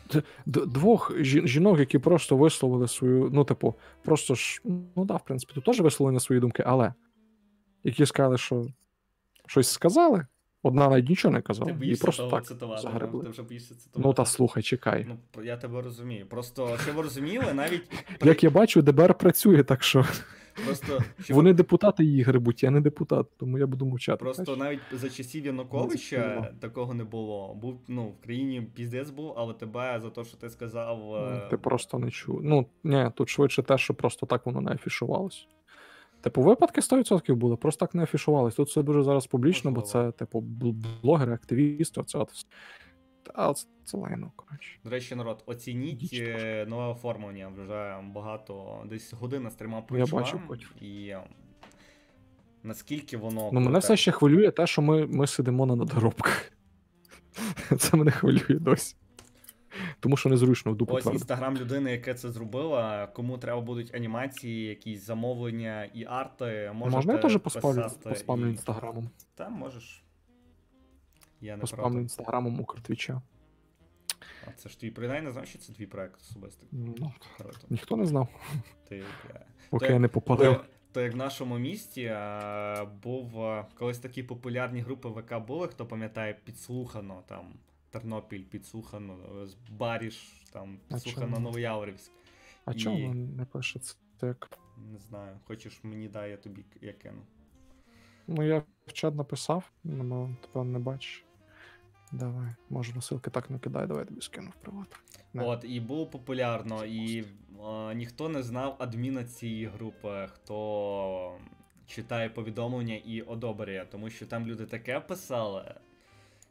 двох 0.46 1.16
жі- 1.18 1.46
жінок, 1.46 1.78
які 1.78 1.98
просто 1.98 2.36
висловили 2.36 2.88
свою, 2.88 3.30
ну, 3.32 3.44
типу, 3.44 3.74
просто 4.02 4.34
ж, 4.34 4.62
ну 4.96 5.04
да, 5.04 5.16
в 5.16 5.24
принципі, 5.24 5.52
тут 5.54 5.64
теж 5.64 5.80
висловлення 5.80 6.20
свої 6.20 6.40
думки, 6.40 6.62
але 6.66 6.94
які 7.84 8.06
сказали, 8.06 8.38
що 8.38 8.66
щось 9.46 9.68
сказали, 9.70 10.26
одна 10.62 10.88
навіть 10.88 11.08
нічого 11.08 11.34
не 11.34 11.40
казала. 11.42 11.66
Ти 11.66 11.72
боїшся 11.78 12.02
просто 12.02 12.22
того 12.22 12.36
так 12.36 12.46
цитувати, 12.46 12.82
загребли. 12.82 13.24
ти 13.24 13.28
вже 13.30 13.42
боїшся 13.42 13.74
цитувати. 13.74 14.08
Ну 14.08 14.14
та 14.14 14.24
слухай, 14.24 14.62
чекай. 14.62 15.06
Ну, 15.08 15.42
я 15.44 15.56
тебе 15.56 15.82
розумію. 15.82 16.26
Просто 16.26 16.78
щоб 16.82 16.94
ви 16.96 17.02
розуміли, 17.02 17.52
навіть 17.54 17.82
Як 18.24 18.44
я 18.44 18.50
бачу, 18.50 18.82
ДБР 18.82 19.14
працює, 19.14 19.64
так 19.64 19.82
що 19.82 20.04
просто 20.66 20.98
щоб 21.24 21.36
вони 21.36 21.52
депутати 21.52 22.04
її 22.04 22.22
гребуть, 22.22 22.62
я 22.62 22.70
не 22.70 22.80
депутат, 22.80 23.26
тому 23.36 23.58
я 23.58 23.66
буду 23.66 23.84
мовчати. 23.86 24.18
Просто 24.18 24.44
знаєш. 24.54 24.58
навіть 24.90 25.00
за 25.02 25.08
часів 25.08 25.42
Ну, 25.44 25.46
Януковича 25.46 26.52
такого 26.60 26.94
не 26.94 27.04
було. 27.04 27.54
Був 27.54 27.80
ну 27.88 28.08
в 28.08 28.24
країні 28.24 28.62
піздець 28.74 29.10
був, 29.10 29.34
але 29.36 29.54
тебе 29.54 30.00
за 30.02 30.10
те, 30.10 30.24
що 30.24 30.36
ти 30.36 30.50
сказав. 30.50 31.14
е, 31.14 31.46
Ти 31.50 31.56
просто 31.56 31.98
не 31.98 32.10
чув. 32.10 32.40
Ну, 32.42 32.66
ні, 32.84 33.10
тут 33.14 33.28
швидше 33.28 33.62
те, 33.62 33.78
що 33.78 33.94
просто 33.94 34.26
так 34.26 34.46
воно 34.46 34.60
не 34.60 34.70
афішувалось. 34.72 35.46
Типу, 36.20 36.42
випадки 36.42 36.80
100% 36.80 37.34
були, 37.34 37.56
просто 37.56 37.86
так 37.86 37.94
не 37.94 38.02
афішувалось. 38.02 38.54
Тут 38.54 38.68
все 38.68 38.82
дуже 38.82 39.02
зараз 39.02 39.26
публічно, 39.26 39.70
бо 39.70 39.80
це, 39.80 40.12
типу, 40.12 40.40
бл- 40.40 40.84
блогери, 41.02 41.32
активісти, 41.32 42.00
оце 42.00 42.18
от. 42.18 42.28
Та 43.22 43.54
це, 43.54 43.66
це 43.84 43.96
лайно, 43.96 44.32
коротше. 44.36 44.78
До 44.84 44.90
речі, 44.90 45.14
народ, 45.14 45.42
оцініть 45.46 46.10
е, 46.12 46.66
нове 46.68 46.86
оформлення. 46.92 47.48
Вже 47.48 48.00
багато, 48.14 48.84
десь 48.86 49.12
година 49.12 49.50
стріма 49.50 49.82
пройшла. 49.82 50.20
бачу, 50.20 50.40
потім. 50.48 50.68
І 50.80 51.08
е, 51.08 51.22
наскільки 52.62 53.16
воно. 53.16 53.40
Ну, 53.40 53.60
мене 53.60 53.66
круте. 53.66 53.78
все 53.78 53.96
ще 53.96 54.12
хвилює 54.12 54.50
те, 54.50 54.66
що 54.66 54.82
ми, 54.82 55.06
ми 55.06 55.26
сидимо 55.26 55.66
на 55.66 55.76
надгробках. 55.76 56.52
Це 57.78 57.96
мене 57.96 58.10
хвилює 58.10 58.58
досі. 58.60 58.96
Тому 60.00 60.16
що 60.16 60.28
незручно 60.28 60.72
в 60.72 60.76
дупу 60.76 60.94
Ось 60.94 61.02
твердо. 61.02 61.16
інстаграм 61.18 61.56
людини, 61.56 61.92
яка 61.92 62.14
це 62.14 62.30
зробила. 62.30 63.06
Кому 63.06 63.38
треба 63.38 63.60
будуть 63.60 63.94
анімації, 63.94 64.64
якісь 64.68 65.06
замовлення 65.06 65.84
і 65.84 66.04
арти, 66.04 66.70
можете 66.74 66.96
Можна 66.96 67.12
я 67.12 67.18
теж 67.18 67.36
поспамлю, 67.36 67.82
писати 67.82 68.08
поспамлю 68.10 68.46
і- 68.46 68.50
інстаграмом? 68.50 69.10
Та 69.34 69.48
можеш. 69.48 70.02
Я 71.42 71.56
не 71.56 71.60
Поспамлю 71.60 72.00
інстаграмом 72.00 72.60
у 72.60 72.64
Картвіча. 72.64 73.22
А 74.46 74.52
це 74.52 74.68
ж 74.68 74.80
твій 74.80 74.90
принаймні 74.90 75.30
знаєш, 75.30 75.48
що 75.48 75.58
це 75.58 75.72
твій 75.72 75.86
проект 75.86 76.20
особистий. 76.20 76.68
Ну, 76.72 77.12
Круто. 77.36 77.66
ніхто 77.70 77.96
не 77.96 78.06
знав, 78.06 78.28
Ти, 78.88 79.04
поки 79.70 79.86
я 79.86 79.98
не 79.98 80.08
попалив. 80.08 80.54
То, 80.54 80.64
то 80.92 81.00
як 81.00 81.12
в 81.12 81.16
нашому 81.16 81.58
місті 81.58 82.02
е, 82.02 82.86
був 83.02 83.44
е, 83.44 83.66
колись 83.74 83.98
такі 83.98 84.22
популярні 84.22 84.80
групи 84.80 85.08
ВК 85.08 85.38
були, 85.46 85.68
хто 85.68 85.86
пам'ятає, 85.86 86.38
підслухано 86.44 87.22
там 87.26 87.54
Тернопіль, 87.90 88.44
підслухано, 88.44 89.16
Баріш, 89.70 90.44
там 90.52 90.78
підслухано? 90.88 91.40
Новояворівськ. 91.40 92.12
А 92.64 92.72
і- 92.72 92.74
чому 92.74 93.14
не 93.14 93.44
пише 93.44 93.78
це 93.78 94.26
як? 94.26 94.58
Не 94.92 94.98
знаю, 94.98 95.38
хочеш 95.44 95.80
мені 95.82 96.08
дай, 96.08 96.30
я 96.30 96.36
тобі 96.36 96.64
я 96.80 96.92
кину. 96.92 97.22
Ну, 98.26 98.42
я 98.42 98.62
в 98.86 98.92
чат 98.92 99.14
написав, 99.14 99.72
але 99.84 100.28
тепер 100.42 100.64
не 100.64 100.78
бачиш. 100.78 101.24
Давай, 102.12 102.48
може, 102.70 102.92
розсилки 102.92 103.30
так 103.30 103.50
не 103.50 103.58
кидай, 103.58 103.86
давай 103.86 104.02
я 104.02 104.06
тобі 104.06 104.20
скину 104.20 104.50
в 104.50 104.54
приват. 104.54 104.88
Не. 105.32 105.44
От, 105.44 105.64
і 105.64 105.80
було 105.80 106.06
популярно, 106.06 106.84
і 106.84 107.20
е, 107.20 107.94
ніхто 107.94 108.28
не 108.28 108.42
знав 108.42 108.76
адміна 108.78 109.24
цієї 109.24 109.66
групи, 109.66 110.28
хто 110.34 111.38
читає 111.86 112.30
повідомлення 112.30 112.94
і 112.94 113.22
одобрює, 113.22 113.86
тому 113.90 114.10
що 114.10 114.26
там 114.26 114.46
люди 114.46 114.66
таке 114.66 115.00
писали. 115.00 115.74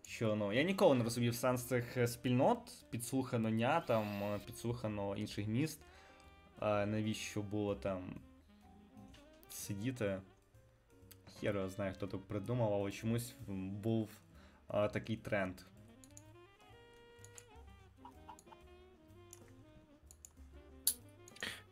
Що 0.07 0.35
ну 0.35 0.53
я 0.53 0.63
ніколи 0.63 0.95
не 0.95 1.03
розумів 1.03 1.35
сенс 1.35 1.63
цих 1.63 1.97
е, 1.97 2.07
спільнот, 2.07 2.59
підслухано 2.89 3.49
ня, 3.49 3.81
там 3.81 4.23
е, 4.23 4.39
підслухано 4.45 5.15
інших 5.15 5.47
міст. 5.47 5.81
А 6.59 6.85
навіщо 6.85 7.41
було 7.41 7.75
там 7.75 8.15
сидіти? 9.49 10.21
Хер 11.39 11.55
його 11.55 11.69
знає, 11.69 11.93
хто 11.93 12.07
так 12.07 12.21
придумав, 12.21 12.73
але 12.73 12.91
чомусь 12.91 13.35
був 13.83 14.09
а, 14.71 14.87
такий 14.87 15.15
тренд. 15.15 15.53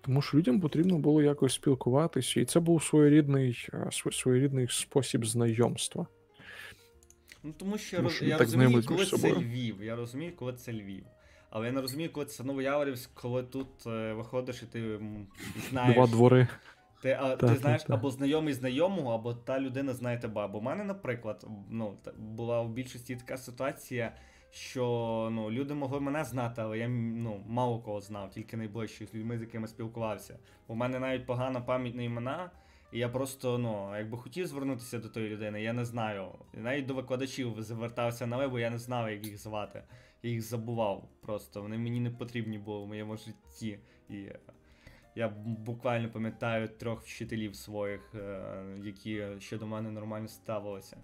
Тому 0.02 0.22
що 0.22 0.38
людям 0.38 0.62
потрібно 0.62 0.98
було 0.98 1.22
якось 1.22 1.54
спілкуватися, 1.54 2.40
і 2.40 2.46
це 2.46 2.60
був 2.60 2.84
своєрідний, 2.84 3.68
е, 3.74 3.90
своєрідний 4.12 4.68
спосіб 4.68 5.26
знайомства. 5.26 6.08
Ну 7.44 7.54
тому 7.58 7.78
що 7.78 7.98
Тому 7.98 8.10
що 8.10 8.26
я 8.26 8.38
розумію, 8.38 8.84
коли 8.86 9.06
це 9.06 9.18
собою. 9.18 9.36
Львів. 9.36 9.84
Я 9.84 9.96
розумію, 9.96 10.36
коли 10.36 10.54
це 10.54 10.74
Львів. 10.74 11.04
Але 11.50 11.66
я 11.66 11.72
не 11.72 11.82
розумію, 11.82 12.10
коли 12.12 12.26
це 12.26 12.44
Новояворівськ, 12.44 13.10
коли 13.14 13.44
тут 13.44 13.68
е, 13.88 14.14
виходиш 14.14 14.64
і 14.64 14.66
ти 14.66 15.00
знаєш. 15.70 15.96
Два 15.96 16.08
двори. 16.08 16.48
Ти, 17.02 17.18
а, 17.20 17.36
ти 17.36 17.48
знаєш 17.48 17.82
так, 17.82 17.88
так. 17.88 17.98
або 17.98 18.12
знайомий 18.12 18.54
знайомого, 18.54 19.14
або 19.14 19.34
та 19.34 19.60
людина 19.60 19.94
знає 19.94 20.18
тебе. 20.18 20.48
Бо 20.48 20.60
в 20.60 20.64
мене, 20.64 20.84
наприклад, 20.84 21.46
ну, 21.70 21.98
була 22.18 22.62
в 22.62 22.70
більшості 22.70 23.16
така 23.16 23.38
ситуація, 23.38 24.16
що 24.52 25.30
ну, 25.32 25.52
люди 25.52 25.74
могли 25.74 26.00
мене 26.00 26.24
знати, 26.24 26.62
але 26.62 26.78
я 26.78 26.88
ну, 26.88 27.44
мало 27.48 27.80
кого 27.80 28.02
знав, 28.02 28.32
тільки 28.32 28.58
найближчих 28.58 29.10
з 29.10 29.16
людьми, 29.16 29.38
з 29.38 29.42
якими 29.42 29.68
спілкувався. 29.68 30.40
В 30.68 30.76
мене 30.76 31.00
навіть 31.00 31.26
погана 31.26 31.62
пам'ять 31.62 31.96
на 31.96 32.04
імена. 32.04 32.52
І 32.92 33.00
я 33.00 33.10
просто, 33.10 33.58
ну, 33.58 33.98
якби 33.98 34.18
хотів 34.18 34.48
звернутися 34.48 35.00
до 35.00 35.10
тої 35.10 35.30
людини, 35.30 35.62
я 35.62 35.74
не 35.74 35.86
знаю. 35.86 36.28
Навіть 36.54 36.86
до 36.86 36.94
викладачів 36.94 37.62
звертався 37.62 38.28
на 38.28 38.38
ви, 38.38 38.48
бо 38.48 38.60
я 38.60 38.70
не 38.70 38.78
знав, 38.78 39.10
як 39.10 39.26
їх 39.26 39.38
звати. 39.38 39.84
Я 40.24 40.30
їх 40.30 40.42
забував 40.42 41.10
просто. 41.22 41.62
Вони 41.62 41.78
мені 41.78 42.00
не 42.00 42.10
потрібні 42.10 42.58
були 42.58 42.84
в 42.84 42.88
моєму 42.88 43.18
житті. 43.18 43.80
І 44.10 44.28
я 45.16 45.30
буквально 45.46 46.10
пам'ятаю 46.10 46.68
трьох 46.68 47.02
вчителів 47.02 47.56
своїх, 47.56 48.02
е, 48.16 48.40
які 48.84 49.24
ще 49.40 49.58
до 49.58 49.68
мене 49.68 49.92
нормально 49.92 50.28
ставилися. 50.28 50.98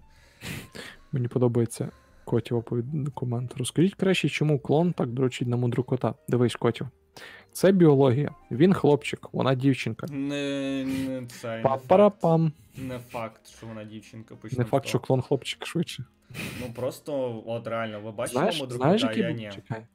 Мені 1.12 1.28
подобається 1.28 1.90
Котів 2.24 2.56
оповід- 2.56 3.10
комент. 3.14 3.54
Розкажіть 3.56 3.94
краще, 3.94 4.28
чому 4.28 4.58
клон 4.58 4.92
так 4.92 5.08
дрочить 5.08 5.48
на 5.48 5.56
мудру 5.56 5.84
кота. 5.84 6.14
Дивись, 6.28 6.56
Котів. 6.56 6.88
Це 7.52 7.72
біологія. 7.72 8.30
Він 8.50 8.74
хлопчик, 8.74 9.28
вона 9.32 9.54
дівчинка. 9.54 10.06
Не, 10.10 10.84
не 10.84 11.26
це 11.26 11.60
Па-пара-пам. 11.62 12.52
не 12.76 12.98
факт, 12.98 13.48
що 13.48 13.66
вона 13.66 13.84
дівчинка 13.84 14.36
почне. 14.36 14.58
Не 14.58 14.64
факт, 14.64 14.86
з 14.86 14.88
що 14.88 14.98
клон 15.00 15.20
хлопчик 15.22 15.66
швидше. 15.66 16.04
Ну 16.60 16.72
просто, 16.74 17.42
от 17.46 17.66
реально, 17.66 18.00
ви 18.00 18.12
бачите 18.12 18.38
Знаєш, 18.38 18.60
мудру 18.60 18.76
знаєш, 18.76 19.02
кота, 19.02 19.14
я 19.14 19.30
ні. 19.30 19.50
Чекай. 19.54 19.86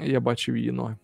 Я 0.00 0.20
бачив 0.20 0.56
її 0.56 0.72
ноги. 0.72 0.96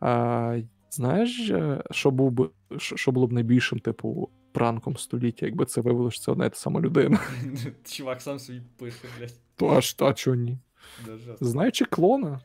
А, 0.00 0.58
знаєш, 0.92 1.50
е, 1.50 1.82
що, 1.90 2.10
був 2.10 2.30
би, 2.30 2.50
що, 2.78 3.12
було 3.12 3.26
б 3.26 3.32
найбільшим, 3.32 3.78
типу, 3.78 4.30
пранком 4.52 4.96
століття, 4.96 5.46
якби 5.46 5.64
це 5.64 5.80
виявилося, 5.80 6.14
що 6.14 6.24
це 6.24 6.32
одна 6.32 6.46
і 6.46 6.50
та 6.50 6.56
сама 6.56 6.80
людина. 6.80 7.20
Чувак 7.84 8.22
сам 8.22 8.38
собі 8.38 8.62
пише, 8.76 9.04
блядь. 9.18 9.34
То 9.56 9.68
аж 9.68 9.94
та 9.94 10.12
чого 10.12 10.36
ні. 10.36 10.58
Знаючи 11.40 11.84
клона, 11.84 12.40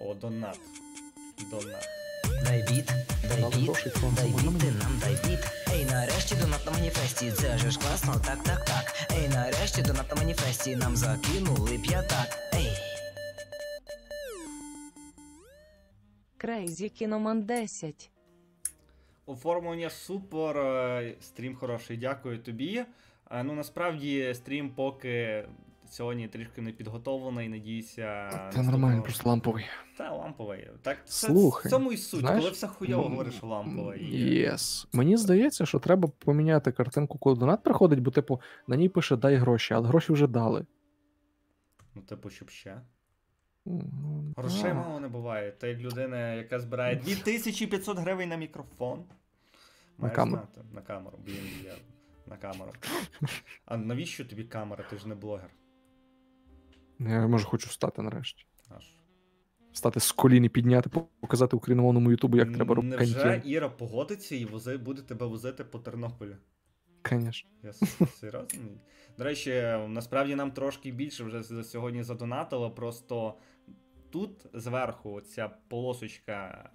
О, 0.00 0.14
донат. 0.14 0.60
Донат. 1.50 1.88
Дай 2.44 2.64
біт, 2.70 2.92
дай 3.28 3.40
нам 3.40 3.50
біт, 3.50 3.64
грошей 3.64 3.92
клон. 4.00 4.14
дай 4.16 4.26
біт, 4.26 4.58
ти 4.60 4.66
нам 4.66 4.92
дай 5.00 5.12
біт. 5.12 5.38
Ей, 5.74 5.84
нарешті 5.84 6.34
донат 6.34 6.66
на 6.66 6.72
маніфесті, 6.72 7.30
це 7.30 7.58
же 7.58 7.70
ж 7.70 7.78
класно, 7.78 8.14
так, 8.24 8.42
так, 8.42 8.64
так. 8.64 9.08
Ей, 9.18 9.28
нарешті 9.28 9.82
донат 9.82 10.10
на 10.10 10.22
маніфесті, 10.22 10.76
нам 10.76 10.96
закинули 10.96 11.78
п'ятак. 11.78 12.28
Ей. 12.54 12.87
Крейзі 16.38 16.88
Кіноман 16.88 17.42
10. 17.42 18.10
Оформлення 19.26 19.90
супер, 19.90 20.56
е, 20.58 21.14
стрім 21.20 21.56
хороший, 21.56 21.96
дякую 21.96 22.38
тобі. 22.38 22.84
Е, 23.30 23.42
Ну 23.42 23.52
насправді 23.54 24.34
стрім 24.34 24.70
поки 24.70 25.44
сьогодні 25.88 26.28
трішки 26.28 26.60
не 26.60 26.72
підготовлений, 26.72 27.48
надіюся. 27.48 28.30
Це 28.54 28.62
нормально, 28.62 29.02
просто 29.02 29.28
ламповий. 29.28 29.64
Та 29.98 30.10
ламповий. 30.16 30.70
Так, 30.82 30.98
це 31.08 31.26
Слухай, 31.26 31.68
в 31.68 31.70
цьому 31.70 31.92
і 31.92 31.96
суть, 31.96 32.20
знаєш, 32.20 32.40
коли 32.40 32.52
все 32.52 32.66
хуйово 32.66 33.04
м, 33.04 33.10
говориш 33.10 33.42
ламповий. 33.42 34.20
Yes. 34.34 34.86
Мені 34.92 35.16
здається, 35.16 35.66
що 35.66 35.78
треба 35.78 36.08
поміняти 36.18 36.72
картинку, 36.72 37.18
коли 37.18 37.36
донат 37.36 37.62
приходить, 37.62 38.00
бо, 38.00 38.10
типу, 38.10 38.40
на 38.66 38.76
ній 38.76 38.88
пише 38.88 39.16
дай 39.16 39.36
гроші, 39.36 39.74
але 39.74 39.88
гроші 39.88 40.12
вже 40.12 40.26
дали. 40.26 40.66
Ну, 41.94 42.02
типу, 42.02 42.30
щоб 42.30 42.50
ще. 42.50 42.80
М, 43.68 44.34
Грошей 44.36 44.70
а. 44.70 44.74
мало 44.74 45.00
не 45.00 45.08
буває. 45.08 45.52
Ти 45.52 45.68
як 45.68 45.78
людина, 45.78 46.34
яка 46.34 46.60
збирає 46.60 46.96
2500 46.96 47.98
гривень 47.98 48.28
на 48.28 48.36
мікрофон. 48.36 49.04
Маєш 49.98 50.16
камеру. 50.16 50.42
знати. 50.54 50.68
На 50.74 50.80
камеру, 50.82 51.18
блін, 51.26 51.36
я 51.64 51.74
на 52.26 52.36
камеру. 52.36 52.72
А 53.64 53.76
навіщо 53.76 54.24
тобі 54.24 54.44
камера? 54.44 54.84
Ти 54.90 54.98
ж 54.98 55.08
не 55.08 55.14
блогер. 55.14 55.50
Я 56.98 57.26
може 57.26 57.44
хочу 57.44 57.68
встати 57.68 58.02
нарешті. 58.02 58.46
Аж. 58.68 58.84
Встати 59.72 60.00
з 60.00 60.12
колін 60.12 60.44
і 60.44 60.48
підняти, 60.48 60.90
показати 61.20 61.56
україномовному 61.56 62.10
ютубу, 62.10 62.36
як 62.36 62.52
треба 62.52 62.74
робити 62.74 62.96
Невже 62.96 63.14
контент. 63.14 63.46
Іра 63.46 63.68
погодиться 63.68 64.36
і 64.36 64.44
вози, 64.44 64.76
буде 64.76 65.02
тебе 65.02 65.26
возити 65.26 65.64
по 65.64 65.78
Тернополю? 65.78 66.36
Звісно. 67.10 67.50
Я 67.62 67.72
серйозно? 68.06 68.48
До 69.18 69.24
речі, 69.24 69.50
насправді 69.88 70.34
нам 70.34 70.50
трошки 70.50 70.90
більше 70.90 71.24
вже 71.24 71.42
за 71.42 71.64
сьогодні 71.64 72.02
задонатило, 72.02 72.70
просто 72.70 73.34
тут 74.10 74.46
зверху 74.54 75.20
ця 75.20 75.50
полосочка 75.68 76.70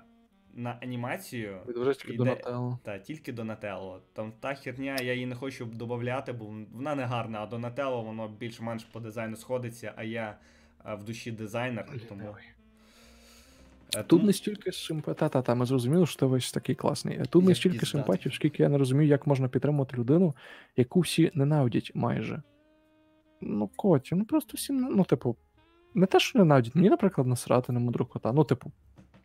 на 0.53 0.77
анімацію. 0.81 1.59
Тільки 1.65 2.07
Іде- 2.13 2.17
Донателло. 2.17 2.79
Та, 2.83 2.97
тільки 2.99 3.33
Донателло. 3.33 4.01
Там 4.13 4.33
та 4.39 4.55
херня, 4.55 4.97
я 5.01 5.13
її 5.13 5.25
не 5.25 5.35
хочу 5.35 5.65
додати, 5.65 6.33
бо 6.33 6.45
вона 6.73 6.95
не 6.95 7.03
гарна, 7.03 7.41
а 7.41 7.45
Донателло 7.45 8.01
воно 8.01 8.27
більш-менш 8.27 8.83
по 8.83 8.99
дизайну 8.99 9.35
сходиться, 9.35 9.93
а 9.95 10.03
я 10.03 10.37
в 10.85 11.03
душі 11.03 11.31
дизайнер, 11.31 11.85
тому. 12.09 12.23
Е, 13.95 13.97
Тут 13.97 14.07
тому- 14.07 14.23
не 14.23 14.33
стільки 14.33 14.71
симпатії, 14.71 15.15
та, 15.19 15.29
та, 15.29 15.41
та, 15.41 15.55
ми 15.55 15.65
зрозуміли, 15.65 16.05
що 16.05 16.19
ти 16.19 16.25
весь 16.25 16.51
такий 16.51 16.75
класний. 16.75 17.17
Е, 17.17 17.25
Тут 17.25 17.45
не 17.45 17.55
стільки 17.55 17.85
симпатії, 17.85 18.35
скільки 18.35 18.63
я 18.63 18.69
не 18.69 18.77
розумію, 18.77 19.09
як 19.09 19.27
можна 19.27 19.47
підтримувати 19.47 19.97
людину, 19.97 20.35
яку 20.77 20.99
всі 20.99 21.31
ненавидять 21.33 21.91
майже. 21.95 22.41
Ну, 23.41 23.69
коті, 23.75 24.15
ну 24.15 24.25
просто 24.25 24.53
всі, 24.57 24.73
ну, 24.73 25.03
типу, 25.03 25.35
не 25.93 26.05
те, 26.05 26.19
що 26.19 26.39
ненавидять, 26.39 26.75
мені, 26.75 26.89
наприклад, 26.89 27.27
насрати 27.27 27.73
на 27.73 27.79
мудру 27.79 28.05
кота. 28.05 28.31
Ну, 28.31 28.43
типу, 28.43 28.71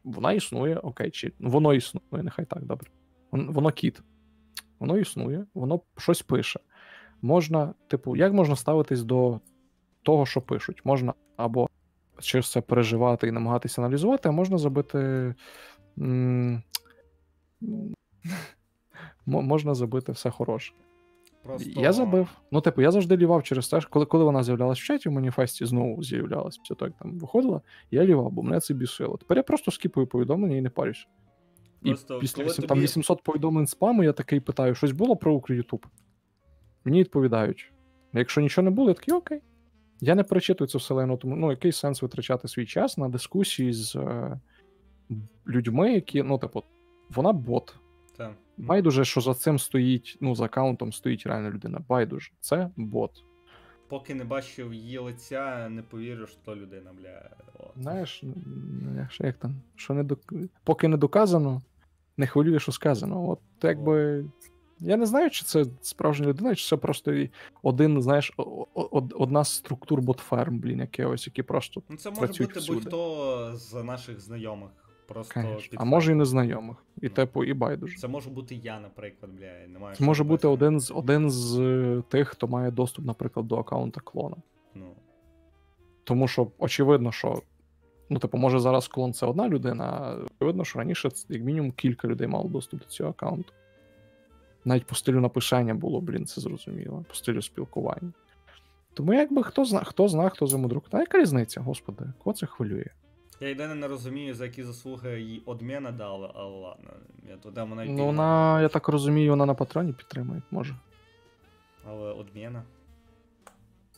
вона 0.05 0.33
існує, 0.33 0.77
окей, 0.77 1.11
чи 1.11 1.33
ну, 1.39 1.51
воно 1.51 1.75
існує, 1.75 2.23
нехай 2.23 2.45
так, 2.45 2.65
добре. 2.65 2.91
Воно 3.33 3.71
кіт. 3.71 4.03
Воно 4.79 4.99
існує, 4.99 5.47
воно 5.55 5.81
щось 5.97 6.23
пише. 6.23 6.61
Можна, 7.23 7.75
типу, 7.89 8.17
як 8.17 8.33
можна 8.33 8.57
ставитись 8.57 9.03
до 9.03 9.41
того, 10.03 10.27
що 10.27 10.41
пишуть? 10.41 10.81
Можна 10.85 11.15
або 11.37 11.69
через 12.21 12.51
це 12.51 12.61
переживати 12.61 13.29
і 13.29 13.33
намагатися 13.33 13.83
аналізувати, 13.83 14.29
а 14.29 14.33
можна 14.33 14.59
забити. 14.59 15.35
м, 15.99 16.63
Можна 19.27 19.75
забити 19.75 20.13
все 20.13 20.31
хороше. 20.31 20.75
Просто... 21.49 21.81
Я 21.81 21.93
забив. 21.93 22.29
Ну, 22.51 22.61
типу, 22.61 22.83
я 22.83 22.91
завжди 22.91 23.17
лівав 23.17 23.43
через 23.43 23.69
те, 23.69 23.81
що 23.81 23.91
коли, 23.91 24.07
коли 24.07 24.25
вона 24.25 24.43
з'являлась 24.43 24.79
в 24.79 24.85
чаті, 24.85 25.09
в 25.09 25.13
маніфесті 25.13 25.67
знову 25.67 26.03
з'являлась 26.03 26.59
після 26.59 26.75
того, 26.75 26.89
як 26.89 26.99
там 26.99 27.19
виходила, 27.19 27.61
я 27.91 28.05
лівав, 28.05 28.31
бо 28.31 28.43
мене 28.43 28.61
це 28.61 28.75
бісило. 28.75 29.17
Тепер 29.17 29.37
я 29.37 29.43
просто 29.43 29.71
скіпую 29.71 30.07
повідомлення 30.07 30.57
і 30.57 30.61
не 30.61 30.71
парюсь. 30.71 31.09
І 31.83 31.91
після 31.91 32.07
коли 32.07 32.21
вісім- 32.21 32.57
тобі- 32.57 32.67
там 32.67 32.81
800 32.81 33.23
повідомлень 33.23 33.67
спаму, 33.67 34.05
я 34.05 34.13
такий 34.13 34.41
питаю: 34.41 34.75
щось 34.75 34.93
було 34.93 35.17
про 35.17 35.35
Укрютуб? 35.35 35.87
Мені 36.85 37.01
відповідають. 37.01 37.73
Якщо 38.13 38.41
нічого 38.41 38.65
не 38.65 38.71
було, 38.71 38.89
я 38.89 38.95
такий 38.95 39.15
окей. 39.15 39.41
Я 40.01 40.15
не 40.15 40.25
перечитую 40.25 40.69
це 40.69 40.79
вселено, 40.79 41.17
тому 41.17 41.37
ну, 41.37 41.51
який 41.51 41.73
сенс 41.73 42.03
витрачати 42.03 42.49
свій 42.49 42.67
час 42.67 42.99
на 42.99 43.09
дискусії 43.09 43.73
з 43.73 43.97
е, 43.97 44.41
людьми, 45.49 45.93
які, 45.93 46.23
ну, 46.23 46.39
типу, 46.39 46.63
вона 47.11 47.33
бот. 47.33 47.75
Та. 48.19 48.35
Байдуже, 48.57 49.05
що 49.05 49.21
за 49.21 49.35
цим 49.35 49.59
стоїть, 49.59 50.19
ну, 50.21 50.35
за 50.35 50.45
аккаунтом 50.45 50.93
стоїть 50.93 51.27
реальна 51.27 51.51
людина. 51.51 51.81
Байдуже. 51.89 52.33
Це 52.41 52.71
бот. 52.77 53.25
Поки 53.89 54.15
не 54.15 54.25
бачив 54.25 54.75
її 54.75 54.99
лиця, 54.99 55.69
не 55.69 55.83
повірю, 55.83 56.27
що 56.27 56.37
то 56.45 56.57
людина, 56.57 56.91
бля. 57.01 57.31
От. 57.59 57.71
Знаєш, 57.83 58.21
н- 58.25 58.31
н- 58.91 58.97
як, 58.99 59.13
що- 59.13 59.27
як 59.27 59.37
там, 59.37 59.55
що 59.77 59.95
не 59.95 60.03
док... 60.05 60.21
поки 60.65 60.89
не 60.89 60.97
доказано, 60.97 61.63
не 62.17 62.27
хвилює, 62.27 62.59
що 62.59 62.73
сказано. 62.73 63.29
От 63.31 63.41
якби. 63.63 64.25
Я 64.81 64.97
не 64.97 65.07
знаю, 65.07 65.31
чи 65.31 65.45
це 65.45 65.65
справжня 65.83 66.27
людина, 66.27 66.55
чи 66.55 66.69
це 66.69 66.77
просто 66.77 67.27
один, 67.63 68.03
знаєш, 68.03 68.33
одна 69.15 69.45
з 69.45 69.53
структур 69.55 70.01
ботферм, 70.01 70.59
блін, 70.59 70.79
якихось, 70.81 71.27
які 71.27 71.43
просто. 71.43 71.83
Ну, 71.89 71.97
це 71.97 72.09
може 72.11 72.21
працюють 72.21 72.51
бути 72.51 72.61
всюди. 72.61 72.79
будь-хто 72.81 73.53
з 73.57 73.83
наших 73.83 74.21
знайомих. 74.21 74.71
Просто 75.09 75.35
Конечно. 75.35 75.71
під 75.71 75.81
А 75.81 75.85
може 75.85 76.13
і 76.13 76.15
незнайомих. 76.15 76.77
І 77.03 77.07
Ну. 77.07 77.11
типу, 77.11 77.45
і 77.45 77.53
байдуже. 77.53 77.99
Це 77.99 78.09
може 78.09 78.31
бути 78.31 78.55
я, 78.55 78.81
наприклад, 78.81 79.33
бля, 79.33 79.67
не 79.69 79.79
маю. 79.79 79.97
Це 79.97 80.05
може 80.05 80.25
бути 80.25 80.49
один 80.49 80.81
з 80.81 80.91
один 80.91 81.31
з 81.31 81.61
е, 81.61 82.03
тих, 82.09 82.29
хто 82.29 82.49
має 82.49 82.71
доступ, 82.71 83.05
наприклад, 83.05 83.49
до 83.49 83.59
аккаунта 83.59 84.01
клона. 84.01 84.37
Ну, 84.75 84.87
Тому 86.05 86.29
що 86.29 86.51
очевидно, 86.59 87.13
що 87.13 87.43
ну, 88.09 88.19
типу, 88.19 88.39
може 88.39 88.59
зараз 88.59 88.89
клон 88.89 89.13
це 89.13 89.27
одна 89.27 89.49
людина, 89.49 89.85
а 89.85 90.17
очевидно, 90.37 90.65
що 90.65 90.79
раніше 90.79 91.09
як 91.29 91.43
мінімум 91.43 91.73
кілька 91.73 92.09
людей 92.09 92.29
мало 92.29 92.49
доступ 92.49 92.81
до 92.81 92.87
цього 92.87 93.11
аккаунту. 93.11 93.53
Навіть 94.65 94.87
по 94.87 94.95
стилю 94.95 95.21
написання 95.21 95.75
було, 95.75 96.01
блін, 96.01 96.27
це 96.27 96.41
зрозуміло, 96.41 97.05
по 97.09 97.15
стилю 97.15 97.43
спілкування. 97.43 98.13
Тому 98.95 99.15
якби 99.15 99.43
хто 99.43 99.65
зна, 99.65 99.81
хто 99.85 100.09
зна, 100.09 100.29
хто 100.29 100.47
за 100.47 100.59
мудрук. 100.59 100.89
Та 100.89 101.01
яка 101.01 101.19
різниця, 101.21 101.61
господи, 101.61 102.05
кого 102.19 102.35
це 102.35 102.47
хвилює? 102.47 102.87
Я 103.41 103.49
єдине 103.49 103.75
не 103.75 103.89
розумію, 103.89 104.35
за 104.35 104.45
які 104.45 104.63
заслуги 104.65 105.21
їй 105.21 105.43
одміна 105.47 105.93
дали, 105.93 106.31
але 106.35 106.59
ладно. 106.61 106.91
Я 107.29 107.37
туди 107.37 107.63
вона 107.63 107.85
Ну, 107.85 108.07
вона, 108.07 108.63
я 108.63 108.69
так 108.69 108.89
розумію, 108.89 109.31
вона 109.31 109.47
на 109.47 109.55
патроні 109.55 109.93
підтримує, 109.93 110.43
може. 110.51 110.75
Але 111.89 112.13
одміна, 112.13 112.63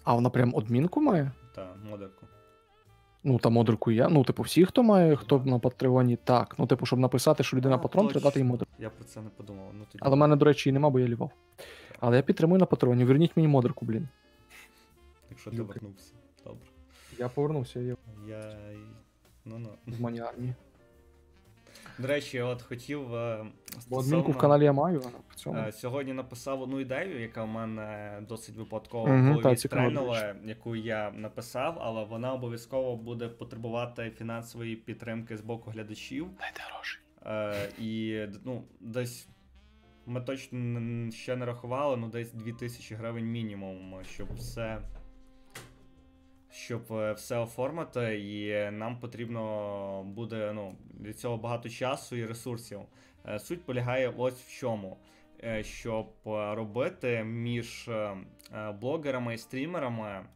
А 0.04 0.14
вона 0.14 0.30
прям 0.30 0.56
адмінку 0.56 1.00
має? 1.00 1.30
та, 1.54 1.68
модерку. 1.90 2.26
Ну, 3.24 3.38
там 3.38 3.52
модерку 3.52 3.90
я. 3.90 4.08
Ну, 4.08 4.24
типу, 4.24 4.42
всі, 4.42 4.64
хто 4.64 4.82
має, 4.82 5.16
хто 5.16 5.38
на 5.44 5.58
патреоні, 5.58 6.16
так. 6.24 6.54
Ну, 6.58 6.66
типу, 6.66 6.86
щоб 6.86 6.98
написати, 6.98 7.42
що 7.44 7.56
людина 7.56 7.74
А, 7.74 7.78
патрон, 7.78 8.08
треба 8.08 8.24
дати 8.24 8.38
їй 8.40 8.44
точно. 8.44 8.52
модер. 8.52 8.68
Я 8.78 8.90
про 8.90 9.04
це 9.04 9.20
не 9.20 9.28
подумав. 9.30 9.66
Ну, 9.78 9.84
тоді... 9.92 9.98
Але 10.02 10.16
в 10.16 10.18
мене, 10.18 10.36
до 10.36 10.44
речі, 10.44 10.68
і 10.68 10.72
нема, 10.72 10.90
бо 10.90 11.00
я 11.00 11.08
лівав. 11.08 11.30
Але 12.00 12.16
я 12.16 12.22
підтримую 12.22 12.58
на 12.60 12.66
патроні. 12.66 13.04
Верніть 13.04 13.36
мені 13.36 13.48
модерку, 13.48 13.84
блін. 13.84 14.08
Якщо 15.30 15.50
ти 15.50 15.62
вернувся. 15.62 16.12
Добре. 16.44 16.60
Я 17.18 17.28
повернувся, 17.28 17.80
я 17.80 17.96
Я. 18.28 18.54
Ну 19.44 19.58
ну. 19.58 19.68
в 19.86 20.00
мані 20.00 20.20
армії. 20.20 20.54
До 21.98 22.06
речі, 22.08 22.40
от 22.40 22.62
хотів. 22.62 23.14
е, 23.14 23.46
Бо 23.88 24.00
адмінку 24.00 24.32
в 24.32 24.38
каналі 24.38 24.64
я 24.64 24.72
маю, 24.72 25.02
в 25.28 25.34
цьому. 25.34 25.58
Е, 25.58 25.72
Сьогодні 25.72 26.12
написав 26.12 26.62
одну 26.62 26.80
ідею, 26.80 27.20
яка 27.20 27.44
в 27.44 27.48
мене 27.48 28.18
досить 28.28 28.56
випадково 28.56 29.40
до 29.42 29.56
стрельнула, 29.56 30.34
яку 30.44 30.76
я 30.76 31.10
написав, 31.10 31.78
але 31.80 32.04
вона 32.04 32.32
обов'язково 32.32 32.96
буде 32.96 33.28
потребувати 33.28 34.10
фінансової 34.10 34.76
підтримки 34.76 35.36
з 35.36 35.40
боку 35.40 35.70
глядачів. 35.70 36.28
Дайте 36.40 36.62
гроші. 36.74 36.98
Е, 37.26 37.68
і 37.78 38.20
ну, 38.44 38.64
десь 38.80 39.28
ми 40.06 40.20
точно 40.20 41.10
ще 41.10 41.36
не 41.36 41.46
рахували, 41.46 41.96
ну 41.96 42.08
десь 42.08 42.32
2000 42.32 42.94
гривень 42.94 43.24
мінімум, 43.26 43.94
щоб 44.04 44.34
все. 44.34 44.78
Щоб 46.52 46.92
е, 46.92 47.12
все 47.12 47.38
оформити, 47.38 48.20
і 48.20 48.70
нам 48.70 49.00
потрібно 49.00 50.02
буде 50.02 50.52
ну, 50.54 50.76
для 50.94 51.12
цього 51.12 51.36
багато 51.36 51.68
часу 51.68 52.16
і 52.16 52.26
ресурсів. 52.26 52.80
Е, 53.28 53.38
Суть 53.38 53.64
полягає 53.64 54.12
ось 54.16 54.42
в 54.42 54.50
чому. 54.50 54.96
Е, 55.44 55.64
Щоб 55.64 56.06
робити 56.24 57.24
між 57.24 57.90
блогерами 58.80 59.34
і 59.34 59.38
стрімерами, 59.38 60.26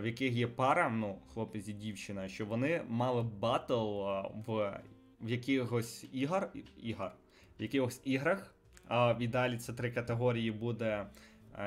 в 0.00 0.02
яких 0.04 0.32
є 0.32 0.46
пара, 0.46 0.88
ну, 0.88 1.18
хлопець 1.32 1.68
і 1.68 1.72
дівчина, 1.72 2.28
щоб 2.28 2.48
вони 2.48 2.82
мали 2.88 3.22
батл 3.22 3.74
в, 4.46 4.80
в 5.20 5.30
якихось 5.30 6.06
ігор, 6.12 6.48
ігор, 6.82 7.10
в 7.58 7.62
якихось 7.62 8.00
іграх. 8.04 8.54
А 8.88 9.12
в 9.12 9.22
ідеалі 9.22 9.58
це 9.58 9.72
три 9.72 9.90
категорії 9.90 10.50
буде, 10.50 11.06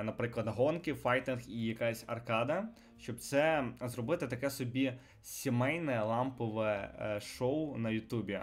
наприклад, 0.04 0.48
гонки, 0.48 0.94
файтинг 0.94 1.42
і 1.48 1.66
якась 1.66 2.04
аркада. 2.08 2.70
Щоб 3.02 3.20
це 3.20 3.66
зробити 3.82 4.28
таке 4.28 4.50
собі 4.50 4.94
сімейне 5.22 6.04
лампове 6.04 6.96
е, 7.02 7.20
шоу 7.20 7.78
на 7.78 7.90
Ютубі. 7.90 8.40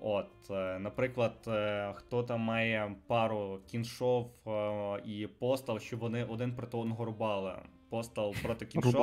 От, 0.00 0.50
е, 0.50 0.78
наприклад, 0.78 1.34
е, 1.46 1.92
хто 1.94 2.22
там 2.22 2.40
має 2.40 2.96
пару 3.06 3.60
кіншов 3.66 4.30
і 5.04 5.26
постал, 5.26 5.78
щоб 5.78 6.00
вони 6.00 6.24
один 6.24 6.54
проти 6.54 6.76
одного 6.76 7.04
рубали. 7.04 7.52
Постал 7.88 8.34
проти 8.42 8.66
кіншова. 8.66 8.94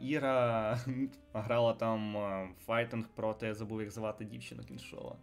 Іра 0.00 0.78
грала 1.32 1.72
там 1.72 2.16
файтинг 2.66 3.04
проти, 3.14 3.54
забув, 3.54 3.80
як 3.80 3.90
звати 3.90 4.24
дівчину 4.24 4.62
кіншова. 4.62 5.16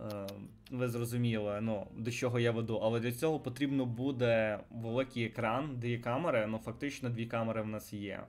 Е, 0.00 0.26
ви 0.70 0.88
зрозуміли, 0.88 1.58
ну, 1.60 1.86
до 1.96 2.10
чого 2.10 2.40
я 2.40 2.50
веду. 2.52 2.76
Але 2.76 3.00
для 3.00 3.12
цього 3.12 3.40
потрібно 3.40 3.86
буде 3.86 4.60
великий 4.70 5.24
екран, 5.24 5.80
є 5.84 5.98
камери. 5.98 6.46
Ну, 6.46 6.58
фактично, 6.58 7.08
дві 7.08 7.26
камери 7.26 7.62
в 7.62 7.66
нас 7.66 7.92
є. 7.92 8.20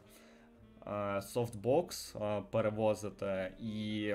Е, 0.87 1.21
Софтбокс 1.21 2.15
е, 2.15 2.41
перевозити 2.51 3.53
і 3.59 4.13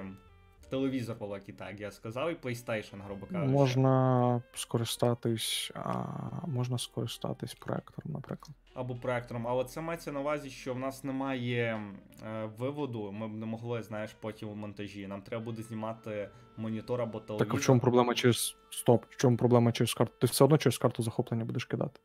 телевізор 0.70 1.16
великий, 1.20 1.54
так 1.54 1.80
я 1.80 1.90
сказав, 1.90 2.30
і 2.30 2.34
PlayStation, 2.34 3.02
грубо 3.04 3.26
кажучи. 3.26 3.52
Можна 3.52 4.42
скористатись, 4.54 5.72
а, 5.74 6.04
можна 6.46 6.78
скористатись 6.78 7.54
проектором, 7.54 8.12
наприклад. 8.12 8.56
Або 8.76 8.94
проектором, 8.94 9.46
але 9.46 9.64
це 9.64 9.80
мається 9.80 10.12
на 10.12 10.20
увазі, 10.20 10.50
що 10.50 10.74
в 10.74 10.78
нас 10.78 11.04
немає 11.04 11.82
е, 12.22 12.50
виводу, 12.58 13.12
ми 13.12 13.28
б 13.28 13.32
не 13.32 13.46
могли, 13.46 13.82
знаєш, 13.82 14.16
потім 14.20 14.48
у 14.48 14.54
монтажі. 14.54 15.06
Нам 15.06 15.22
треба 15.22 15.44
буде 15.44 15.62
знімати 15.62 16.30
монітор 16.56 17.02
або 17.02 17.20
телевізор. 17.20 17.46
Так 17.46 17.54
а 17.54 17.60
в 17.60 17.60
чому 17.60 17.80
проблема 17.80 18.14
через. 18.14 18.56
Стоп, 18.70 19.04
в 19.08 19.16
чому 19.16 19.36
проблема 19.36 19.72
через 19.72 19.94
карту? 19.94 20.12
Ти 20.20 20.26
все 20.26 20.44
одно 20.44 20.58
через 20.58 20.78
карту 20.78 21.02
захоплення 21.02 21.44
будеш 21.44 21.64
кидати. 21.64 22.00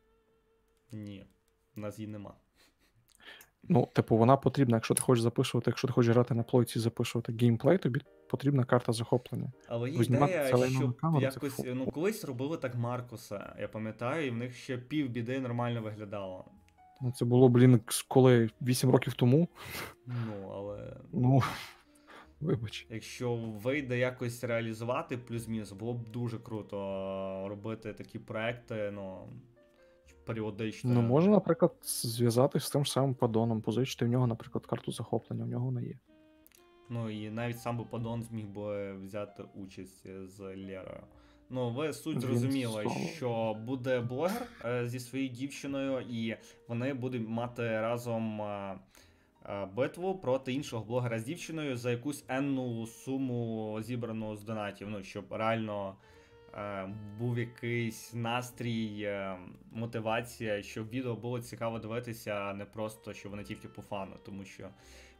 Ні, 0.91 1.25
в 1.75 1.79
нас 1.79 1.99
її 1.99 2.11
нема. 2.11 2.33
Ну, 3.63 3.87
типу, 3.93 4.17
вона 4.17 4.37
потрібна, 4.37 4.77
якщо 4.77 4.93
ти 4.93 5.01
хочеш 5.01 5.21
записувати, 5.21 5.69
якщо 5.69 5.87
ти 5.87 5.93
хочеш 5.93 6.15
грати 6.15 6.33
на 6.33 6.43
плойці 6.43 6.79
і 6.79 6.81
записувати 6.81 7.33
геймплей, 7.33 7.77
тобі 7.77 8.01
потрібна 8.29 8.63
карта 8.63 8.93
захоплення. 8.93 9.51
Але 9.67 9.89
є 9.89 10.03
ідея, 10.03 10.69
щоб 10.69 10.97
камеру, 10.97 11.23
якось, 11.23 11.61
ну 11.65 11.91
колись 11.91 12.25
робили 12.25 12.57
так 12.57 12.75
Маркуса, 12.75 13.55
я 13.59 13.67
пам'ятаю, 13.67 14.27
і 14.27 14.29
в 14.29 14.37
них 14.37 14.55
ще 14.55 14.77
пів 14.77 15.09
біди 15.09 15.39
нормально 15.39 15.81
виглядало. 15.81 16.45
Ну, 17.01 17.11
це 17.11 17.25
було, 17.25 17.49
блін, 17.49 17.81
коли 18.07 18.49
8 18.61 18.91
років 18.91 19.13
тому. 19.13 19.47
Ну, 20.07 20.51
але 20.55 20.97
Ну, 21.13 21.41
вибач. 22.41 22.87
якщо 22.89 23.35
вийде 23.35 23.97
якось 23.97 24.43
реалізувати 24.43 25.17
плюс-мінус, 25.17 25.71
було 25.71 25.93
б 25.93 26.09
дуже 26.09 26.39
круто 26.39 26.77
робити 27.49 27.93
такі 27.93 28.19
проекти, 28.19 28.91
ну, 28.91 29.29
періодично. 30.25 30.93
Ну, 30.93 31.01
можна, 31.01 31.31
наприклад, 31.31 31.73
зв'язатись 32.03 32.63
з 32.63 32.69
тим 32.69 32.85
ж 32.85 32.91
самим 32.91 33.15
падоном, 33.15 33.61
позичити 33.61 34.05
в 34.05 34.07
нього, 34.07 34.27
наприклад, 34.27 34.65
карту 34.65 34.91
захоплення, 34.91 35.43
в 35.45 35.47
нього 35.47 35.65
вона 35.65 35.81
є. 35.81 35.99
Ну 36.89 37.09
і 37.09 37.29
навіть 37.29 37.59
сам 37.59 37.77
би 37.77 37.85
Падон 37.85 38.23
зміг 38.23 38.47
би 38.47 38.93
взяти 38.97 39.43
участь 39.55 40.07
з 40.27 40.39
Лерою. 40.39 41.03
Ну, 41.53 41.69
ви 41.69 41.93
суть 41.93 42.21
зрозуміли, 42.21 42.85
що 43.15 43.53
буде 43.53 43.99
блогер 43.99 44.47
е, 44.65 44.87
зі 44.87 44.99
своєю 44.99 45.29
дівчиною, 45.29 46.05
і 46.09 46.35
вони 46.67 46.93
будуть 46.93 47.29
мати 47.29 47.61
разом 47.61 48.41
е, 48.41 48.79
е, 49.45 49.65
битву 49.65 50.15
проти 50.15 50.53
іншого 50.53 50.85
блогера 50.85 51.19
з 51.19 51.23
дівчиною 51.23 51.77
за 51.77 51.91
якусь 51.91 52.25
енну 52.27 52.87
суму 52.87 53.79
зібрану 53.81 54.35
з 54.35 54.43
донатів. 54.43 54.89
Ну, 54.89 55.03
щоб 55.03 55.25
реально 55.29 55.95
був 57.19 57.39
якийсь 57.39 58.13
настрій, 58.13 59.13
мотивація, 59.71 60.63
щоб 60.63 60.89
відео 60.89 61.15
було 61.15 61.41
цікаво 61.41 61.79
дивитися, 61.79 62.31
а 62.31 62.53
не 62.53 62.65
просто, 62.65 63.13
що 63.13 63.29
вони 63.29 63.43
тільки 63.43 63.67
по 63.67 63.81
фану, 63.81 64.15
тому 64.25 64.45
що, 64.45 64.69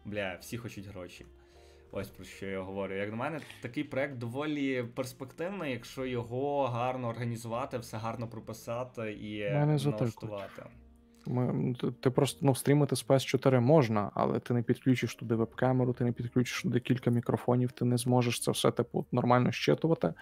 бля, 0.06 0.38
всі 0.42 0.58
хочуть 0.58 0.88
гроші. 0.88 1.26
Ось 1.92 2.10
про 2.10 2.26
що 2.26 2.46
я 2.46 2.62
говорю. 2.62 2.96
Як 2.96 3.10
на 3.10 3.16
мене, 3.16 3.40
такий 3.62 3.84
проект 3.84 4.18
доволі 4.18 4.84
перспективний, 4.84 5.72
якщо 5.72 6.06
його 6.06 6.68
гарно 6.68 7.08
організувати, 7.08 7.78
все 7.78 7.98
гарно 7.98 8.28
прописати 8.28 9.12
і 9.12 9.50
налаштувати. 9.54 10.64
Ми, 11.26 11.76
ти, 11.82 11.92
ти 11.92 12.10
просто 12.10 12.40
ну, 12.42 12.56
стрімити 12.56 12.96
з 12.96 13.06
PS4 13.06 13.60
можна, 13.60 14.12
але 14.14 14.40
ти 14.40 14.54
не 14.54 14.62
підключиш 14.62 15.16
туди 15.16 15.36
веб-камеру, 15.36 15.94
ти 15.94 16.04
не 16.04 16.12
підключиш 16.12 16.64
туди 16.64 16.80
кілька 16.80 17.12
мікрофонів, 17.12 17.72
ти 17.72 17.86
не 17.86 17.98
зможеш 17.98 18.40
це 18.40 18.52
все 18.52 18.72
типу 18.72 19.06
нормально 19.12 19.52
щитувати. 19.52 20.14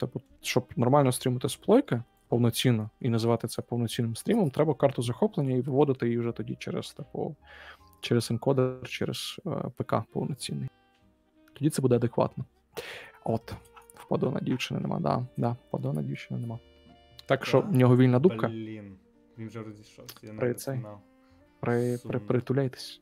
Типу, 0.00 0.20
щоб 0.42 0.68
нормально 0.76 1.12
стрімити 1.12 1.48
з 1.48 1.56
плойки 1.56 2.02
повноцінно 2.28 2.90
і 3.00 3.08
називати 3.08 3.48
це 3.48 3.62
повноцінним 3.62 4.16
стрімом, 4.16 4.50
треба 4.50 4.74
карту 4.74 5.02
захоплення 5.02 5.56
і 5.56 5.60
виводити 5.60 6.06
її 6.06 6.18
вже 6.18 6.32
тоді 6.32 6.56
через 6.58 6.92
типу, 6.92 7.36
через 8.00 8.30
енкодер, 8.30 8.88
через 8.88 9.40
е, 9.46 9.50
ПК 9.76 9.94
повноцінний. 10.12 10.68
Тоді 11.54 11.70
це 11.70 11.82
буде 11.82 11.96
адекватно. 11.96 12.44
От, 13.24 13.54
впадона 13.94 14.40
дівчини 14.40 14.80
нема, 14.80 15.00
да, 15.00 15.26
да, 15.36 15.56
впадона 15.68 16.02
дівчини 16.02 16.40
нема. 16.40 16.58
Так 17.26 17.46
що 17.46 17.60
в 17.60 17.74
нього 17.74 17.96
вільна 17.96 18.18
дубка. 18.18 18.48
Блін, 18.48 18.96
він 19.38 19.48
вже 19.48 19.62
розійшовся, 19.62 20.16
я 20.22 20.34
При 20.34 20.54
цей. 20.54 20.78
знав. 20.78 21.00
При, 21.60 21.98
при, 21.98 22.18
притуляйтесь. 22.20 23.00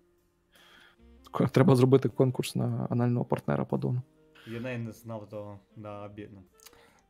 Треба 1.52 1.76
зробити 1.76 2.08
конкурс 2.08 2.56
на 2.56 2.86
анального 2.90 3.24
партнера 3.24 3.64
по 3.64 3.78
дону. 3.78 4.02
Я 4.46 4.60
навіть 4.60 4.84
не 4.84 4.92
знав 4.92 5.28
того, 5.28 5.58
да, 5.76 6.08
бідно. 6.08 6.42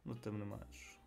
Ну, 0.04 0.14
тим 0.14 0.38
не 0.38 0.44
менш. 0.44 0.98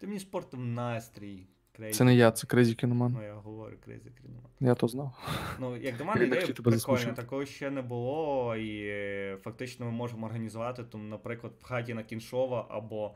Ти 0.00 0.06
мені 0.06 0.18
спортив 0.20 0.60
настрій. 0.60 1.46
Crazy. 1.78 1.90
Це 1.92 2.04
не 2.04 2.14
я, 2.14 2.30
це 2.32 2.46
Crazy 2.46 2.84
Kinoman. 2.84 3.08
Ну, 3.08 3.22
я 3.22 3.34
говорю 3.34 3.76
Crazy 3.88 4.06
Kinoman. 4.08 4.48
Я 4.60 4.74
то 4.74 4.88
знав. 4.88 5.12
Ну, 5.60 5.76
як 5.76 5.96
до 5.96 6.04
мене, 6.04 6.24
ідея 6.24 6.46
прикольна, 6.46 7.12
такого 7.12 7.46
ще 7.46 7.70
не 7.70 7.82
було, 7.82 8.56
і 8.56 8.86
е, 8.86 9.38
фактично 9.42 9.86
ми 9.86 9.92
можемо 9.92 10.26
організувати, 10.26 10.84
там, 10.84 11.08
наприклад, 11.08 11.52
в 11.60 11.64
хаті 11.64 11.94
на 11.94 12.02
Кіншова 12.02 12.66
або 12.70 13.14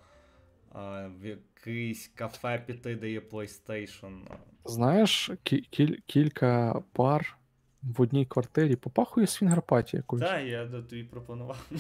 а, 0.73 1.09
в 1.21 1.25
якийсь 1.27 2.09
кафе 2.09 2.65
піти, 2.67 2.97
де 2.97 3.11
є 3.11 3.21
PlayStation. 3.21 4.21
Знаєш, 4.65 5.31
кі- 5.31 5.69
кіль- 5.71 5.99
кілька 6.07 6.83
пар 6.93 7.37
в 7.83 8.01
одній 8.01 8.27
квартирі 8.27 8.77
попахує 8.77 9.27
свінгерпаті 9.27 9.97
якоюсь. 9.97 10.25
Так, 10.25 10.45
я 10.47 10.65
до 10.67 10.83
тобі 10.83 11.05
пропонував. 11.05 11.71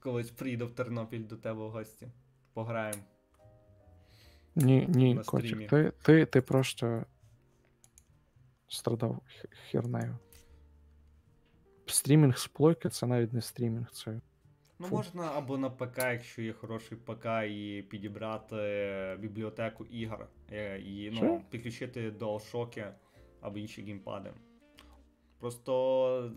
Колись 0.00 0.30
приїду 0.30 0.66
в 0.66 0.70
Тернопіль 0.74 1.26
до 1.26 1.36
тебе 1.36 1.64
в 1.66 1.70
гості. 1.70 2.08
Пограємо. 2.54 2.98
Ні, 4.56 4.86
ні, 4.88 5.20
котик, 5.26 5.68
ти, 5.70 5.92
ти, 6.02 6.26
ти 6.26 6.40
просто 6.40 7.04
страдав 8.68 9.22
хернею. 9.70 10.18
Стрімінг 11.86 12.38
з 12.38 12.46
плойки 12.46 12.88
це 12.88 13.06
навіть 13.06 13.32
не 13.32 13.42
стрімінг, 13.42 13.90
це. 13.90 14.20
Ну, 14.78 14.86
Фу. 14.86 14.96
можна 14.96 15.30
або 15.34 15.58
на 15.58 15.70
ПК, 15.70 15.98
якщо 15.98 16.42
є 16.42 16.52
хороший 16.52 16.98
ПК, 16.98 17.26
і 17.48 17.84
підібрати 17.90 18.56
бібліотеку 19.20 19.84
ігор, 19.84 20.28
е, 20.52 20.80
і 20.80 21.10
ну, 21.10 21.16
Що? 21.16 21.40
підключити 21.50 22.10
DualShock 22.10 22.92
або 23.40 23.58
інші 23.58 23.82
геймпади. 23.82 24.32
Просто. 25.38 26.32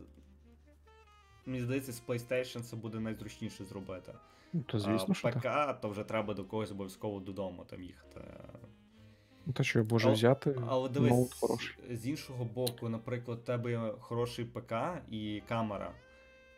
Мені 1.45 1.61
здається, 1.61 1.91
з 1.91 2.01
PlayStation 2.07 2.61
це 2.61 2.75
буде 2.75 2.99
найзручніше 2.99 3.65
зробити. 3.65 4.13
Ну, 4.53 4.61
то 4.63 4.79
звісно, 4.79 5.07
а 5.09 5.13
що 5.13 5.29
ПК, 5.29 5.41
так. 5.41 5.81
то 5.81 5.89
вже 5.89 6.03
треба 6.03 6.33
до 6.33 6.43
когось 6.45 6.71
обов'язково 6.71 7.19
додому 7.19 7.65
там 7.69 7.83
їхати. 7.83 8.21
Ну, 9.45 9.53
Та 9.53 9.63
що 9.63 9.79
я 9.79 9.85
можу 9.91 10.07
Але- 10.07 10.15
взяти 10.15 10.55
Але 10.57 10.65
ноут 10.69 10.91
дивись, 10.91 11.33
хороший. 11.33 11.75
з 11.95 12.07
іншого 12.07 12.45
боку, 12.45 12.89
наприклад, 12.89 13.39
у 13.39 13.45
тебе 13.45 13.93
хороший 13.99 14.45
ПК 14.45 14.73
і 15.11 15.41
камера. 15.49 15.91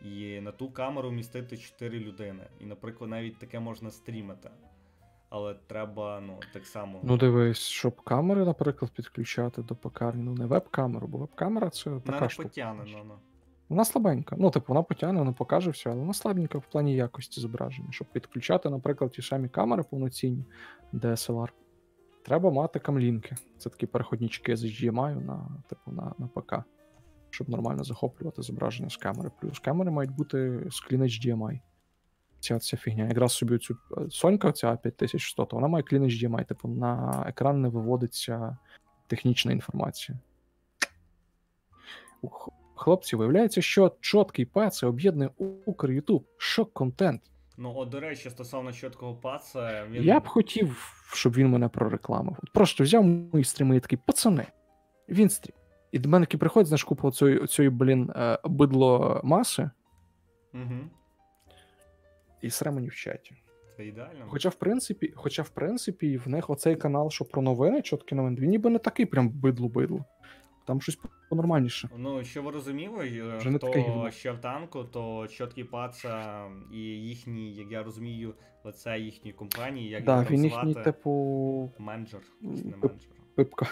І 0.06 0.42
на 0.42 0.52
ту 0.52 0.72
камеру 0.72 1.10
вмістити 1.10 1.58
4 1.58 2.00
людини. 2.00 2.48
І, 2.60 2.66
наприклад, 2.66 3.10
навіть 3.10 3.40
таке 3.40 3.60
можна 3.60 3.92
стрімити. 3.92 4.50
Але 5.30 5.54
треба, 5.54 6.20
ну, 6.20 6.40
так 6.54 6.66
само. 6.66 7.00
Ну, 7.04 7.18
дивись, 7.18 7.58
щоб 7.60 8.02
камери, 8.02 8.46
наприклад, 8.46 8.92
підключати 8.92 9.62
до 9.62 9.76
пекарні, 9.76 10.24
ну 10.24 10.34
не 10.34 10.46
веб-камеру, 10.46 11.08
бо 11.08 11.18
веб-камера 11.18 11.70
це 11.70 12.00
така 12.06 12.20
не 12.20 12.30
штука. 12.30 12.50
потягне, 12.50 12.86
знаєш. 12.86 13.08
Вона 13.72 13.86
слабенька. 13.86 14.36
Ну, 14.40 14.52
типу, 14.52 14.66
вона 14.68 14.82
потягне, 14.82 15.20
вона 15.20 15.32
покаже 15.32 15.72
все, 15.72 15.90
але 15.90 16.00
вона 16.00 16.14
слабенька 16.14 16.58
в 16.58 16.64
плані 16.72 16.96
якості 16.96 17.42
зображення. 17.42 17.88
Щоб 17.92 18.08
підключати, 18.08 18.70
наприклад, 18.70 19.12
ті 19.12 19.22
самі 19.22 19.50
камери 19.50 19.84
повноцінні 19.84 20.46
DSLR, 20.94 21.50
треба 22.26 22.52
мати 22.52 22.80
камлінки. 22.80 23.36
Це 23.58 23.70
такі 23.70 23.86
переходнички 23.86 24.56
з 24.56 24.66
HDMI 24.66 25.26
на, 25.26 25.50
типу, 25.70 25.92
на, 25.92 26.14
на 26.18 26.28
ПК, 26.28 26.56
щоб 27.30 27.50
нормально 27.50 27.84
захоплювати 27.84 28.42
зображення 28.42 28.90
з 28.90 28.98
камери. 28.98 29.32
Плюс 29.42 29.60
камери 29.60 29.92
мають 29.92 30.12
бути 30.12 30.68
з 30.72 30.80
клін 30.80 31.04
HDMI. 31.04 31.60
Ця, 32.40 32.60
ця 32.60 32.78
фігня. 32.78 33.08
Якраз 33.08 33.34
собі 33.34 33.58
цю 33.58 33.78
Сонька, 34.10 34.52
ця 34.52 34.76
5100, 34.76 35.46
то 35.46 35.56
вона 35.56 35.68
має 35.68 35.84
клін 35.84 36.04
HDMI, 36.04 36.46
типу 36.46 36.68
на 36.68 37.24
екран 37.28 37.62
не 37.62 37.70
виводиться 37.70 38.58
технічна 39.08 39.52
інформація. 39.52 40.20
Ух, 42.22 42.50
Хлопці, 42.82 43.16
виявляється, 43.16 43.62
що 43.62 43.96
чіткий 44.02 44.46
П 44.46 44.70
це 44.70 44.88
об'єднує 44.88 45.30
Укр, 45.66 45.92
Ютуб, 45.92 46.26
шок-контент. 46.38 47.22
Ну, 47.58 47.74
от, 47.76 47.90
до 47.90 48.00
речі, 48.00 48.30
стосовно 48.30 48.74
чіткого 48.74 49.16
паца, 49.16 49.86
він. 49.92 50.04
Я 50.04 50.20
б 50.20 50.28
хотів, 50.28 50.94
щоб 51.14 51.34
він 51.34 51.48
мене 51.48 51.70
прорекламив. 51.70 52.36
От 52.44 52.54
просто 52.54 52.84
взяв 52.84 53.04
мої 53.04 53.44
стріми 53.44 53.78
і 53.78 53.80
такий, 53.80 54.00
пацани, 54.06 54.46
він 55.10 55.30
стрім. 55.30 55.56
І 55.92 56.00
до 56.00 56.10
мене 56.10 56.26
приходить, 56.26 56.68
знаєш, 56.68 56.84
купа 56.84 57.12
цієї, 57.12 57.48
цієї, 57.48 57.70
блін, 57.70 58.12
е, 58.16 58.40
бидло 58.44 59.22
маси 59.24 59.70
Угу. 60.54 60.80
і 62.42 62.50
сре 62.50 62.72
мені 62.72 62.88
в 62.88 62.96
чаті. 62.96 63.36
Це 63.78 63.86
ідеально. 63.86 64.26
Хоча, 64.28 64.50
в 64.50 64.56
принципі, 64.56 65.14
хоча, 65.16 65.42
в 65.42 65.50
принципі, 65.50 66.18
в 66.18 66.30
них 66.30 66.50
оцей 66.50 66.76
канал, 66.76 67.10
що 67.10 67.26
про 67.26 67.42
новини, 67.42 67.82
чіткі 67.82 68.16
новини, 68.16 68.38
він 68.40 68.50
ніби 68.50 68.70
не 68.70 68.80
такий 68.80 69.06
прям 69.06 69.30
бидло-бидло. 69.30 70.04
Там 70.72 70.82
щось 70.82 71.00
понормальніше. 71.30 71.90
Ну, 71.98 72.24
що 72.24 72.42
ви 72.44 72.52
розуміли, 72.52 73.08
е, 73.08 73.38
Вже 73.38 73.54
хто 73.58 74.12
ще 74.12 74.32
в 74.32 74.38
танку, 74.38 74.84
то 74.84 75.28
чіткий 75.28 75.64
паца 75.64 76.46
і 76.74 76.78
їхній, 76.80 77.54
як 77.54 77.72
я 77.72 77.84
розумію, 77.84 78.34
оце 78.64 79.00
їхньої 79.00 79.34
компанії, 79.34 79.90
як 79.90 80.06
його 80.08 80.24
він 80.30 80.44
їхній, 80.44 80.74
типу, 80.84 81.72
менеджер, 81.80 82.22
не 82.42 82.50
менеджер. 82.50 83.12
Пипка. 83.36 83.68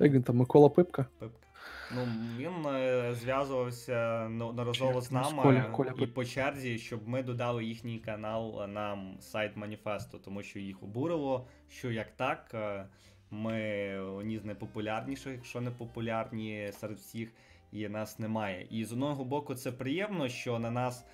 Як 0.00 0.12
він 0.12 0.22
там, 0.22 0.36
Микола 0.36 0.68
Пипка? 0.68 1.06
Пипка. 1.18 1.46
Ну, 1.94 2.02
він 2.38 2.66
е, 2.66 3.14
зв'язувався 3.14 4.28
неодноразово 4.28 5.00
з 5.00 5.12
нами 5.12 5.42
Коля- 5.42 5.70
Коля 5.70 5.92
і 5.98 6.06
по 6.06 6.24
черзі, 6.24 6.78
щоб 6.78 7.08
ми 7.08 7.22
додали 7.22 7.64
їхній 7.64 7.98
канал 7.98 8.62
е, 8.62 8.66
на 8.66 8.98
сайт 9.20 9.56
маніфесту, 9.56 10.18
тому 10.18 10.42
що 10.42 10.58
їх 10.58 10.82
обурило, 10.82 11.46
що 11.68 11.90
як 11.90 12.16
так, 12.16 12.50
е, 12.54 12.86
ми 13.30 13.98
одні 13.98 14.38
з 14.38 14.44
найпопулярніших, 14.44 15.32
якщо 15.32 15.60
не 15.60 15.70
популярні 15.70 16.70
серед 16.80 16.96
всіх, 16.98 17.28
і 17.72 17.88
нас 17.88 18.18
немає. 18.18 18.66
І 18.70 18.84
з 18.84 18.92
одного 18.92 19.24
боку, 19.24 19.54
це 19.54 19.72
приємно, 19.72 20.28
що 20.28 20.58
на 20.58 20.70
нас. 20.70 21.04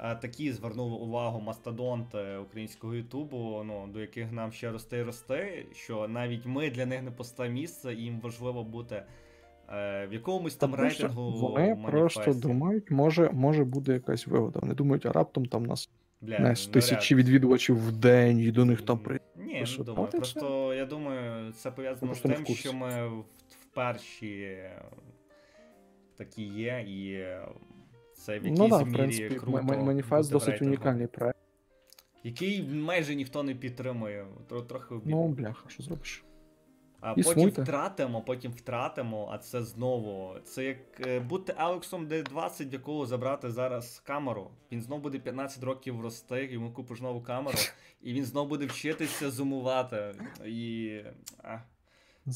е, 0.00 0.14
Такі 0.14 0.52
звернули 0.52 0.96
увагу 0.96 1.40
мастодонти 1.40 2.36
українського 2.36 2.94
Ютубу, 2.94 3.62
ну 3.66 3.86
до 3.92 4.00
яких 4.00 4.32
нам 4.32 4.52
ще 4.52 4.70
рости 4.70 4.96
і 4.98 5.02
рости, 5.02 5.66
що 5.74 6.08
навіть 6.08 6.46
ми 6.46 6.70
для 6.70 6.86
них 6.86 7.02
не 7.02 7.10
пусте 7.10 7.48
місце, 7.48 7.92
і 7.94 7.96
їм 7.96 8.20
важливо 8.20 8.64
бути 8.64 9.02
е, 9.72 10.06
в 10.06 10.12
якомусь 10.12 10.56
там 10.56 10.70
Та 10.72 10.76
рейтингу. 10.76 11.30
Вони 11.30 11.76
просто 11.90 12.34
думають, 12.34 12.90
може, 12.90 13.30
може 13.32 13.64
буде 13.64 13.92
якась 13.92 14.26
вигода. 14.26 14.58
Вони 14.62 14.74
думають, 14.74 15.06
а 15.06 15.12
раптом 15.12 15.46
там 15.46 15.66
нас 15.66 15.90
Бля, 16.20 16.38
не 16.38 16.54
тисячі 16.54 17.14
відвідувачів 17.14 17.86
в 17.86 17.92
день, 17.92 18.38
і 18.38 18.50
до 18.50 18.64
них 18.64 18.82
там 18.82 18.96
М, 18.96 19.04
при. 19.04 19.20
Ні, 19.52 19.64
Ви 19.64 19.78
не 19.78 19.84
думаю. 19.84 20.08
Просто 20.10 20.74
я 20.74 20.86
думаю, 20.86 21.52
це 21.52 21.70
пов'язано 21.70 22.14
з 22.14 22.18
в 22.18 22.22
тим, 22.22 22.46
що 22.46 22.72
ми 22.72 23.08
в, 23.08 23.20
в 23.48 23.64
перші 23.74 24.40
е, 24.42 24.82
такі 26.16 26.42
є, 26.42 26.84
і 26.88 27.24
це 28.14 28.38
в 28.38 28.44
якійсь 28.44 28.58
Ну 28.58 28.68
в 28.84 28.86
мірі 28.86 28.96
принципі, 28.96 29.34
круто. 29.34 29.62
маніфест 29.62 30.32
досить 30.32 30.62
унікальний 30.62 31.06
проект. 31.06 31.38
Який 32.24 32.62
майже 32.62 33.14
ніхто 33.14 33.42
не 33.42 33.54
підтримує. 33.54 34.26
Тро- 34.48 34.66
Трохи 34.66 34.94
обідно. 34.94 35.16
Ну, 35.16 35.28
бляха, 35.28 35.68
що 35.68 35.82
зробиш? 35.82 36.24
А 37.00 37.14
потім 37.14 37.48
втратимо, 37.48 38.22
потім 38.22 38.52
втратимо, 38.52 39.28
а 39.32 39.38
це 39.38 39.62
знову. 39.62 40.34
Це 40.44 40.64
як 40.64 41.06
е, 41.06 41.20
бути 41.20 41.54
Алексом 41.56 42.06
D20, 42.06 42.70
в 42.70 42.72
якого 42.72 43.06
забрати 43.06 43.50
зараз 43.50 44.02
камеру. 44.06 44.50
Він 44.72 44.82
знову 44.82 45.02
буде 45.02 45.18
15 45.18 45.62
років 45.62 46.00
рости, 46.00 46.46
йому 46.46 46.72
купиш 46.72 47.00
нову 47.00 47.20
камеру, 47.20 47.58
і 48.02 48.12
він 48.12 48.24
знову 48.24 48.48
буде 48.48 48.66
вчитися 48.66 49.30
зумувати. 49.30 50.14
І. 50.44 50.98
А, 51.42 51.58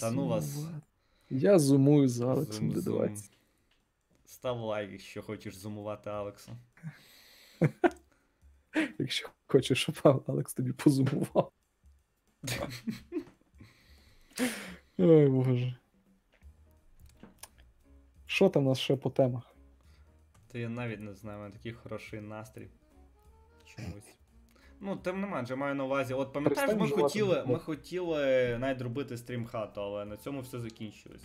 Та 0.00 0.10
ну 0.10 0.26
вас. 0.26 0.66
Я 1.30 1.58
зумую 1.58 2.08
з 2.08 2.20
Алексом 2.20 2.72
зум, 2.72 2.80
зум. 2.80 3.02
D20. 3.02 3.30
Став 4.26 4.60
лайк, 4.60 4.92
якщо 4.92 5.22
хочеш 5.22 5.56
зумувати 5.56 6.10
Алекса. 6.10 6.52
Якщо 8.98 9.28
хочеш, 9.46 9.82
щоб 9.82 10.22
Алекс 10.26 10.54
тобі 10.54 10.72
позумував. 10.72 11.52
Ой, 14.98 15.28
боже. 15.28 15.74
Що 18.26 18.48
там 18.48 18.66
у 18.66 18.68
нас 18.68 18.78
ще 18.78 18.96
по 18.96 19.10
темах? 19.10 19.54
Та 20.52 20.58
я 20.58 20.68
навіть 20.68 21.00
не 21.00 21.14
знаю, 21.14 21.38
у 21.38 21.42
мене 21.42 21.54
такий 21.54 21.72
хороший 21.72 22.20
настрій. 22.20 22.68
Чомусь. 23.64 24.14
Ну, 24.80 24.96
тим 24.96 25.20
не 25.20 25.26
менше, 25.26 25.56
маю 25.56 25.74
на 25.74 25.84
увазі. 25.84 26.14
От 26.14 26.32
пам'ятаєш, 26.32 26.76
ми 26.76 26.88
хотіли, 26.88 27.44
ми 27.46 27.58
хотіли 27.58 28.56
навіть 28.58 28.82
робити 28.82 29.16
стрім 29.16 29.46
хату, 29.46 29.80
але 29.80 30.04
на 30.04 30.16
цьому 30.16 30.40
все 30.40 30.60
закінчилось. 30.60 31.24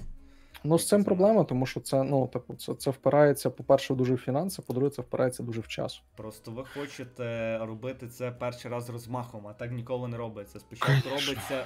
Ну, 0.64 0.80
з 0.80 0.88
цим 0.88 1.03
проблема, 1.03 1.44
тому 1.44 1.65
що 1.65 1.80
це, 1.80 2.03
ну, 2.03 2.27
типу, 2.27 2.56
це, 2.56 2.73
це 2.73 2.91
впирається, 2.91 3.49
по-перше, 3.49 3.95
дуже 3.95 4.14
в 4.14 4.18
фінанси, 4.18 4.61
по-друге, 4.61 4.90
це 4.90 5.02
впирається 5.02 5.44
дуже 5.44 5.61
в 5.61 5.68
час. 5.68 6.02
Просто 6.15 6.52
ви 6.52 6.65
хочете 6.73 7.57
робити 7.57 8.07
це 8.07 8.31
перший 8.31 8.72
раз 8.72 8.90
розмахом, 8.90 9.48
а 9.48 9.53
так 9.53 9.72
ніколи 9.72 10.07
не 10.07 10.18
робиться. 10.18 10.60
Спочатку 10.60 11.10
робиться 11.10 11.65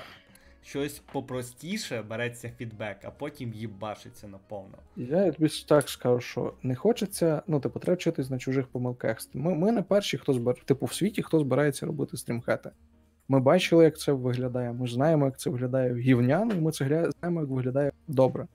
щось 0.64 1.02
попростіше, 1.11 2.02
береться 2.02 2.52
фідбек, 2.57 2.98
а 3.03 3.11
потім 3.11 3.53
їбашиться 3.53 4.27
наповно. 4.27 4.77
Я 4.95 5.31
тобі 5.31 5.49
так 5.68 5.90
скажу, 5.90 6.19
що 6.19 6.53
не 6.64 6.76
хочеться, 6.76 7.41
ну, 7.48 7.60
типу, 7.60 7.80
треба 7.80 7.95
вчитись 7.95 8.30
на 8.30 8.38
чужих 8.38 8.68
помилках. 8.68 9.18
Ми, 9.34 9.56
ми 9.56 9.72
не 9.72 9.81
перші, 9.81 10.18
хто 10.18 10.34
збир... 10.34 10.64
типу, 10.65 10.85
в 10.85 10.94
світі, 10.94 11.22
хто 11.22 11.40
збирається 11.40 11.85
робити 11.85 12.18
стрімхети. 12.18 12.72
Ми 13.27 13.40
бачили, 13.40 13.84
як 13.84 13.99
це 13.99 14.11
виглядає. 14.11 14.73
Ми 14.73 14.88
знаємо, 14.88 15.26
як 15.26 15.40
це 15.40 15.49
виглядає 15.49 15.95
гівняно, 15.95 16.53
і 16.53 16.61
ми 16.61 16.72
це 16.72 17.10
знаємо, 17.19 17.41
як 17.41 17.49
виглядає 17.49 17.91
добре. 18.07 18.48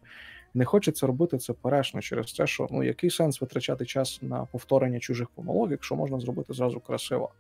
Не 0.55 0.65
хочеться 0.65 1.07
робити 1.07 1.39
це 1.39 1.53
перешно 1.53 2.01
через 2.01 2.33
те, 2.33 2.47
що 2.47 2.69
ну 2.71 2.83
який 2.83 3.11
сенс 3.11 3.41
витрачати 3.41 3.87
час 3.87 4.19
на 4.23 4.45
повторення 4.45 5.01
чужих 5.01 5.29
помилок, 5.29 5.71
якщо 5.71 5.97
можна 5.97 6.21
зробити 6.21 6.53
зразу 6.53 6.81
красиво. 6.81 7.31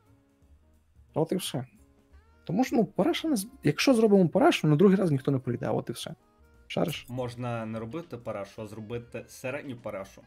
От 1.14 1.32
і 1.32 1.36
все. 1.36 1.66
Тому 2.48 2.64
що 2.64 2.76
ну, 2.76 2.84
параша 2.84 3.28
не 3.28 3.36
якщо 3.62 3.94
зробимо 3.94 4.28
парашу, 4.28 4.68
на 4.68 4.76
другий 4.76 4.96
раз 4.96 5.10
ніхто 5.10 5.30
не 5.30 5.38
прийде, 5.38 5.68
от 5.68 5.90
і 5.90 5.92
все. 5.92 6.14
Шариш? 6.66 7.06
Можна 7.08 7.66
не 7.66 7.78
робити 7.78 8.16
парашу, 8.16 8.62
а 8.62 8.66
зробити 8.66 9.24
середню 9.26 9.76
парашу. 9.76 10.22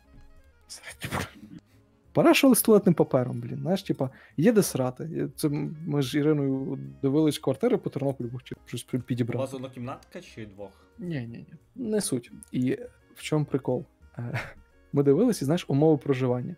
Параша 2.13 2.47
але 2.47 2.55
з 2.55 2.61
туалетним 2.61 2.93
папером, 2.95 3.41
блін. 3.41 3.57
Знаєш, 3.57 3.83
типа, 3.83 4.09
є 4.37 4.51
де 4.51 4.63
срати. 4.63 5.29
Це 5.35 5.49
ми 5.87 6.01
з 6.01 6.15
Іриною 6.15 6.79
дивились 7.01 7.39
квартири 7.39 7.77
по 7.77 7.89
Тернополю, 7.89 8.29
бо 8.31 8.37
хотіли 8.37 8.61
щось 8.65 8.87
пі- 8.87 8.97
У 8.99 9.01
підібрати. 9.01 9.37
вас 9.39 9.53
однокімнатка 9.53 10.21
чи 10.21 10.45
двох? 10.45 10.71
Ні, 10.99 11.19
ні, 11.19 11.37
ні. 11.37 11.53
Не 11.75 12.01
суть. 12.01 12.31
І 12.51 12.77
в 13.15 13.21
чому 13.21 13.45
прикол? 13.45 13.85
Е, 14.17 14.39
Ми 14.93 15.03
дивились, 15.03 15.41
і 15.41 15.45
знаєш, 15.45 15.65
умови 15.67 15.97
проживання. 15.97 16.55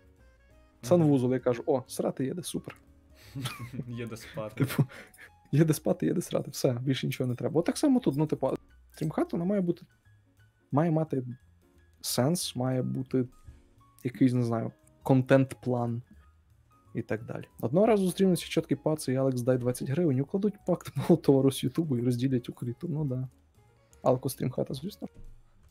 Санвузол, 0.82 1.32
я 1.32 1.38
кажу, 1.38 1.62
о, 1.66 1.82
срати 1.86 2.24
є 2.24 2.34
де, 2.34 2.42
супер. 2.42 2.76
Є 3.88 4.06
де 4.06 4.16
спати. 4.16 4.64
Типу, 4.64 4.84
є 5.54 5.64
де 5.64 5.74
спати, 5.74 6.06
є 6.06 6.12
де 6.12 6.20
срати. 6.20 6.50
Все, 6.50 6.72
більше 6.72 7.06
нічого 7.06 7.28
не 7.28 7.34
треба. 7.34 7.60
От 7.60 7.66
так 7.66 7.78
само 7.78 8.00
тут, 8.00 8.16
ну, 8.16 8.26
типу, 8.26 8.50
стрімхат, 8.92 9.32
вона 9.32 9.44
має 9.44 9.60
бути. 9.60 9.86
Має 10.72 10.90
мати 10.90 11.24
сенс, 12.00 12.56
має 12.56 12.82
бути 12.82 13.28
якийсь, 14.04 14.32
не 14.32 14.42
знаю, 14.42 14.72
контент-план 15.02 16.02
і 16.94 17.02
так 17.02 17.24
далі. 17.24 17.44
Одного 17.60 17.86
разу 17.86 18.04
зустрінуться 18.04 18.46
чіткий 18.46 18.76
пац 18.76 19.08
і 19.08 19.16
Алекс 19.16 19.42
дай 19.42 19.58
20 19.58 19.90
гривень, 19.90 20.20
укладуть 20.20 20.54
пакт 20.66 20.92
мого 20.96 21.16
товару 21.16 21.52
з 21.52 21.64
Ютубу 21.64 21.98
і 21.98 22.02
розділять 22.02 22.48
укриту. 22.48 22.88
Ну 22.88 23.04
да. 23.04 23.28
Алко 24.02 24.28
стрімхата, 24.28 24.74
звісно. 24.74 25.08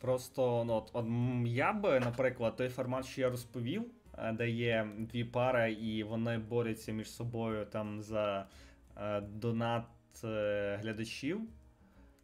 Просто 0.02 0.64
ну, 0.68 0.74
от, 0.74 1.06
я 1.48 1.74
би, 1.74 2.00
наприклад, 2.00 2.56
той 2.56 2.70
формат, 2.70 3.06
що 3.06 3.22
я 3.22 3.30
розповів, 3.30 3.84
е, 4.18 4.34
де 4.34 4.50
є 4.50 4.88
дві 5.00 5.24
пари, 5.24 5.74
і 5.74 6.04
вони 6.04 6.38
борються 6.38 6.92
між 6.92 7.12
собою 7.12 7.66
там 7.66 8.02
за 8.02 8.48
донат 9.22 9.86
е, 10.24 10.80
глядачів. 10.82 11.42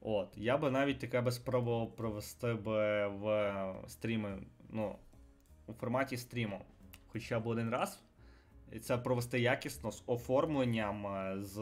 От, 0.01 0.37
я 0.37 0.57
би 0.57 0.71
навіть 0.71 0.99
таке 0.99 1.21
би 1.21 1.31
спробував 1.31 1.95
провести 1.95 2.53
би 2.53 3.07
в 3.07 3.73
стріми, 3.87 4.37
ну, 4.69 4.95
у 5.67 5.73
форматі 5.73 6.17
стріму. 6.17 6.61
Хоча 7.07 7.39
б 7.39 7.47
один 7.47 7.69
раз. 7.69 8.03
І 8.71 8.79
це 8.79 8.97
провести 8.97 9.39
якісно 9.39 9.91
з 9.91 10.03
оформленням, 10.05 11.07
е, 11.07 11.37
з 11.43 11.59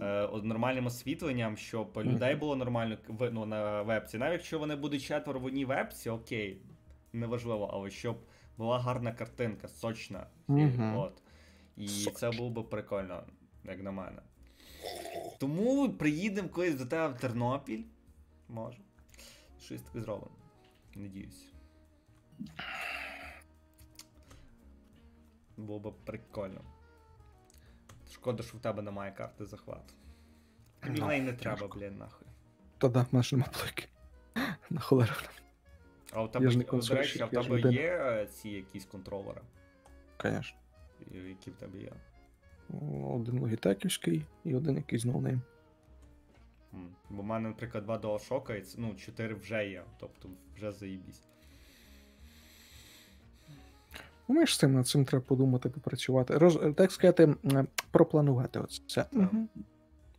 е, 0.00 0.28
нормальним 0.42 0.86
освітленням, 0.86 1.56
щоб 1.56 1.98
людей 1.98 2.34
було 2.34 2.56
нормально 2.56 2.96
ну, 3.32 3.46
на 3.46 3.82
вебці. 3.82 4.18
Навіть 4.18 4.32
якщо 4.32 4.58
вони 4.58 4.76
будуть 4.76 5.02
четверо 5.02 5.40
в 5.40 5.44
одній 5.44 5.64
вебці, 5.64 6.10
окей, 6.10 6.62
неважливо, 7.12 7.70
але 7.72 7.90
щоб 7.90 8.16
була 8.56 8.78
гарна 8.78 9.12
картинка, 9.12 9.68
сочна. 9.68 10.26
І, 10.48 10.52
Мгм. 10.52 10.96
от. 10.96 11.22
І 11.76 11.88
Сочна. 11.88 12.18
це 12.18 12.38
було 12.38 12.50
би 12.50 12.62
прикольно, 12.62 13.22
як 13.64 13.82
на 13.82 13.90
мене. 13.90 14.22
Тому 15.40 15.92
приїдемо 15.92 16.48
колись 16.48 16.74
до 16.74 16.86
тебе 16.86 17.14
в 17.14 17.18
Тернопіль. 17.18 17.84
Може. 18.48 18.78
Щось 19.60 19.82
таке 19.82 20.00
зробимо. 20.00 20.36
Надіюсь. 20.94 21.52
Було 25.56 25.80
би 25.80 25.92
прикольно. 26.04 26.60
Шкода, 28.12 28.42
що 28.42 28.58
в 28.58 28.60
тебе 28.60 28.82
немає 28.82 29.12
карти 29.12 29.46
захвату. 29.46 29.94
Тобі 30.80 31.00
Ну, 31.00 31.06
в 31.06 31.20
не 31.20 31.32
треба, 31.32 31.68
блін, 31.68 31.98
нахуй. 31.98 32.28
Та 32.78 32.88
да, 32.88 33.06
в 33.12 33.22
ж 33.22 33.36
нема 33.36 33.48
плойки. 33.52 33.88
На 34.70 34.80
холеру. 34.80 35.12
А 36.12 36.22
у 36.22 36.28
тебе, 36.28 36.50
ж 36.50 36.58
не 36.58 36.64
до 36.64 36.94
речі, 36.94 37.20
а 37.20 37.24
в 37.24 37.30
тебе 37.30 37.60
є 37.60 37.82
е, 37.82 38.26
ці 38.26 38.48
якісь 38.48 38.84
контролери, 38.84 39.40
Звісно. 40.22 40.58
Які 41.10 41.50
в 41.50 41.54
тебе 41.54 41.78
є? 41.78 41.92
Один 43.10 43.38
логітеківський 43.38 44.24
і 44.44 44.54
один 44.54 44.76
якийсь 44.76 45.04
ноунейм. 45.04 45.40
Бо 47.10 47.22
в 47.22 47.24
мене, 47.24 47.48
наприклад, 47.48 47.84
два 47.84 47.98
DualShock, 47.98 48.56
і 48.56 48.64
ну, 48.78 48.94
4 48.94 49.34
вже 49.34 49.68
є, 49.68 49.82
тобто 49.98 50.28
вже 50.56 50.72
заїбісь. 50.72 51.22
Ну, 54.28 54.34
ми 54.34 54.46
ж 54.46 54.54
з 54.54 54.58
цим 54.58 54.74
над 54.74 54.88
цим 54.88 55.04
треба 55.04 55.24
подумати, 55.24 55.68
попрацювати. 55.68 56.38
Роз, 56.38 56.58
так 56.76 56.92
сказати, 56.92 57.36
пропланувати 57.90 58.58
оце. 58.58 59.06
Мгм. 59.12 59.48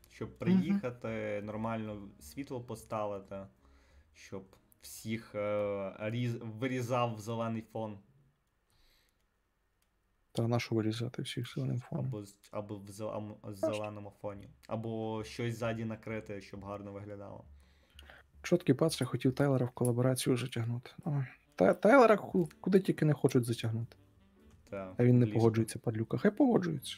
Щоб 0.10 0.38
приїхати, 0.38 1.42
нормально 1.46 2.10
світло 2.20 2.62
поставити, 2.62 3.36
щоб 4.14 4.44
всіх 4.82 5.36
е, 5.36 5.94
різ... 6.00 6.36
вирізав 6.42 7.16
в 7.16 7.20
зелений 7.20 7.64
фон. 7.74 7.98
Та 10.36 10.48
нашу 10.48 10.76
вирізати 10.76 11.22
всіх 11.22 11.54
зеленим 11.54 11.80
фоном. 11.80 12.06
Або, 12.06 12.24
або 12.52 12.78
в 12.78 12.90
зеленому, 12.92 13.38
зеленому 13.48 14.14
фоні. 14.22 14.50
Або 14.68 15.24
щось 15.24 15.56
ззаді 15.56 15.86
накрити, 15.86 16.42
щоб 16.42 16.64
гарно 16.64 16.92
виглядало. 16.92 17.44
Чоткий 18.42 18.76
пац, 18.76 19.02
я 19.02 19.08
хотів 19.08 19.36
Тайлера 19.36 19.66
в 19.66 19.70
колаборацію 19.70 20.38
затягнути. 20.38 20.90
Та, 21.56 21.74
Тайлера 21.74 22.18
куди 22.62 22.80
тільки 22.80 23.06
не 23.06 23.14
хочуть 23.14 23.46
затягнути. 23.46 23.96
Та, 24.70 24.94
А 24.98 25.04
він 25.04 25.20
не 25.20 25.26
ліжко. 25.26 25.40
погоджується, 25.40 25.80
падлюка. 25.80 26.18
Хай 26.18 26.32
погоджується. 26.32 26.98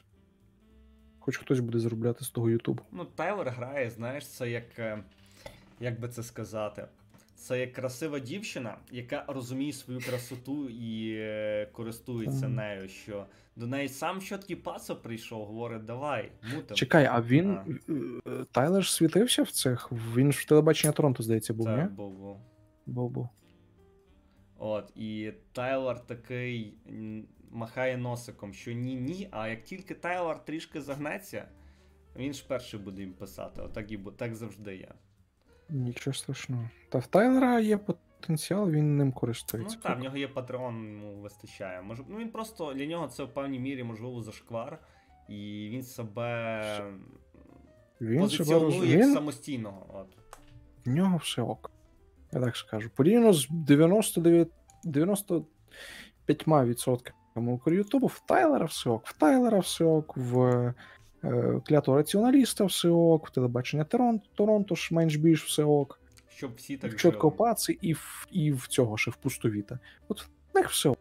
Хоч 1.19 1.37
хтось 1.37 1.59
буде 1.59 1.79
заробляти 1.79 2.25
з 2.25 2.29
того 2.29 2.49
Ютубу. 2.49 2.83
Ну, 2.91 3.05
Тайлер 3.05 3.49
грає, 3.49 3.89
знаєш, 3.89 4.27
це 4.27 4.49
як. 4.49 4.79
е, 4.79 5.03
Як 5.79 5.99
би 5.99 6.09
це 6.09 6.23
сказати? 6.23 6.87
Це 7.35 7.59
як 7.59 7.73
красива 7.73 8.19
дівчина, 8.19 8.77
яка 8.91 9.25
розуміє 9.27 9.73
свою 9.73 9.99
красоту 9.99 10.69
і 10.69 11.15
е, 11.17 11.69
користується 11.71 12.47
нею. 12.47 12.89
Що 12.89 13.25
до 13.55 13.67
неї 13.67 13.89
сам 13.89 14.21
чіткий 14.21 14.55
пацо 14.55 14.95
прийшов, 14.95 15.45
говорить, 15.45 15.85
давай, 15.85 16.31
мутим. 16.55 16.77
Чекай, 16.77 17.05
а 17.05 17.21
він. 17.21 17.51
А. 17.51 17.65
е, 18.29 18.45
Тайлер 18.51 18.83
ж 18.83 18.93
світився 18.93 19.43
в 19.43 19.51
цих. 19.51 19.91
Він 19.91 20.31
ж 20.31 20.39
в 20.39 20.45
телебачення 20.45 20.93
Торонто, 20.93 21.23
здається, 21.23 21.53
був, 21.53 21.69
ні? 21.69 21.83
був, 21.83 22.13
був. 22.13 22.37
Був 22.85 23.09
був. 23.09 23.29
От, 24.57 24.91
і 24.95 25.31
Тайлор 25.51 26.05
такий 26.05 26.73
махає 27.51 27.97
носиком, 27.97 28.53
що 28.53 28.71
ні-ні, 28.71 29.27
а 29.31 29.47
як 29.47 29.63
тільки 29.63 29.93
Тайлор 29.93 30.45
трішки 30.45 30.81
загнеться, 30.81 31.47
він 32.15 32.33
ж 32.33 32.45
перший 32.47 32.79
буде 32.79 33.01
їм 33.01 33.13
писати. 33.13 33.61
Отак 33.61 33.91
і 33.91 33.97
так 34.17 34.35
завжди 34.35 34.77
є. 34.77 34.91
Нічого 35.69 36.13
страшного. 36.13 36.69
Та 36.89 36.97
в 36.97 37.07
Тайлера 37.07 37.59
є 37.59 37.77
потенціал, 37.77 38.69
він 38.69 38.97
ним 38.97 39.07
Ну 39.07 39.13
користується. 39.13 39.77
так, 39.83 39.99
в 39.99 40.03
нього 40.03 40.17
є 40.17 40.27
патреон, 40.27 40.75
йому 40.91 41.21
вистачає. 41.21 41.81
Може, 41.81 42.03
ну 42.09 42.17
він 42.17 42.29
просто 42.29 42.73
для 42.73 42.85
нього 42.85 43.07
це 43.07 43.23
в 43.23 43.33
певній 43.33 43.59
мірі 43.59 43.83
можливо 43.83 44.21
зашквар, 44.21 44.79
і 45.29 45.69
він 45.71 45.83
себе 45.83 46.61
Він 48.01 48.29
себе 48.29 48.41
позиціонує 48.59 48.79
роз... 48.79 48.89
як 48.89 49.01
він... 49.01 49.13
самостійного. 49.13 49.85
От. 49.93 50.07
В 50.85 50.89
нього 50.89 51.17
все 51.17 51.41
ок. 51.41 51.71
Я 52.31 52.41
так 52.41 52.57
скажу. 52.57 52.89
Порівняно 52.95 53.33
з 53.33 53.47
99... 53.49 54.49
95% 54.85 57.73
Ютубу, 57.73 58.07
в 58.07 58.19
Тайлера 58.27 58.65
все 58.65 58.89
ок. 58.89 59.07
В 59.07 59.17
Тайлера 59.17 59.59
все 59.59 59.83
ок, 59.85 60.17
в 60.17 60.73
клятого 61.65 61.97
раціоналіста 61.97 62.65
все 62.65 62.89
ок, 62.89 63.29
телебачення 63.31 63.83
Торонто, 63.83 64.25
Торонто 64.35 64.75
ж 64.75 64.95
менш 64.95 65.15
більш 65.15 65.45
все 65.45 65.63
ок. 65.63 65.99
Щоб 66.27 66.55
всі 66.55 66.75
в 66.75 66.79
так 66.79 66.95
чітко 66.95 67.31
паці 67.31 67.77
і 67.81 67.93
в, 67.93 68.27
і 68.31 68.51
в 68.51 68.67
цього 68.67 68.97
ще 68.97 69.11
в 69.11 69.15
пустовіта. 69.15 69.79
От 70.07 70.21
в 70.21 70.27
них 70.55 70.69
все 70.69 70.89
ок. 70.89 70.99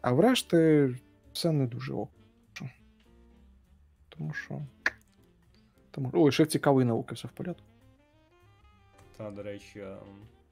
А 0.00 0.12
врешті 0.12 0.88
все 1.32 1.52
не 1.52 1.66
дуже 1.66 1.92
ок. 1.92 2.10
Тому 4.08 4.32
що. 4.32 4.62
Тому... 5.90 6.10
Ой, 6.12 6.32
ще 6.32 6.46
цікавої 6.46 6.86
науки 6.86 7.14
все 7.14 7.28
в 7.28 7.30
порядку. 7.30 7.64
Та, 9.16 9.30
до 9.30 9.42
речі. 9.42 9.80
ем, 9.80 9.98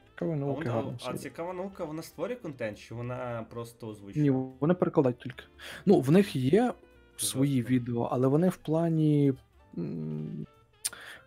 Цікавої 0.05 0.43
А, 0.43 0.45
вона, 0.45 0.99
а 1.05 1.15
цікава 1.15 1.53
наука, 1.53 1.85
вона 1.85 2.03
створює 2.03 2.37
контент, 2.37 2.79
чи 2.79 2.95
вона 2.95 3.47
просто 3.51 3.89
озвучує? 3.89 4.23
Ні, 4.23 4.31
вони 4.61 4.75
перекладають 4.75 5.19
тільки. 5.19 5.45
Ну, 5.87 6.01
в 6.01 6.11
них 6.11 6.37
є 6.37 6.73
свої 7.21 7.63
відео, 7.63 8.09
але 8.13 8.29
вони 8.29 8.49
в 8.49 8.57
плані 8.57 9.33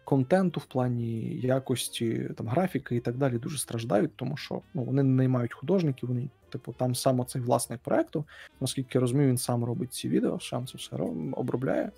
контенту, 0.03 0.59
в 0.59 0.65
плані 0.65 1.35
якості 1.35 2.29
там, 2.37 2.47
графіки 2.47 2.95
і 2.95 2.99
так 2.99 3.17
далі 3.17 3.37
дуже 3.37 3.57
страждають, 3.57 4.15
тому 4.15 4.37
що 4.37 4.61
ну, 4.73 4.83
вони 4.83 5.03
не 5.03 5.15
наймають 5.15 5.53
художників, 5.53 6.09
вони, 6.09 6.29
типу, 6.49 6.73
там 6.73 6.95
саме 6.95 7.25
цей 7.25 7.41
власник 7.41 7.79
проекту. 7.79 8.25
Наскільки 8.61 8.89
я 8.93 9.01
розумію, 9.01 9.29
він 9.29 9.37
сам 9.37 9.63
робить 9.63 9.93
ці 9.93 10.09
відео, 10.09 10.39
сам 10.39 10.67
це 10.67 10.77
все 10.77 10.95
обробляє. 11.31 11.91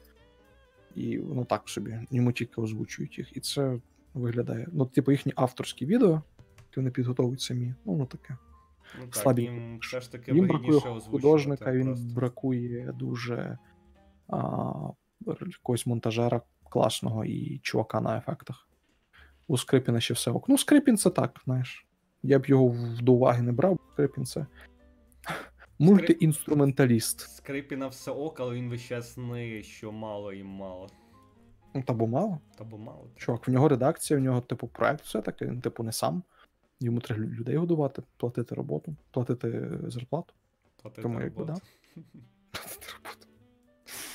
І 0.95 1.18
воно 1.18 1.45
так 1.45 1.70
собі, 1.70 1.99
йому 2.11 2.32
тільки 2.32 2.61
озвучують 2.61 3.18
їх. 3.18 3.38
І 3.38 3.40
це 3.40 3.80
виглядає. 4.14 4.68
Ну, 4.72 4.86
типу, 4.86 5.11
їхні 5.11 5.34
авторські 5.36 5.86
відео, 5.86 6.22
які 6.70 6.76
вони 6.76 6.91
підготовують 6.91 7.41
самі. 7.41 7.74
Ну, 7.86 7.91
воно 7.91 8.06
таке. 8.06 8.38
Ну, 8.99 9.06
так, 9.06 9.15
слабі. 9.15 9.41
їм 9.41 9.80
все 9.82 10.02
ж 10.02 10.11
таки 10.11 10.32
Їм 10.32 10.48
бракує 10.48 10.80
художника, 10.80 11.72
він 11.72 11.86
просто. 11.86 12.15
бракує 12.15 12.94
дуже 12.99 13.57
а, 14.28 14.74
якогось 15.26 15.86
монтажера 15.86 16.41
класного 16.70 17.26
і 17.26 17.60
чувака 17.64 18.02
на 18.02 18.18
ефектах. 18.18 18.68
У 19.48 19.58
Скрипіна 19.58 20.00
ще 20.00 20.14
все 20.14 20.32
ок. 20.32 20.50
Ну, 20.50 20.58
Скрипін 20.58 20.98
це 20.98 21.10
так, 21.10 21.41
знаєш. 21.45 21.88
Я 22.24 22.40
б 22.40 22.45
його 22.45 22.76
до 23.02 23.14
уваги 23.14 23.41
не 23.41 23.52
брав, 23.52 23.80
Скрипін 23.94 24.26
це 24.26 24.45
мультиінструменталіст. 25.80 27.20
Скрипіна 27.20 27.88
все 27.88 28.12
ок, 28.12 28.40
але 28.40 28.56
він 28.56 28.70
весь 28.70 28.82
час 28.82 29.18
що 29.62 29.91
мало 29.91 30.34
і 30.34 30.44
мало. 30.44 30.90
Ну, 31.74 31.84
та 31.84 31.94
бо 31.94 32.08
мало. 32.08 32.40
Та 32.58 32.64
бо 32.64 32.78
мало. 32.78 33.08
Чувак, 33.16 33.48
в 33.48 33.52
нього 33.52 33.68
редакція, 33.70 34.20
в 34.20 34.24
нього, 34.24 34.41
типу, 34.41 34.68
проект 34.68 35.06
все-таки, 35.06 35.45
він, 35.45 35.62
типу, 35.62 35.84
не 35.84 35.91
сам. 35.91 36.24
Йому 36.80 37.00
треба 37.00 37.24
людей 37.24 37.56
годувати, 37.56 38.02
платити 38.18 38.56
роботу, 38.56 38.95
платити 39.12 39.70
зарплату. 39.88 40.34
Платити 40.82 41.02
Тому 41.02 41.22
якби, 41.22 41.40
роботу. 41.40 41.62
Платити 42.52 42.88
роботу. 42.91 42.93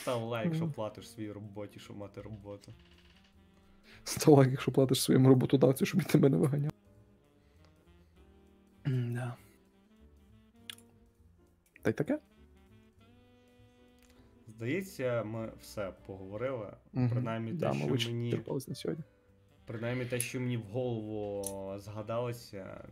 Став 0.09 0.23
лайк, 0.23 0.55
що 0.55 0.69
платиш 0.69 1.11
своїй 1.11 1.33
роботі, 1.33 1.81
щоб 1.81 1.97
мати 1.97 2.21
роботу. 2.21 2.73
Став 4.05 4.35
лайк, 4.35 4.51
якщо 4.51 4.73
платиш 4.73 5.03
своєму 5.03 5.29
роботодавцю, 5.29 5.87
щоб 5.87 6.01
він 6.01 6.07
тебе 6.09 6.29
не 6.29 6.37
виганяв. 6.37 6.73
Да. 8.87 9.37
Та 11.83 11.91
й 11.91 11.93
таке? 11.93 12.19
Здається, 14.49 15.25
ми 15.25 15.53
все 15.61 15.93
поговорили. 16.07 16.77
Мгм. 16.93 17.11
Принаймні, 17.11 17.53
да, 17.53 17.73
те, 17.73 17.99
що 17.99 18.11
мені, 18.11 18.45
на 18.69 18.75
сьогодні. 18.75 19.05
принаймні 19.67 20.05
те, 20.05 20.21
що 20.21 20.41
мені 20.41 20.57
в 20.57 20.63
голову 20.63 21.79
згадалося, 21.79 22.85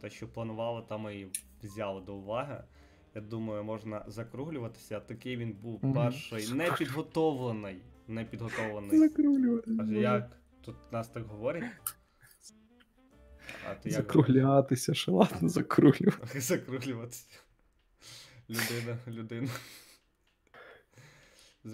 те, 0.00 0.10
що 0.10 0.28
планували, 0.28 0.82
там 0.88 1.10
і 1.10 1.26
взяли 1.62 2.00
до 2.00 2.14
уваги. 2.14 2.64
Я 3.14 3.20
думаю, 3.20 3.64
можна 3.64 4.04
закруглюватися. 4.06 5.00
Такий 5.00 5.36
він 5.36 5.52
був 5.52 5.94
перший, 5.94 6.52
не 6.52 6.72
підготовлений. 6.72 7.82
Не 8.08 8.24
підготовлений. 8.24 8.98
Закруглюватися. 8.98 9.82
А 9.82 9.92
як? 9.92 10.36
Тут 10.60 10.76
нас 10.92 11.08
так 11.08 11.26
говорять? 11.26 11.64
А 13.70 13.74
ти 13.74 13.88
як 13.90 13.96
Закруглятися, 13.98 14.94
ще 14.94 15.10
ладно, 15.10 15.48
закруглювати. 15.48 16.40
закруглюватися? 16.40 17.26
Людина, 18.50 18.98
людина. 19.08 19.48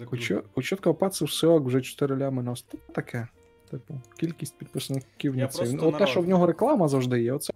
Хочу, 0.05 0.43
у 0.55 0.61
чіткого 0.61 0.95
пацу 0.95 1.25
все 1.25 1.47
ок, 1.47 1.65
вже 1.65 1.81
4 1.81 2.15
лями 2.17 2.43
на 2.43 2.55
таке. 2.93 3.27
Типу, 3.71 4.01
кількість 4.19 4.57
підписників 4.57 5.35
Я 5.35 5.43
не 5.45 5.49
це. 5.51 5.57
просто 5.57 5.75
Ну, 5.75 5.91
те, 5.97 6.07
що 6.07 6.21
в 6.21 6.27
нього 6.27 6.45
реклама 6.47 6.87
завжди 6.87 7.21
є, 7.21 7.33
оце, 7.33 7.53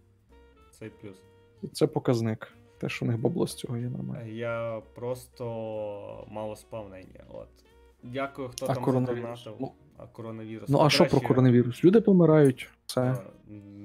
Цей 0.72 0.90
плюс. 0.90 1.16
це 1.74 1.88
показник. 1.88 2.54
Те, 2.80 2.90
що 2.90 3.06
в 3.06 3.08
них 3.08 3.18
бабло 3.20 3.48
з 3.48 3.56
цього 3.56 3.78
є 3.78 3.90
нормально. 3.90 4.26
Я 4.28 4.82
просто 4.96 5.46
мало 6.32 6.56
спав 6.56 6.90
нині. 6.90 7.20
От. 7.30 7.48
Дякую, 8.04 8.50
хто 8.50 8.66
А 8.66 8.74
там 8.74 8.86
задонатив. 8.86 9.56
Ну, 9.60 9.72
А 9.98 10.08
коронавірус. 10.08 10.70
Ну, 10.70 10.80
а 10.82 10.90
що 10.90 11.06
про 11.06 11.22
коронавірус? 11.22 11.84
Люди 11.84 12.02
помирають. 12.02 12.70
Все. 12.86 13.02
е, 13.02 13.18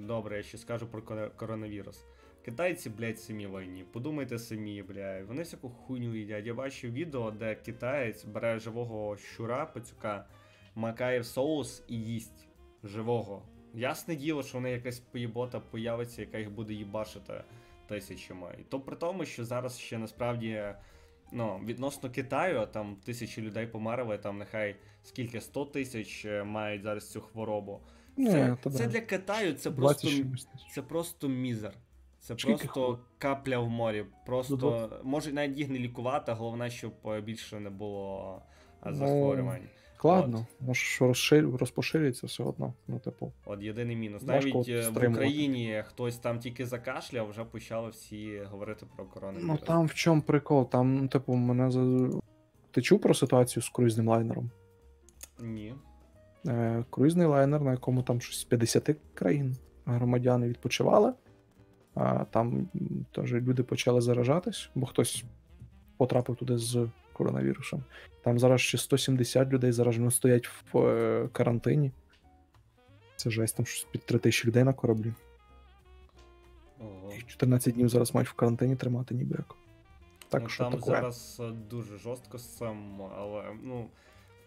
Добре, 0.07 0.37
я 0.37 0.43
ще 0.43 0.59
скажу 0.59 0.87
про 0.87 1.29
коронавірус. 1.37 2.05
Китайці, 2.45 2.91
блядь, 2.91 3.21
самі 3.21 3.47
війні. 3.47 3.85
Подумайте 3.93 4.39
самі, 4.39 4.83
блядь. 4.83 5.27
Вони 5.29 5.43
всяку 5.43 5.69
хуйню 5.69 6.15
їдять. 6.15 6.47
Я 6.47 6.55
бачив 6.55 6.93
відео, 6.93 7.31
де 7.31 7.55
китаєць 7.55 8.25
бере 8.25 8.59
живого 8.59 9.16
щура, 9.16 9.66
пацюка, 9.66 10.25
макає 10.75 11.21
в 11.21 11.27
соус 11.27 11.83
і 11.89 11.97
їсть 12.01 12.49
живого. 12.85 13.43
Ясне 13.75 14.16
діло, 14.16 14.43
що 14.43 14.59
вони 14.59 14.71
якась 14.71 14.99
поєбота 14.99 15.61
появиться, 15.61 16.21
яка 16.21 16.39
їх 16.39 16.51
буде 16.51 16.73
їбашити 16.75 17.45
тисячами. 17.86 18.56
І 18.61 18.62
то 18.62 18.81
при 18.81 18.97
тому, 18.97 19.24
що 19.24 19.44
зараз 19.44 19.78
ще 19.78 19.98
насправді. 19.98 20.65
Ну, 21.32 21.61
відносно 21.65 22.11
Китаю, 22.11 22.66
там 22.66 22.97
тисячі 23.05 23.43
людей 23.43 23.66
померли, 23.66 24.19
там 24.19 24.39
нехай 24.39 24.77
скільки 25.02 25.40
100 25.40 25.65
тисяч 25.65 26.24
е, 26.24 26.44
мають 26.44 26.82
зараз 26.82 27.11
цю 27.11 27.20
хворобу. 27.20 27.81
Ні, 28.16 28.31
Це, 28.31 28.56
це 28.62 28.70
да. 28.70 28.86
для 28.86 29.01
Китаю 29.01 29.55
це 29.55 29.70
просто, 29.70 30.09
це 30.74 30.82
просто 30.82 31.28
мізер. 31.28 31.73
Це 32.20 32.35
Скільки 32.39 32.55
просто 32.65 32.86
хуй? 32.86 32.97
капля 33.19 33.59
в 33.59 33.69
морі. 33.69 34.05
Просто 34.27 34.89
Ну, 35.02 35.11
може 35.11 35.32
навіть 35.32 35.59
їх 35.59 35.69
не 35.69 35.78
лікувати, 35.78 36.32
головне, 36.32 36.70
щоб 36.70 36.93
е, 37.06 37.20
більше 37.20 37.61
не 37.61 37.70
було 37.70 38.43
е, 38.82 38.86
Ну, 38.90 38.94
захворювань. 38.97 39.69
Складно, 40.05 40.47
може, 40.61 40.81
що 40.81 41.07
розшир... 41.07 41.57
розпоширюється 41.57 42.27
все 42.27 42.43
одно. 42.43 42.75
Ну, 42.89 42.99
типу, 42.99 43.33
От 43.45 43.63
єдиний 43.63 43.97
мінус. 43.97 44.23
Навіть 44.23 44.69
е, 44.69 44.89
в. 44.89 45.11
Україні 45.11 45.85
хтось 45.87 46.17
там 46.17 46.39
тільки 46.39 46.67
закашляв, 46.67 47.31
вже 47.31 47.45
почали 47.45 47.89
всі 47.89 48.43
говорити 48.51 48.87
про 48.97 49.05
коронавірус. 49.05 49.49
ну 49.49 49.67
там 49.67 49.87
в 49.87 49.95
чому 49.95 50.23
прикол? 50.23 50.69
Там, 50.69 50.99
ну, 50.99 51.09
типу, 51.09 51.35
мене 51.35 51.71
за. 51.71 52.11
Ти 52.71 52.83
чув 52.83 53.01
про 53.01 53.15
ситуацію 53.15 53.63
з 53.63 53.69
круїзним 53.69 54.09
лайнером? 54.09 54.51
Ні. 55.41 55.75
Е, 56.47 56.85
круїзний 56.91 57.27
лайнер, 57.27 57.61
на 57.61 57.71
якому 57.71 58.03
там 58.03 58.21
щось 58.21 58.41
з 58.41 58.45
50 58.45 58.97
країн 59.15 59.57
громадяни 59.87 60.49
відпочивали, 60.49 61.13
а 61.95 62.25
там 62.25 62.69
теж 63.13 63.33
люди 63.33 63.63
почали 63.63 64.01
заражатись, 64.01 64.71
бо 64.75 64.87
хтось 64.87 65.25
потрапив 65.97 66.37
туди 66.37 66.59
з 66.59 66.89
коронавірусом. 67.15 67.85
Там 68.23 68.39
зараз 68.39 68.61
ще 68.61 68.78
170 68.78 69.53
людей 69.53 69.73
заражено 69.73 70.11
стоять 70.11 70.49
в 70.49 70.78
е, 70.78 71.28
карантині. 71.32 71.91
Це 73.16 73.31
жесть, 73.31 73.57
там 73.57 73.66
щось 73.66 73.86
під 73.91 74.07
3 74.07 74.19
тисячі 74.19 74.49
людей 74.49 74.65
на 74.65 74.73
кораблі. 74.73 75.12
Ого. 76.81 77.12
Їх 77.12 77.27
14 77.27 77.74
днів 77.74 77.89
зараз 77.89 78.15
мають 78.15 78.28
в 78.28 78.32
карантині 78.32 78.77
тримати 78.77 79.15
ніби 79.15 79.36
як. 79.39 79.55
Так 80.28 80.43
ну, 80.43 80.49
що 80.49 80.65
там 80.65 80.73
таке. 80.73 80.85
зараз 80.85 81.43
е, 81.45 81.51
дуже 81.70 81.99
жорстко 81.99 82.39
з 82.39 82.57
цим, 82.57 83.03
але 83.16 83.45
ну. 83.62 83.89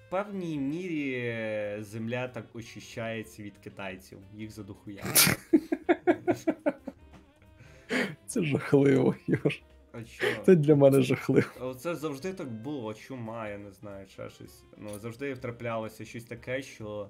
В 0.07 0.09
певній 0.09 0.59
мірі 0.59 1.77
земля 1.79 2.27
так 2.27 2.45
очищається 2.53 3.43
від 3.43 3.57
китайців, 3.57 4.17
їх 4.35 4.51
задухуя. 4.51 5.03
Це 8.27 8.43
жахливо, 8.43 9.15
Йош. 9.27 9.61
А 9.97 10.05
що? 10.05 10.25
Це 10.45 10.55
для 10.55 10.75
мене 10.75 11.01
жахливо. 11.01 11.73
Це 11.77 11.95
завжди 11.95 12.33
так 12.33 12.51
було, 12.51 12.93
чума, 12.93 13.49
я 13.49 13.57
не 13.57 13.71
знаю, 13.71 14.07
ще 14.07 14.29
щось. 14.29 14.63
Ну, 14.77 14.99
завжди 14.99 15.33
втраплялося 15.33 16.05
щось 16.05 16.23
таке, 16.23 16.61
що 16.61 17.09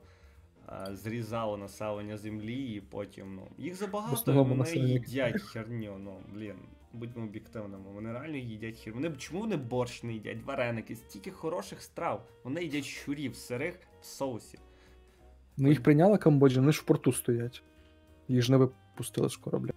а, 0.66 0.96
зрізало 0.96 1.58
населення 1.58 2.18
землі, 2.18 2.74
і 2.74 2.82
потім, 2.82 3.36
ну. 3.36 3.48
Їх 3.58 3.76
забагато, 3.76 4.34
вони 4.34 4.56
населення 4.56 4.94
їдять 4.94 5.42
херню, 5.42 5.98
ну, 6.00 6.20
блін, 6.34 6.56
будьмо 6.94 7.24
об'єктивними. 7.24 7.92
Вони 7.94 8.14
реально 8.14 8.38
їдять 8.38 8.80
хер. 8.80 8.94
Вони 8.94 9.12
чому 9.18 9.40
вони 9.40 9.58
борщ 9.58 10.04
не 10.04 10.14
їдять, 10.14 10.44
вареники, 10.46 10.96
стільки 10.96 11.32
хороших 11.32 11.82
страв. 11.82 12.28
Вони 12.44 12.64
їдять 12.64 12.86
щурів 12.86 13.36
сирих 13.36 13.80
в 14.02 14.06
соусі. 14.06 14.60
Ну 15.58 15.70
їх 15.70 15.84
прийняла 15.84 16.18
Камбоджа, 16.18 16.60
вони 16.60 16.72
ж 16.72 16.82
в 16.82 16.84
порту 16.84 17.14
стоять. 17.14 17.64
Їх 18.28 18.42
ж 18.42 18.52
не 18.52 18.58
випустили 18.58 19.30
з 19.30 19.38
корабля. 19.38 19.72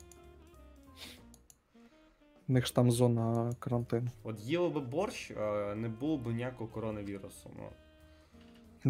У 2.50 2.52
них 2.52 2.66
ж 2.66 2.74
там 2.74 2.90
зона 2.90 3.52
карантину. 3.58 4.10
От 4.22 4.40
їли 4.40 4.68
би 4.68 4.80
борщ, 4.80 5.30
не 5.76 5.88
було 6.00 6.18
б 6.18 6.26
ніякого 6.26 6.70
коронавірусу. 6.70 7.50
Ну, 7.56 7.70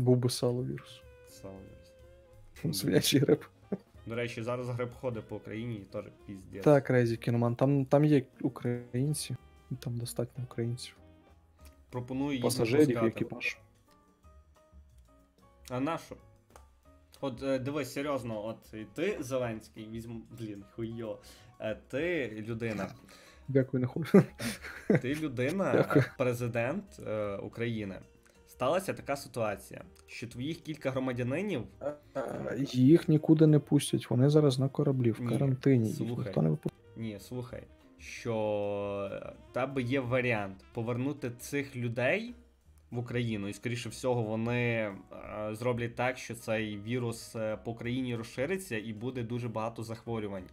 Був 0.02 0.16
би 0.16 0.30
сало 0.30 0.64
вірус. 0.64 1.02
саме. 1.28 2.74
Свинячий 2.74 3.20
гриб. 3.20 3.44
До 4.06 4.14
речі, 4.14 4.42
зараз 4.42 4.68
гриб 4.68 4.94
ходить 5.00 5.28
по 5.28 5.36
Україні 5.36 5.74
і 5.74 5.84
теж 5.84 6.04
піздець. 6.26 6.64
Так, 6.64 6.84
Крейзі 6.84 7.16
Кіноман. 7.16 7.56
Там, 7.56 7.84
там 7.84 8.04
є 8.04 8.22
українці, 8.40 9.36
там 9.80 9.98
достатньо 9.98 10.44
українців. 10.44 10.96
Пропоную 11.90 12.32
їх 12.32 12.42
Пасажирів 12.42 13.04
і 13.04 13.06
екіпаж. 13.06 13.58
А 15.70 15.80
на 15.80 15.98
що? 15.98 16.16
От 17.20 17.42
е, 17.42 17.58
дивись, 17.58 17.92
серйозно, 17.92 18.46
от 18.46 18.74
ти 18.94 19.16
Зеленський, 19.20 19.88
візьму, 19.88 20.20
блін, 20.38 20.64
хуйо. 20.76 21.18
Е, 21.60 21.74
Ти 21.88 22.30
людина. 22.48 22.90
Дякую, 23.52 23.80
не 23.80 23.86
хочу. 23.86 24.22
Ти 25.02 25.14
людина, 25.14 25.72
Дякую. 25.72 26.04
президент 26.18 26.84
е, 27.06 27.36
України. 27.36 27.94
Сталася 28.46 28.94
така 28.94 29.16
ситуація, 29.16 29.84
що 30.06 30.28
твоїх 30.28 30.60
кілька 30.60 30.90
громадянинів 30.90 31.62
Їх 32.72 33.08
нікуди 33.08 33.46
не 33.46 33.58
пустять. 33.58 34.10
Вони 34.10 34.30
зараз 34.30 34.58
на 34.58 34.68
кораблі, 34.68 35.10
в 35.10 35.20
Ні, 35.20 35.28
карантині. 35.28 35.88
Їх 35.88 35.96
слухай. 35.96 36.24
ніхто 36.24 36.42
не 36.42 36.50
випустить. 36.50 36.80
Ні, 36.96 37.18
слухай, 37.20 37.62
що 37.98 38.34
в 39.50 39.52
тебе 39.54 39.82
є 39.82 40.00
варіант 40.00 40.64
повернути 40.74 41.30
цих 41.38 41.76
людей 41.76 42.34
в 42.90 42.98
Україну, 42.98 43.48
і 43.48 43.52
скоріше 43.52 43.88
всього 43.88 44.22
вони 44.22 44.62
е, 44.62 44.94
зроблять 45.52 45.94
так, 45.94 46.18
що 46.18 46.34
цей 46.34 46.78
вірус 46.80 47.36
е, 47.36 47.58
по 47.64 47.70
Україні 47.70 48.16
розшириться 48.16 48.78
і 48.78 48.92
буде 48.92 49.22
дуже 49.22 49.48
багато 49.48 49.82
захворювань. 49.82 50.44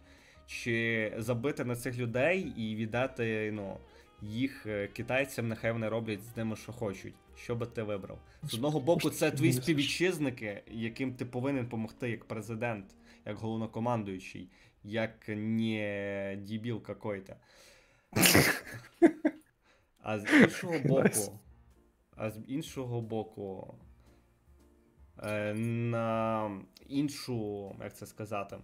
Чи 0.48 1.12
забити 1.18 1.64
на 1.64 1.76
цих 1.76 1.98
людей 1.98 2.52
і 2.56 2.76
віддати 2.76 3.52
ну, 3.52 3.76
їх 4.22 4.66
е, 4.66 4.88
китайцям, 4.88 5.48
нехай 5.48 5.72
вони 5.72 5.88
роблять 5.88 6.22
з 6.22 6.36
ними, 6.36 6.56
що 6.56 6.72
хочуть. 6.72 7.14
Що 7.36 7.54
би 7.56 7.66
ти 7.66 7.82
вибрав? 7.82 8.18
З 8.42 8.54
одного 8.54 8.80
боку, 8.80 9.10
це 9.10 9.30
твої 9.30 9.52
співвітчизники, 9.52 10.62
яким 10.70 11.14
ти 11.14 11.24
повинен 11.24 11.64
допомогти 11.64 12.10
як 12.10 12.24
президент, 12.24 12.86
як 13.26 13.36
головнокомандуючий, 13.36 14.50
як 14.84 15.28
не 15.28 16.38
дебіл 16.48 16.82
какой-то. 16.82 17.34
А 20.02 20.18
з 20.18 20.26
іншого 20.42 20.78
боку, 20.78 21.38
а 22.16 22.30
з 22.30 22.40
іншого 22.46 23.00
боку, 23.00 23.74
е, 25.22 25.54
на 25.54 26.50
іншу, 26.88 27.74
як 27.80 27.96
це 27.96 28.06
сказати. 28.06 28.58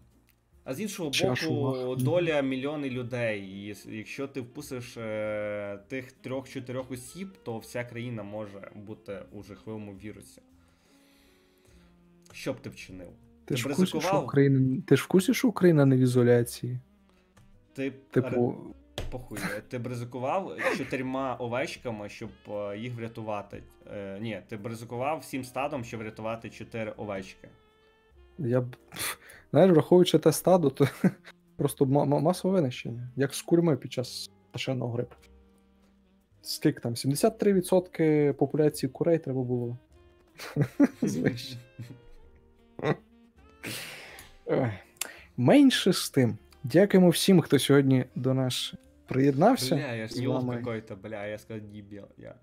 А 0.64 0.74
з 0.74 0.80
іншого 0.80 1.10
Чашу 1.10 1.54
боку, 1.54 1.96
доля 1.96 2.40
мільйони 2.40 2.90
людей. 2.90 3.42
І 3.42 3.76
якщо 3.96 4.28
ти 4.28 4.40
впустиш 4.40 4.96
е, 4.96 5.78
тих 5.88 6.12
трьох-чотирьох 6.12 6.90
осіб, 6.90 7.28
то 7.42 7.58
вся 7.58 7.84
країна 7.84 8.22
може 8.22 8.70
бути 8.74 9.22
у 9.32 9.42
жахливому 9.42 9.92
вірусі. 9.92 10.42
Що 12.32 12.52
б 12.52 12.60
ти 12.60 12.70
вчинив? 12.70 13.08
Ти 13.44 13.54
Ти 13.54 13.56
ж 13.56 13.68
в 13.68 13.76
курсі, 13.76 14.00
що? 14.00 14.22
Україна. 14.22 14.82
Ти 14.86 14.96
ж 14.96 15.04
в 15.04 15.06
курсі, 15.06 15.34
що 15.34 15.48
Україна 15.48 15.84
не 15.86 15.96
в 15.96 15.98
ізоляції? 15.98 16.78
Ти 17.72 17.92
Типу, 18.10 18.74
Похуй, 19.10 19.38
ти 19.68 19.78
б 19.78 19.86
ризикував 19.86 20.56
чотирма 20.78 21.34
овечками, 21.34 22.08
щоб 22.08 22.30
е, 22.48 22.78
їх 22.78 22.94
врятувати. 22.94 23.62
Е, 23.92 24.18
ні, 24.20 24.42
ти 24.48 24.56
б 24.56 24.66
ризикував 24.66 25.18
всім 25.18 25.44
стадом, 25.44 25.84
щоб 25.84 26.00
врятувати 26.00 26.50
чотири 26.50 26.90
овечки. 26.90 27.48
я 28.38 28.60
б. 28.60 28.76
Знаєш, 29.54 29.72
враховуючи 29.72 30.18
те 30.18 30.32
стадо, 30.32 30.70
то 30.70 30.88
просто 31.56 31.86
ма- 31.86 32.04
ма- 32.04 32.20
масове 32.20 32.54
винищення. 32.54 33.08
Як 33.16 33.34
з 33.34 33.42
курми 33.42 33.76
під 33.76 33.92
час 33.92 34.30
пташиного 34.50 34.92
грипу. 34.92 35.14
Скільки 36.42 36.80
там? 36.80 36.94
73% 36.94 38.32
популяції 38.32 38.90
курей 38.90 39.18
треба 39.18 39.42
було. 39.42 39.78
Знищити. 41.02 41.60
Менше 45.36 45.92
з 45.92 46.10
тим. 46.10 46.38
Дякуємо 46.64 47.08
всім, 47.08 47.40
хто 47.40 47.58
сьогодні 47.58 48.04
до 48.14 48.34
нас 48.34 48.74
приєднався. 49.06 49.74
Бля, 49.74 49.92
я 49.92 50.06
ж 50.06 50.22
йол 50.22 50.50
какой-то, 50.50 50.96
бля, 50.96 51.26
я 51.26 51.38
сказав 51.38 51.62
дебіл. 51.62 52.04
Я... 52.18 52.34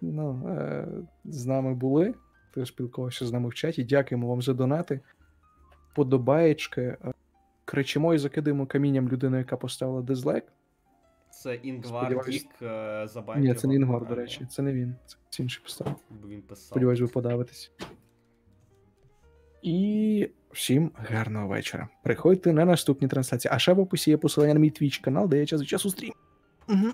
Ну, 0.00 0.48
е, 0.48 0.88
з 1.24 1.46
нами 1.46 1.74
були. 1.74 2.14
Ти 2.54 2.66
спілкувався 2.66 3.26
з 3.26 3.32
нами 3.32 3.48
в 3.48 3.54
чаті. 3.54 3.84
Дякуємо 3.84 4.28
вам 4.28 4.42
за 4.42 4.54
донати. 4.54 5.00
Подобаєчки. 5.94 6.80
Е, 6.80 7.12
Кричимо 7.64 8.14
і 8.14 8.18
закидаємо 8.18 8.66
камінням 8.66 9.08
людину, 9.08 9.38
яка 9.38 9.56
поставила 9.56 10.02
дизлайк. 10.02 10.44
Це 11.30 11.54
Інгвар 11.54 12.30
Дік 12.30 12.46
е, 12.62 13.06
забаньте. 13.08 13.48
Ні, 13.48 13.54
це 13.54 13.68
не 13.68 13.74
Інгвар, 13.74 14.08
до 14.08 14.14
речі. 14.14 14.46
Це 14.50 14.62
не 14.62 14.72
він. 14.72 14.94
Це 15.30 15.42
інший 15.42 15.62
поставив. 15.62 15.96
Він 16.28 16.42
писав. 16.42 16.66
Сподіваюсь, 16.66 17.00
ви 17.00 17.06
подавитесь. 17.06 17.72
І 19.62 20.30
всім 20.50 20.90
гарного 20.94 21.48
вечора. 21.48 21.88
Приходьте 22.02 22.52
на 22.52 22.64
наступні 22.64 23.08
трансляції. 23.08 23.52
А 23.54 23.58
ще 23.58 23.72
в 23.72 23.80
описі 23.80 24.10
є 24.10 24.16
посилання 24.16 24.54
на 24.54 24.60
мій 24.60 24.70
твіч 24.70 24.98
канал, 24.98 25.28
де 25.28 25.38
я 25.38 25.46
час 25.46 25.60
від 25.60 25.68
часу 25.68 25.90
стрім. 25.90 26.12
Угу. 26.68 26.86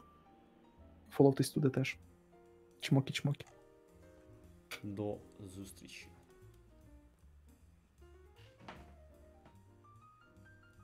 Фоловтесь 1.10 1.50
туди 1.50 1.70
теж. 1.70 1.96
Чмокі-чмокі. 2.80 3.46
До 4.82 5.16
зустрічі. 5.40 6.08